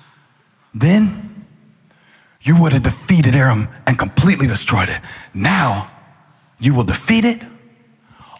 Then 0.74 1.46
you 2.42 2.60
would 2.60 2.72
have 2.72 2.82
defeated 2.82 3.34
Aram 3.34 3.68
and 3.86 3.98
completely 3.98 4.46
destroyed 4.46 4.88
it. 4.88 5.00
Now 5.34 5.90
you 6.58 6.74
will 6.74 6.84
defeat 6.84 7.24
it 7.24 7.42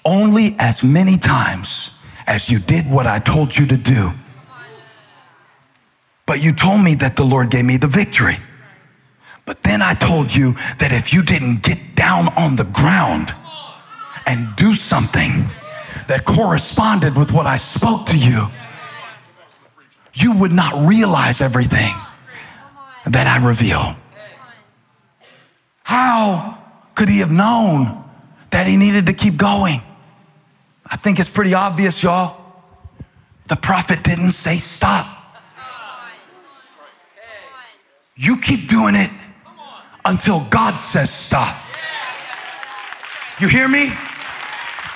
only 0.05 0.55
as 0.59 0.85
many 0.85 1.17
times 1.17 1.99
as 2.27 2.49
you 2.51 2.59
did 2.59 2.91
what 2.91 3.07
I 3.07 3.19
told 3.19 3.57
you 3.57 3.67
to 3.67 3.77
do 3.77 4.13
but 6.33 6.43
you 6.43 6.51
told 6.51 6.83
me 6.83 6.95
that 6.95 7.15
the 7.15 7.25
Lord 7.25 7.51
gave 7.51 7.67
me 7.67 7.77
the 7.77 7.87
victory. 7.87 8.39
But 9.45 9.63
then 9.63 9.83
I 9.83 9.93
told 9.93 10.35
you 10.35 10.55
that 10.79 10.89
if 10.91 11.13
you 11.13 11.23
didn't 11.23 11.63
get 11.63 11.95
down 11.95 12.29
on 12.39 12.57
the 12.57 12.65
ground 12.65 13.35
and 14.25 14.57
do 14.57 14.73
something 14.73 15.51
that 16.09 16.25
corresponded 16.25 17.19
with 17.19 17.33
what 17.33 17.47
I 17.47 17.59
spoke 17.59 18.07
to 18.07 18.17
you, 18.17 18.47
you 20.15 20.39
would 20.39 20.53
not 20.53 20.89
realize 20.89 21.43
everything 21.43 21.95
that 23.05 23.27
I 23.27 23.47
reveal. 23.47 23.95
How 25.83 26.57
could 26.95 27.11
he 27.11 27.19
have 27.19 27.31
known 27.31 28.03
that 28.53 28.67
he 28.67 28.79
needed 28.79 29.05
to 29.05 29.13
keep 29.13 29.37
going? 29.37 29.83
I 30.87 30.97
think 30.97 31.21
it's 31.21 31.31
pretty 31.31 31.53
obvious, 31.53 32.03
y'all. 32.03 32.43
The 33.49 33.57
prophet 33.57 34.03
didn't 34.03 34.31
say 34.31 34.57
stop. 34.57 35.19
You 38.23 38.37
keep 38.37 38.69
doing 38.69 38.95
it 38.95 39.11
until 40.05 40.47
God 40.49 40.77
says 40.77 41.13
stop. 41.13 41.61
You 43.41 43.49
hear 43.49 43.67
me? 43.67 43.91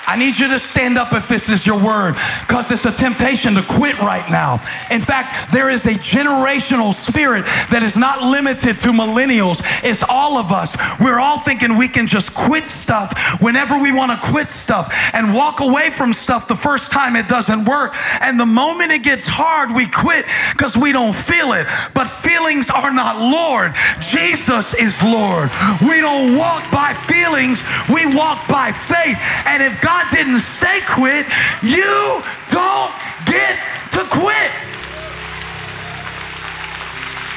I 0.07 0.15
need 0.15 0.39
you 0.39 0.47
to 0.47 0.57
stand 0.57 0.97
up 0.97 1.13
if 1.13 1.27
this 1.27 1.49
is 1.49 1.67
your 1.67 1.83
word, 1.83 2.15
because 2.47 2.71
it's 2.71 2.85
a 2.85 2.93
temptation 2.93 3.55
to 3.55 3.61
quit 3.61 3.99
right 3.99 4.27
now. 4.31 4.53
In 4.89 5.01
fact, 5.01 5.51
there 5.51 5.69
is 5.69 5.85
a 5.85 5.95
generational 5.95 6.93
spirit 6.93 7.43
that 7.71 7.83
is 7.83 7.97
not 7.97 8.21
limited 8.23 8.79
to 8.79 8.89
millennials, 8.89 9.61
it's 9.83 10.03
all 10.03 10.37
of 10.37 10.51
us. 10.51 10.77
We're 11.01 11.19
all 11.19 11.41
thinking 11.41 11.77
we 11.77 11.89
can 11.89 12.07
just 12.07 12.33
quit 12.33 12.67
stuff 12.67 13.41
whenever 13.41 13.77
we 13.77 13.91
want 13.91 14.11
to 14.19 14.27
quit 14.31 14.47
stuff 14.47 14.93
and 15.13 15.33
walk 15.33 15.59
away 15.59 15.89
from 15.89 16.13
stuff 16.13 16.47
the 16.47 16.55
first 16.55 16.89
time 16.89 17.17
it 17.17 17.27
doesn't 17.27 17.65
work. 17.65 17.93
And 18.21 18.39
the 18.39 18.45
moment 18.45 18.91
it 18.91 19.03
gets 19.03 19.27
hard, 19.27 19.75
we 19.75 19.87
quit 19.89 20.25
because 20.53 20.77
we 20.77 20.93
don't 20.93 21.13
feel 21.13 21.51
it. 21.51 21.67
But 21.93 22.09
feelings 22.09 22.69
are 22.69 22.93
not 22.93 23.19
Lord, 23.19 23.75
Jesus 23.99 24.73
is 24.73 25.03
Lord. 25.03 25.49
We 25.81 25.99
don't 25.99 26.37
walk 26.37 26.71
by 26.71 26.93
feelings, 26.93 27.63
we 27.89 28.05
walk 28.15 28.47
by 28.47 28.71
faith. 28.71 29.17
And 29.45 29.61
if 29.61 29.81
God 29.81 29.96
God 29.97 30.11
didn't 30.11 30.41
say 30.41 30.81
quit, 30.81 31.25
you 31.63 32.21
don't 32.51 32.93
get 33.25 33.57
to 33.93 34.05
quit. 34.11 34.51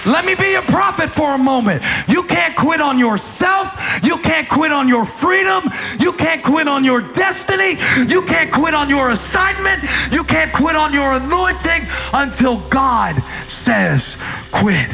Let 0.04 0.26
me 0.26 0.34
be 0.34 0.56
a 0.56 0.62
prophet 0.62 1.08
for 1.08 1.30
a 1.32 1.38
moment. 1.38 1.82
You 2.06 2.22
can't 2.22 2.54
quit 2.54 2.82
on 2.82 2.98
yourself. 2.98 3.72
You 4.02 4.18
can't 4.18 4.46
quit 4.46 4.72
on 4.72 4.88
your 4.88 5.06
freedom. 5.06 5.70
You 5.98 6.12
can't 6.12 6.42
quit 6.42 6.68
on 6.68 6.84
your 6.84 7.00
destiny. 7.00 7.78
You 8.12 8.20
can't 8.26 8.52
quit 8.52 8.74
on 8.74 8.90
your 8.90 9.10
assignment. 9.10 9.82
You 10.12 10.22
can't 10.22 10.52
quit 10.52 10.76
on 10.76 10.92
your 10.92 11.14
anointing 11.14 11.88
until 12.12 12.58
God 12.68 13.22
says 13.46 14.18
quit. 14.52 14.90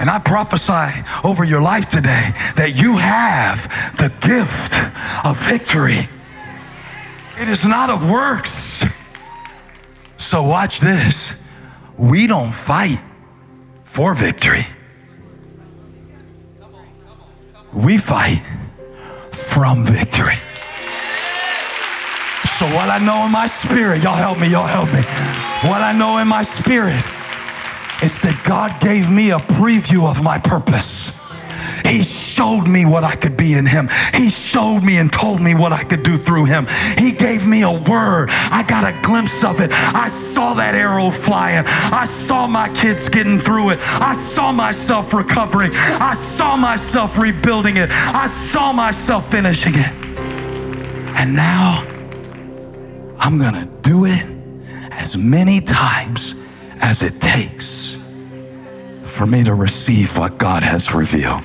And 0.00 0.10
I 0.10 0.18
prophesy 0.18 1.04
over 1.22 1.44
your 1.44 1.62
life 1.62 1.88
today 1.88 2.32
that 2.56 2.72
you 2.74 2.96
have 2.96 3.68
the 3.98 4.08
gift 4.26 4.82
of 5.24 5.38
victory. 5.48 6.08
It 7.42 7.48
is 7.48 7.66
not 7.66 7.90
of 7.90 8.08
works. 8.08 8.84
So 10.16 10.44
watch 10.44 10.78
this. 10.78 11.34
We 11.98 12.28
don't 12.28 12.52
fight 12.52 13.02
for 13.82 14.14
victory. 14.14 14.64
We 17.72 17.98
fight 17.98 18.38
from 19.32 19.84
victory. 19.84 20.36
So 22.58 22.66
what 22.76 22.88
I 22.88 23.00
know 23.04 23.26
in 23.26 23.32
my 23.32 23.48
spirit, 23.48 24.04
y'all 24.04 24.14
help 24.14 24.38
me, 24.38 24.48
y'all 24.48 24.68
help 24.68 24.92
me. 24.92 25.02
What 25.68 25.82
I 25.82 25.92
know 25.98 26.18
in 26.18 26.28
my 26.28 26.42
spirit 26.42 27.02
is 28.04 28.22
that 28.22 28.40
God 28.44 28.80
gave 28.80 29.10
me 29.10 29.32
a 29.32 29.38
preview 29.38 30.08
of 30.08 30.22
my 30.22 30.38
purpose. 30.38 31.10
He 31.84 32.02
showed 32.02 32.66
me 32.68 32.84
what 32.86 33.04
I 33.04 33.14
could 33.14 33.36
be 33.36 33.54
in 33.54 33.66
Him. 33.66 33.88
He 34.14 34.30
showed 34.30 34.82
me 34.82 34.98
and 34.98 35.12
told 35.12 35.40
me 35.40 35.54
what 35.54 35.72
I 35.72 35.82
could 35.82 36.02
do 36.02 36.16
through 36.16 36.44
Him. 36.44 36.66
He 36.98 37.12
gave 37.12 37.46
me 37.46 37.62
a 37.62 37.72
word. 37.72 38.30
I 38.30 38.64
got 38.66 38.84
a 38.84 39.00
glimpse 39.02 39.44
of 39.44 39.60
it. 39.60 39.70
I 39.72 40.08
saw 40.08 40.54
that 40.54 40.74
arrow 40.74 41.10
flying. 41.10 41.64
I 41.66 42.04
saw 42.04 42.46
my 42.46 42.68
kids 42.74 43.08
getting 43.08 43.38
through 43.38 43.70
it. 43.70 43.78
I 43.80 44.12
saw 44.14 44.52
myself 44.52 45.12
recovering. 45.12 45.72
I 45.74 46.14
saw 46.14 46.56
myself 46.56 47.18
rebuilding 47.18 47.76
it. 47.76 47.90
I 47.90 48.26
saw 48.26 48.72
myself 48.72 49.30
finishing 49.30 49.74
it. 49.74 49.92
And 51.14 51.36
now 51.36 51.86
I'm 53.18 53.38
going 53.38 53.54
to 53.54 53.70
do 53.82 54.06
it 54.06 54.24
as 54.92 55.16
many 55.16 55.60
times 55.60 56.36
as 56.80 57.02
it 57.02 57.20
takes 57.20 57.98
for 59.04 59.26
me 59.26 59.44
to 59.44 59.54
receive 59.54 60.16
what 60.18 60.38
God 60.38 60.62
has 60.62 60.94
revealed. 60.94 61.42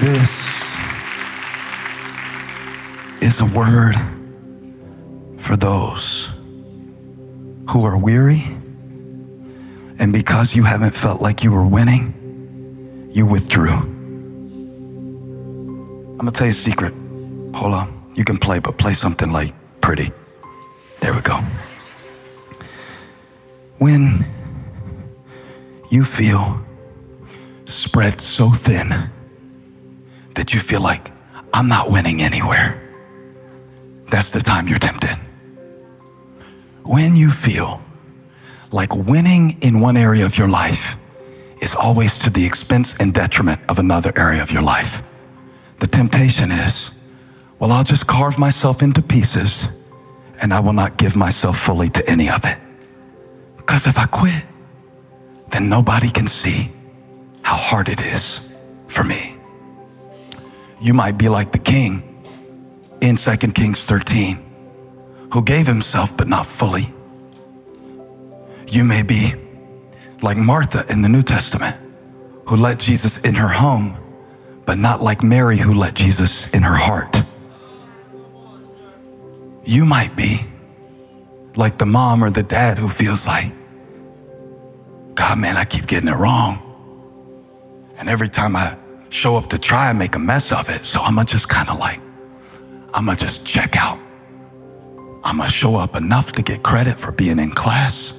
This 0.00 0.48
is 3.20 3.42
a 3.42 3.44
word 3.44 3.94
for 5.36 5.56
those 5.56 6.30
who 7.68 7.84
are 7.84 7.98
weary. 7.98 8.40
And 9.98 10.10
because 10.10 10.56
you 10.56 10.62
haven't 10.62 10.94
felt 10.94 11.20
like 11.20 11.44
you 11.44 11.52
were 11.52 11.66
winning, 11.66 13.10
you 13.12 13.26
withdrew. 13.26 13.74
I'm 13.74 14.56
gonna 16.16 16.30
tell 16.30 16.46
you 16.46 16.52
a 16.52 16.54
secret. 16.54 16.94
Hold 17.54 17.74
on. 17.74 18.10
You 18.14 18.24
can 18.24 18.38
play, 18.38 18.58
but 18.58 18.78
play 18.78 18.94
something 18.94 19.30
like 19.30 19.52
pretty. 19.82 20.10
There 21.00 21.12
we 21.12 21.20
go. 21.20 21.40
When 23.76 24.24
you 25.90 26.06
feel 26.06 26.64
spread 27.66 28.22
so 28.22 28.48
thin 28.48 29.10
that 30.34 30.54
you 30.54 30.60
feel 30.60 30.80
like, 30.80 31.10
I'm 31.52 31.68
not 31.68 31.90
winning 31.90 32.20
anywhere, 32.20 32.80
that's 34.06 34.30
the 34.32 34.40
time 34.40 34.68
you're 34.68 34.78
tempted. 34.78 35.16
When 36.84 37.16
you 37.16 37.30
feel 37.30 37.82
like 38.72 38.94
winning 38.94 39.58
in 39.60 39.80
one 39.80 39.96
area 39.96 40.24
of 40.24 40.36
your 40.38 40.48
life 40.48 40.96
is 41.60 41.74
always 41.74 42.16
to 42.18 42.30
the 42.30 42.44
expense 42.44 42.98
and 42.98 43.12
detriment 43.12 43.60
of 43.68 43.78
another 43.78 44.12
area 44.16 44.42
of 44.42 44.50
your 44.50 44.62
life, 44.62 45.02
the 45.78 45.86
temptation 45.86 46.50
is, 46.50 46.90
well, 47.58 47.72
I'll 47.72 47.84
just 47.84 48.06
carve 48.06 48.38
myself 48.38 48.82
into 48.82 49.02
pieces 49.02 49.70
and 50.42 50.52
I 50.54 50.60
will 50.60 50.72
not 50.72 50.96
give 50.96 51.16
myself 51.16 51.58
fully 51.58 51.90
to 51.90 52.10
any 52.10 52.30
of 52.30 52.44
it. 52.44 52.58
Because 53.56 53.86
if 53.86 53.98
I 53.98 54.06
quit, 54.06 54.44
then 55.50 55.68
nobody 55.68 56.10
can 56.10 56.26
see 56.26 56.70
how 57.42 57.56
hard 57.56 57.88
it 57.88 58.00
is 58.00 58.48
for 58.86 59.04
me 59.04 59.39
you 60.80 60.94
might 60.94 61.18
be 61.18 61.28
like 61.28 61.52
the 61.52 61.58
king 61.58 62.02
in 63.00 63.16
2 63.16 63.36
Kings 63.52 63.84
13, 63.84 64.38
who 65.32 65.42
gave 65.42 65.66
himself 65.66 66.16
but 66.16 66.26
not 66.26 66.46
fully. 66.46 66.92
You 68.68 68.84
may 68.84 69.02
be 69.02 69.32
like 70.22 70.36
Martha 70.36 70.84
in 70.88 71.02
the 71.02 71.08
New 71.08 71.22
Testament, 71.22 71.76
who 72.46 72.56
let 72.56 72.78
Jesus 72.78 73.24
in 73.24 73.34
her 73.34 73.48
home, 73.48 73.96
but 74.64 74.78
not 74.78 75.02
like 75.02 75.22
Mary, 75.22 75.58
who 75.58 75.74
let 75.74 75.94
Jesus 75.94 76.48
in 76.50 76.62
her 76.62 76.74
heart. 76.74 77.16
You 79.64 79.84
might 79.84 80.16
be 80.16 80.40
like 81.56 81.78
the 81.78 81.86
mom 81.86 82.24
or 82.24 82.30
the 82.30 82.42
dad 82.42 82.78
who 82.78 82.88
feels 82.88 83.26
like, 83.26 83.52
God, 85.14 85.38
man, 85.38 85.56
I 85.56 85.64
keep 85.64 85.86
getting 85.86 86.08
it 86.08 86.16
wrong. 86.16 86.66
And 87.98 88.08
every 88.08 88.28
time 88.28 88.56
I 88.56 88.76
show 89.10 89.36
up 89.36 89.48
to 89.48 89.58
try 89.58 89.90
and 89.90 89.98
make 89.98 90.14
a 90.14 90.18
mess 90.18 90.52
of 90.52 90.70
it. 90.70 90.84
So 90.84 91.00
I'm 91.00 91.16
gonna 91.16 91.26
just 91.26 91.48
kind 91.48 91.68
of 91.68 91.78
like, 91.78 92.00
I'm 92.94 93.04
gonna 93.06 93.18
just 93.18 93.46
check 93.46 93.76
out. 93.76 93.98
I'm 95.22 95.36
gonna 95.38 95.50
show 95.50 95.76
up 95.76 95.96
enough 95.96 96.32
to 96.32 96.42
get 96.42 96.62
credit 96.62 96.98
for 96.98 97.12
being 97.12 97.38
in 97.38 97.50
class, 97.50 98.18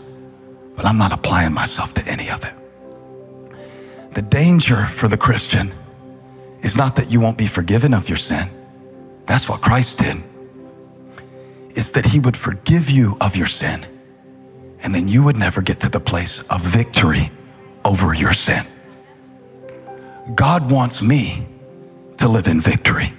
but 0.76 0.86
I'm 0.86 0.98
not 0.98 1.12
applying 1.12 1.54
myself 1.54 1.94
to 1.96 2.08
any 2.08 2.30
of 2.30 2.44
it. 2.44 2.54
The 4.14 4.22
danger 4.22 4.86
for 4.86 5.08
the 5.08 5.18
Christian 5.18 5.72
is 6.62 6.78
not 6.78 6.98
that 6.98 7.12
you 7.12 7.20
won't 7.20 7.38
be 7.38 7.48
forgiven 7.48 7.94
of 7.94 8.08
your 8.10 8.18
sin. 8.18 8.48
That's 9.26 9.48
what 9.50 9.62
Christ 9.62 10.00
did. 10.00 10.18
It's 11.70 11.92
that 11.92 12.06
he 12.06 12.20
would 12.20 12.36
forgive 12.36 12.90
you 12.90 13.18
of 13.22 13.38
your 13.38 13.48
sin, 13.48 13.86
and 14.84 14.94
then 14.94 15.08
you 15.08 15.24
would 15.24 15.38
never 15.38 15.62
get 15.62 15.80
to 15.80 15.90
the 15.90 16.02
place 16.02 16.42
of 16.50 16.62
victory 16.62 17.32
over 17.86 18.14
your 18.14 18.34
sin. 18.34 18.66
God 20.36 20.72
wants 20.72 21.02
me 21.02 21.48
to 22.18 22.28
live 22.28 22.48
in 22.48 22.62
victory. 22.62 23.12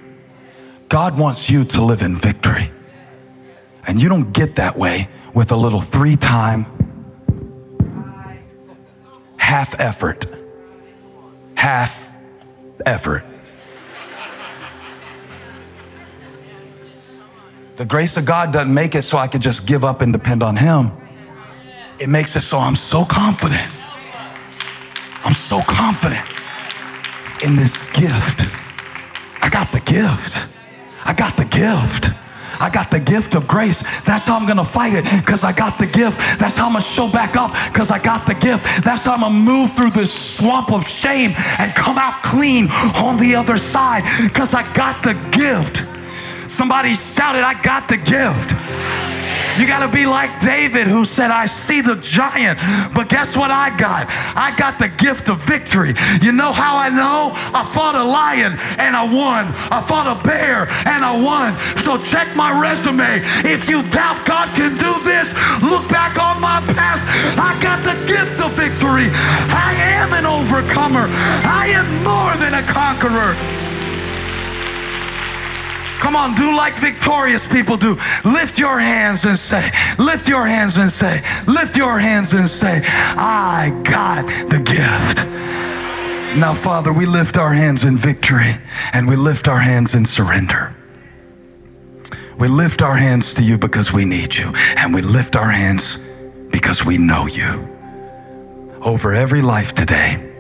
God 0.89 1.19
wants 1.19 1.51
you 1.51 1.65
to 1.65 1.83
live 1.83 2.03
in 2.03 2.15
victory. 2.15 2.71
And 3.87 4.01
you 4.01 4.09
don't 4.09 4.33
get 4.33 4.57
that 4.57 4.79
way 4.79 5.09
with 5.35 5.51
a 5.51 5.57
little 5.57 5.81
three 5.81 6.17
time 6.17 6.67
half 9.39 9.79
effort. 9.81 10.25
Half 11.57 12.17
effort. 12.87 13.25
The 17.75 17.85
grace 17.85 18.17
of 18.17 18.27
God 18.27 18.53
doesn't 18.53 18.73
make 18.73 18.95
it 18.95 19.03
so 19.03 19.19
I 19.19 19.27
can 19.27 19.41
just 19.41 19.67
give 19.67 19.85
up 19.85 20.03
and 20.03 20.13
depend 20.13 20.43
on 20.43 20.57
Him. 20.57 20.93
It 21.99 22.09
makes 22.09 22.37
it 22.37 22.43
so 22.43 22.59
I'm 22.59 22.77
so 22.77 23.05
confident. 23.05 23.69
I'm 25.25 25.33
so 25.33 25.61
confident 25.67 26.42
in 27.43 27.57
this 27.57 27.83
gift. 27.93 28.43
I 29.41 29.49
got 29.51 29.73
the 29.73 29.81
gift. 29.81 30.49
I 31.05 31.13
got 31.13 31.37
the 31.37 31.45
gift. 31.45 32.11
I 32.61 32.71
got 32.71 32.91
the 32.93 33.01
gift 33.01 33.35
of 33.35 33.49
grace. 33.49 33.83
That's 34.03 34.27
how 34.27 34.37
I'm 34.39 34.47
gonna 34.47 34.65
fight 34.65 34.95
it 34.95 35.05
because 35.21 35.43
I 35.43 35.53
got 35.53 35.79
the 35.79 35.87
gift. 35.87 36.19
That's 36.39 36.57
how 36.57 36.67
I'm 36.67 36.73
gonna 36.73 36.85
show 36.85 37.09
back 37.09 37.37
up 37.37 37.53
because 37.73 37.91
I 37.91 37.99
got 37.99 38.27
the 38.27 38.35
gift. 38.35 38.85
That's 38.85 39.05
how 39.05 39.15
I'm 39.15 39.21
gonna 39.21 39.35
move 39.35 39.75
through 39.75 39.91
this 39.91 40.13
swamp 40.13 40.73
of 40.73 40.87
shame 40.87 41.35
and 41.59 41.75
come 41.75 41.99
out 41.99 42.23
clean 42.23 42.71
on 43.03 43.19
the 43.19 43.35
other 43.35 43.57
side 43.57 44.05
because 44.23 44.55
I 44.55 44.63
got 44.75 45.03
the 45.03 45.15
gift. 45.33 45.85
Somebody 46.49 46.95
shouted, 46.95 47.43
I 47.43 47.61
got 47.61 47.89
the 47.89 47.97
gift. 47.97 48.53
You 49.59 49.67
got 49.67 49.81
to 49.81 49.89
be 49.89 50.07
like 50.07 50.41
David 50.41 50.87
who 50.87 51.05
said, 51.05 51.31
I 51.31 51.47
see 51.47 51.81
the 51.81 51.97
giant, 51.97 52.59
but 52.95 53.09
guess 53.09 53.37
what 53.37 53.51
I 53.51 53.77
got? 53.77 54.07
I 54.37 54.55
got 54.57 54.79
the 54.79 54.89
gift 54.89 55.29
of 55.29 55.41
victory. 55.45 55.95
You 56.21 56.33
know 56.33 56.53
how 56.53 56.77
I 56.77 56.89
know? 56.89 57.33
I 57.35 57.69
fought 57.73 57.95
a 57.95 58.05
lion 58.05 58.59
and 58.79 58.97
I 58.97 59.05
won. 59.05 59.53
I 59.71 59.83
fought 59.83 60.09
a 60.09 60.23
bear 60.25 60.69
and 60.87 61.05
I 61.05 61.15
won. 61.21 61.59
So 61.79 61.99
check 61.99 62.35
my 62.35 62.51
resume. 62.59 63.21
If 63.45 63.69
you 63.69 63.83
doubt 63.91 64.25
God 64.27 64.55
can 64.55 64.77
do 64.79 64.93
this, 65.05 65.33
look 65.63 65.89
back 65.89 66.19
on 66.19 66.41
my 66.41 66.61
past. 66.75 67.07
I 67.39 67.59
got 67.61 67.85
the 67.85 67.95
gift 68.07 68.41
of 68.41 68.53
victory. 68.53 69.09
I 69.53 69.75
am 69.79 70.13
an 70.13 70.27
overcomer. 70.27 71.07
I 71.45 71.69
am 71.69 71.87
more 72.03 72.37
than 72.41 72.55
a 72.55 72.63
conqueror. 72.67 73.62
Come 76.03 76.17
on, 76.17 76.35
do 76.35 76.57
like 76.57 76.77
victorious 76.77 77.47
people 77.47 77.77
do. 77.77 77.97
Lift 78.25 78.59
your 78.59 78.81
hands 78.81 79.25
and 79.25 79.39
say, 79.39 79.71
lift 80.01 80.29
your 80.29 80.45
hands 80.45 80.77
and 80.79 80.91
say, 80.91 81.23
lift 81.47 81.77
your 81.77 81.97
hands 81.97 82.35
and 82.35 82.49
say, 82.49 82.83
I 82.85 83.71
got 83.85 84.27
the 84.49 84.59
gift. 84.59 85.25
Now, 86.37 86.55
Father, 86.55 86.93
we 86.93 87.07
lift 87.07 87.39
our 87.39 87.55
hands 87.55 87.85
in 87.85 87.97
victory 87.97 88.59
and 88.93 89.07
we 89.07 89.15
lift 89.15 89.47
our 89.47 89.61
hands 89.61 89.95
in 89.95 90.05
surrender. 90.05 90.75
We 92.37 92.49
lift 92.49 92.83
our 92.83 92.97
hands 92.97 93.35
to 93.35 93.45
you 93.45 93.57
because 93.57 93.93
we 93.93 94.05
need 94.05 94.35
you, 94.35 94.53
and 94.77 94.93
we 94.93 95.03
lift 95.03 95.37
our 95.37 95.51
hands 95.51 96.01
because 96.51 96.85
we 96.85 96.99
know 96.99 97.27
you. 97.27 97.69
Over 98.81 99.15
every 99.15 99.43
life 99.43 99.73
today, 99.75 100.33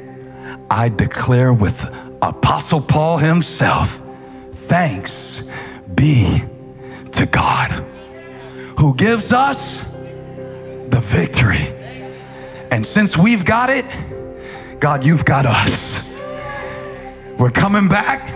I 0.69 0.89
declare 0.89 1.53
with 1.53 1.85
Apostle 2.21 2.81
Paul 2.81 3.19
himself 3.19 4.03
thanks 4.69 5.51
be 5.95 6.43
to 7.13 7.27
God 7.27 7.71
who 8.79 8.95
gives 8.95 9.33
us 9.33 9.93
the 9.93 11.01
victory. 11.01 11.69
And 12.71 12.87
since 12.87 13.17
we've 13.17 13.45
got 13.45 13.71
it, 13.71 13.85
God, 14.81 15.05
you've 15.05 15.25
got 15.25 15.47
us. 15.47 16.03
We're 17.39 17.51
coming 17.51 17.89
back 17.89 18.29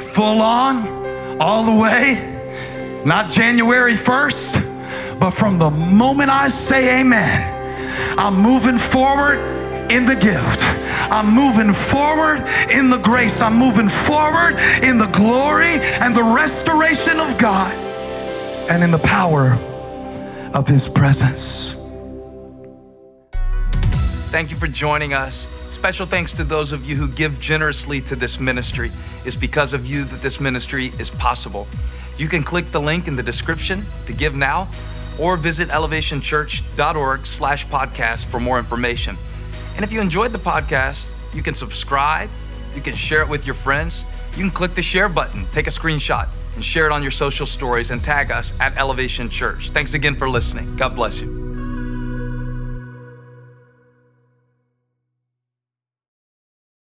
full 0.00 0.42
on, 0.42 1.40
all 1.40 1.64
the 1.64 1.74
way, 1.74 3.02
not 3.04 3.30
January 3.30 3.94
1st, 3.94 5.18
but 5.18 5.30
from 5.30 5.58
the 5.58 5.70
moment 5.70 6.30
I 6.30 6.48
say 6.48 7.00
amen, 7.00 8.18
I'm 8.18 8.36
moving 8.36 8.78
forward 8.78 9.61
in 9.92 10.06
the 10.06 10.16
gift. 10.16 10.62
I'm 11.12 11.34
moving 11.34 11.74
forward 11.74 12.42
in 12.70 12.88
the 12.88 12.96
grace. 12.96 13.42
I'm 13.42 13.56
moving 13.56 13.90
forward 13.90 14.58
in 14.82 14.96
the 14.96 15.08
glory 15.08 15.80
and 16.00 16.16
the 16.16 16.22
restoration 16.22 17.20
of 17.20 17.36
God 17.36 17.74
and 18.70 18.82
in 18.82 18.90
the 18.90 18.98
power 19.00 19.52
of 20.54 20.66
His 20.66 20.88
presence. 20.88 21.76
Thank 24.30 24.50
you 24.50 24.56
for 24.56 24.66
joining 24.66 25.12
us. 25.12 25.46
Special 25.68 26.06
thanks 26.06 26.32
to 26.32 26.44
those 26.44 26.72
of 26.72 26.86
you 26.86 26.96
who 26.96 27.06
give 27.08 27.38
generously 27.38 28.00
to 28.02 28.16
this 28.16 28.40
ministry. 28.40 28.90
It's 29.26 29.36
because 29.36 29.74
of 29.74 29.84
you 29.84 30.04
that 30.04 30.22
this 30.22 30.40
ministry 30.40 30.86
is 30.98 31.10
possible. 31.10 31.66
You 32.16 32.28
can 32.28 32.42
click 32.42 32.70
the 32.70 32.80
link 32.80 33.08
in 33.08 33.16
the 33.16 33.22
description 33.22 33.84
to 34.06 34.14
give 34.14 34.34
now 34.34 34.68
or 35.18 35.36
visit 35.36 35.68
elevationchurch.org 35.68 37.26
slash 37.26 37.66
podcast 37.66 38.24
for 38.24 38.40
more 38.40 38.58
information. 38.58 39.18
And 39.76 39.84
if 39.84 39.92
you 39.92 40.00
enjoyed 40.00 40.32
the 40.32 40.38
podcast, 40.38 41.12
you 41.34 41.42
can 41.42 41.54
subscribe, 41.54 42.28
you 42.74 42.80
can 42.80 42.94
share 42.94 43.22
it 43.22 43.28
with 43.28 43.46
your 43.46 43.54
friends, 43.54 44.04
you 44.32 44.38
can 44.38 44.50
click 44.50 44.74
the 44.74 44.82
share 44.82 45.08
button, 45.08 45.46
take 45.52 45.66
a 45.66 45.70
screenshot, 45.70 46.28
and 46.54 46.64
share 46.64 46.86
it 46.86 46.92
on 46.92 47.02
your 47.02 47.10
social 47.10 47.46
stories 47.46 47.90
and 47.90 48.02
tag 48.02 48.30
us 48.30 48.52
at 48.60 48.76
Elevation 48.76 49.28
Church. 49.28 49.70
Thanks 49.70 49.94
again 49.94 50.16
for 50.16 50.28
listening. 50.28 50.76
God 50.76 50.94
bless 50.94 51.20
you. 51.20 51.51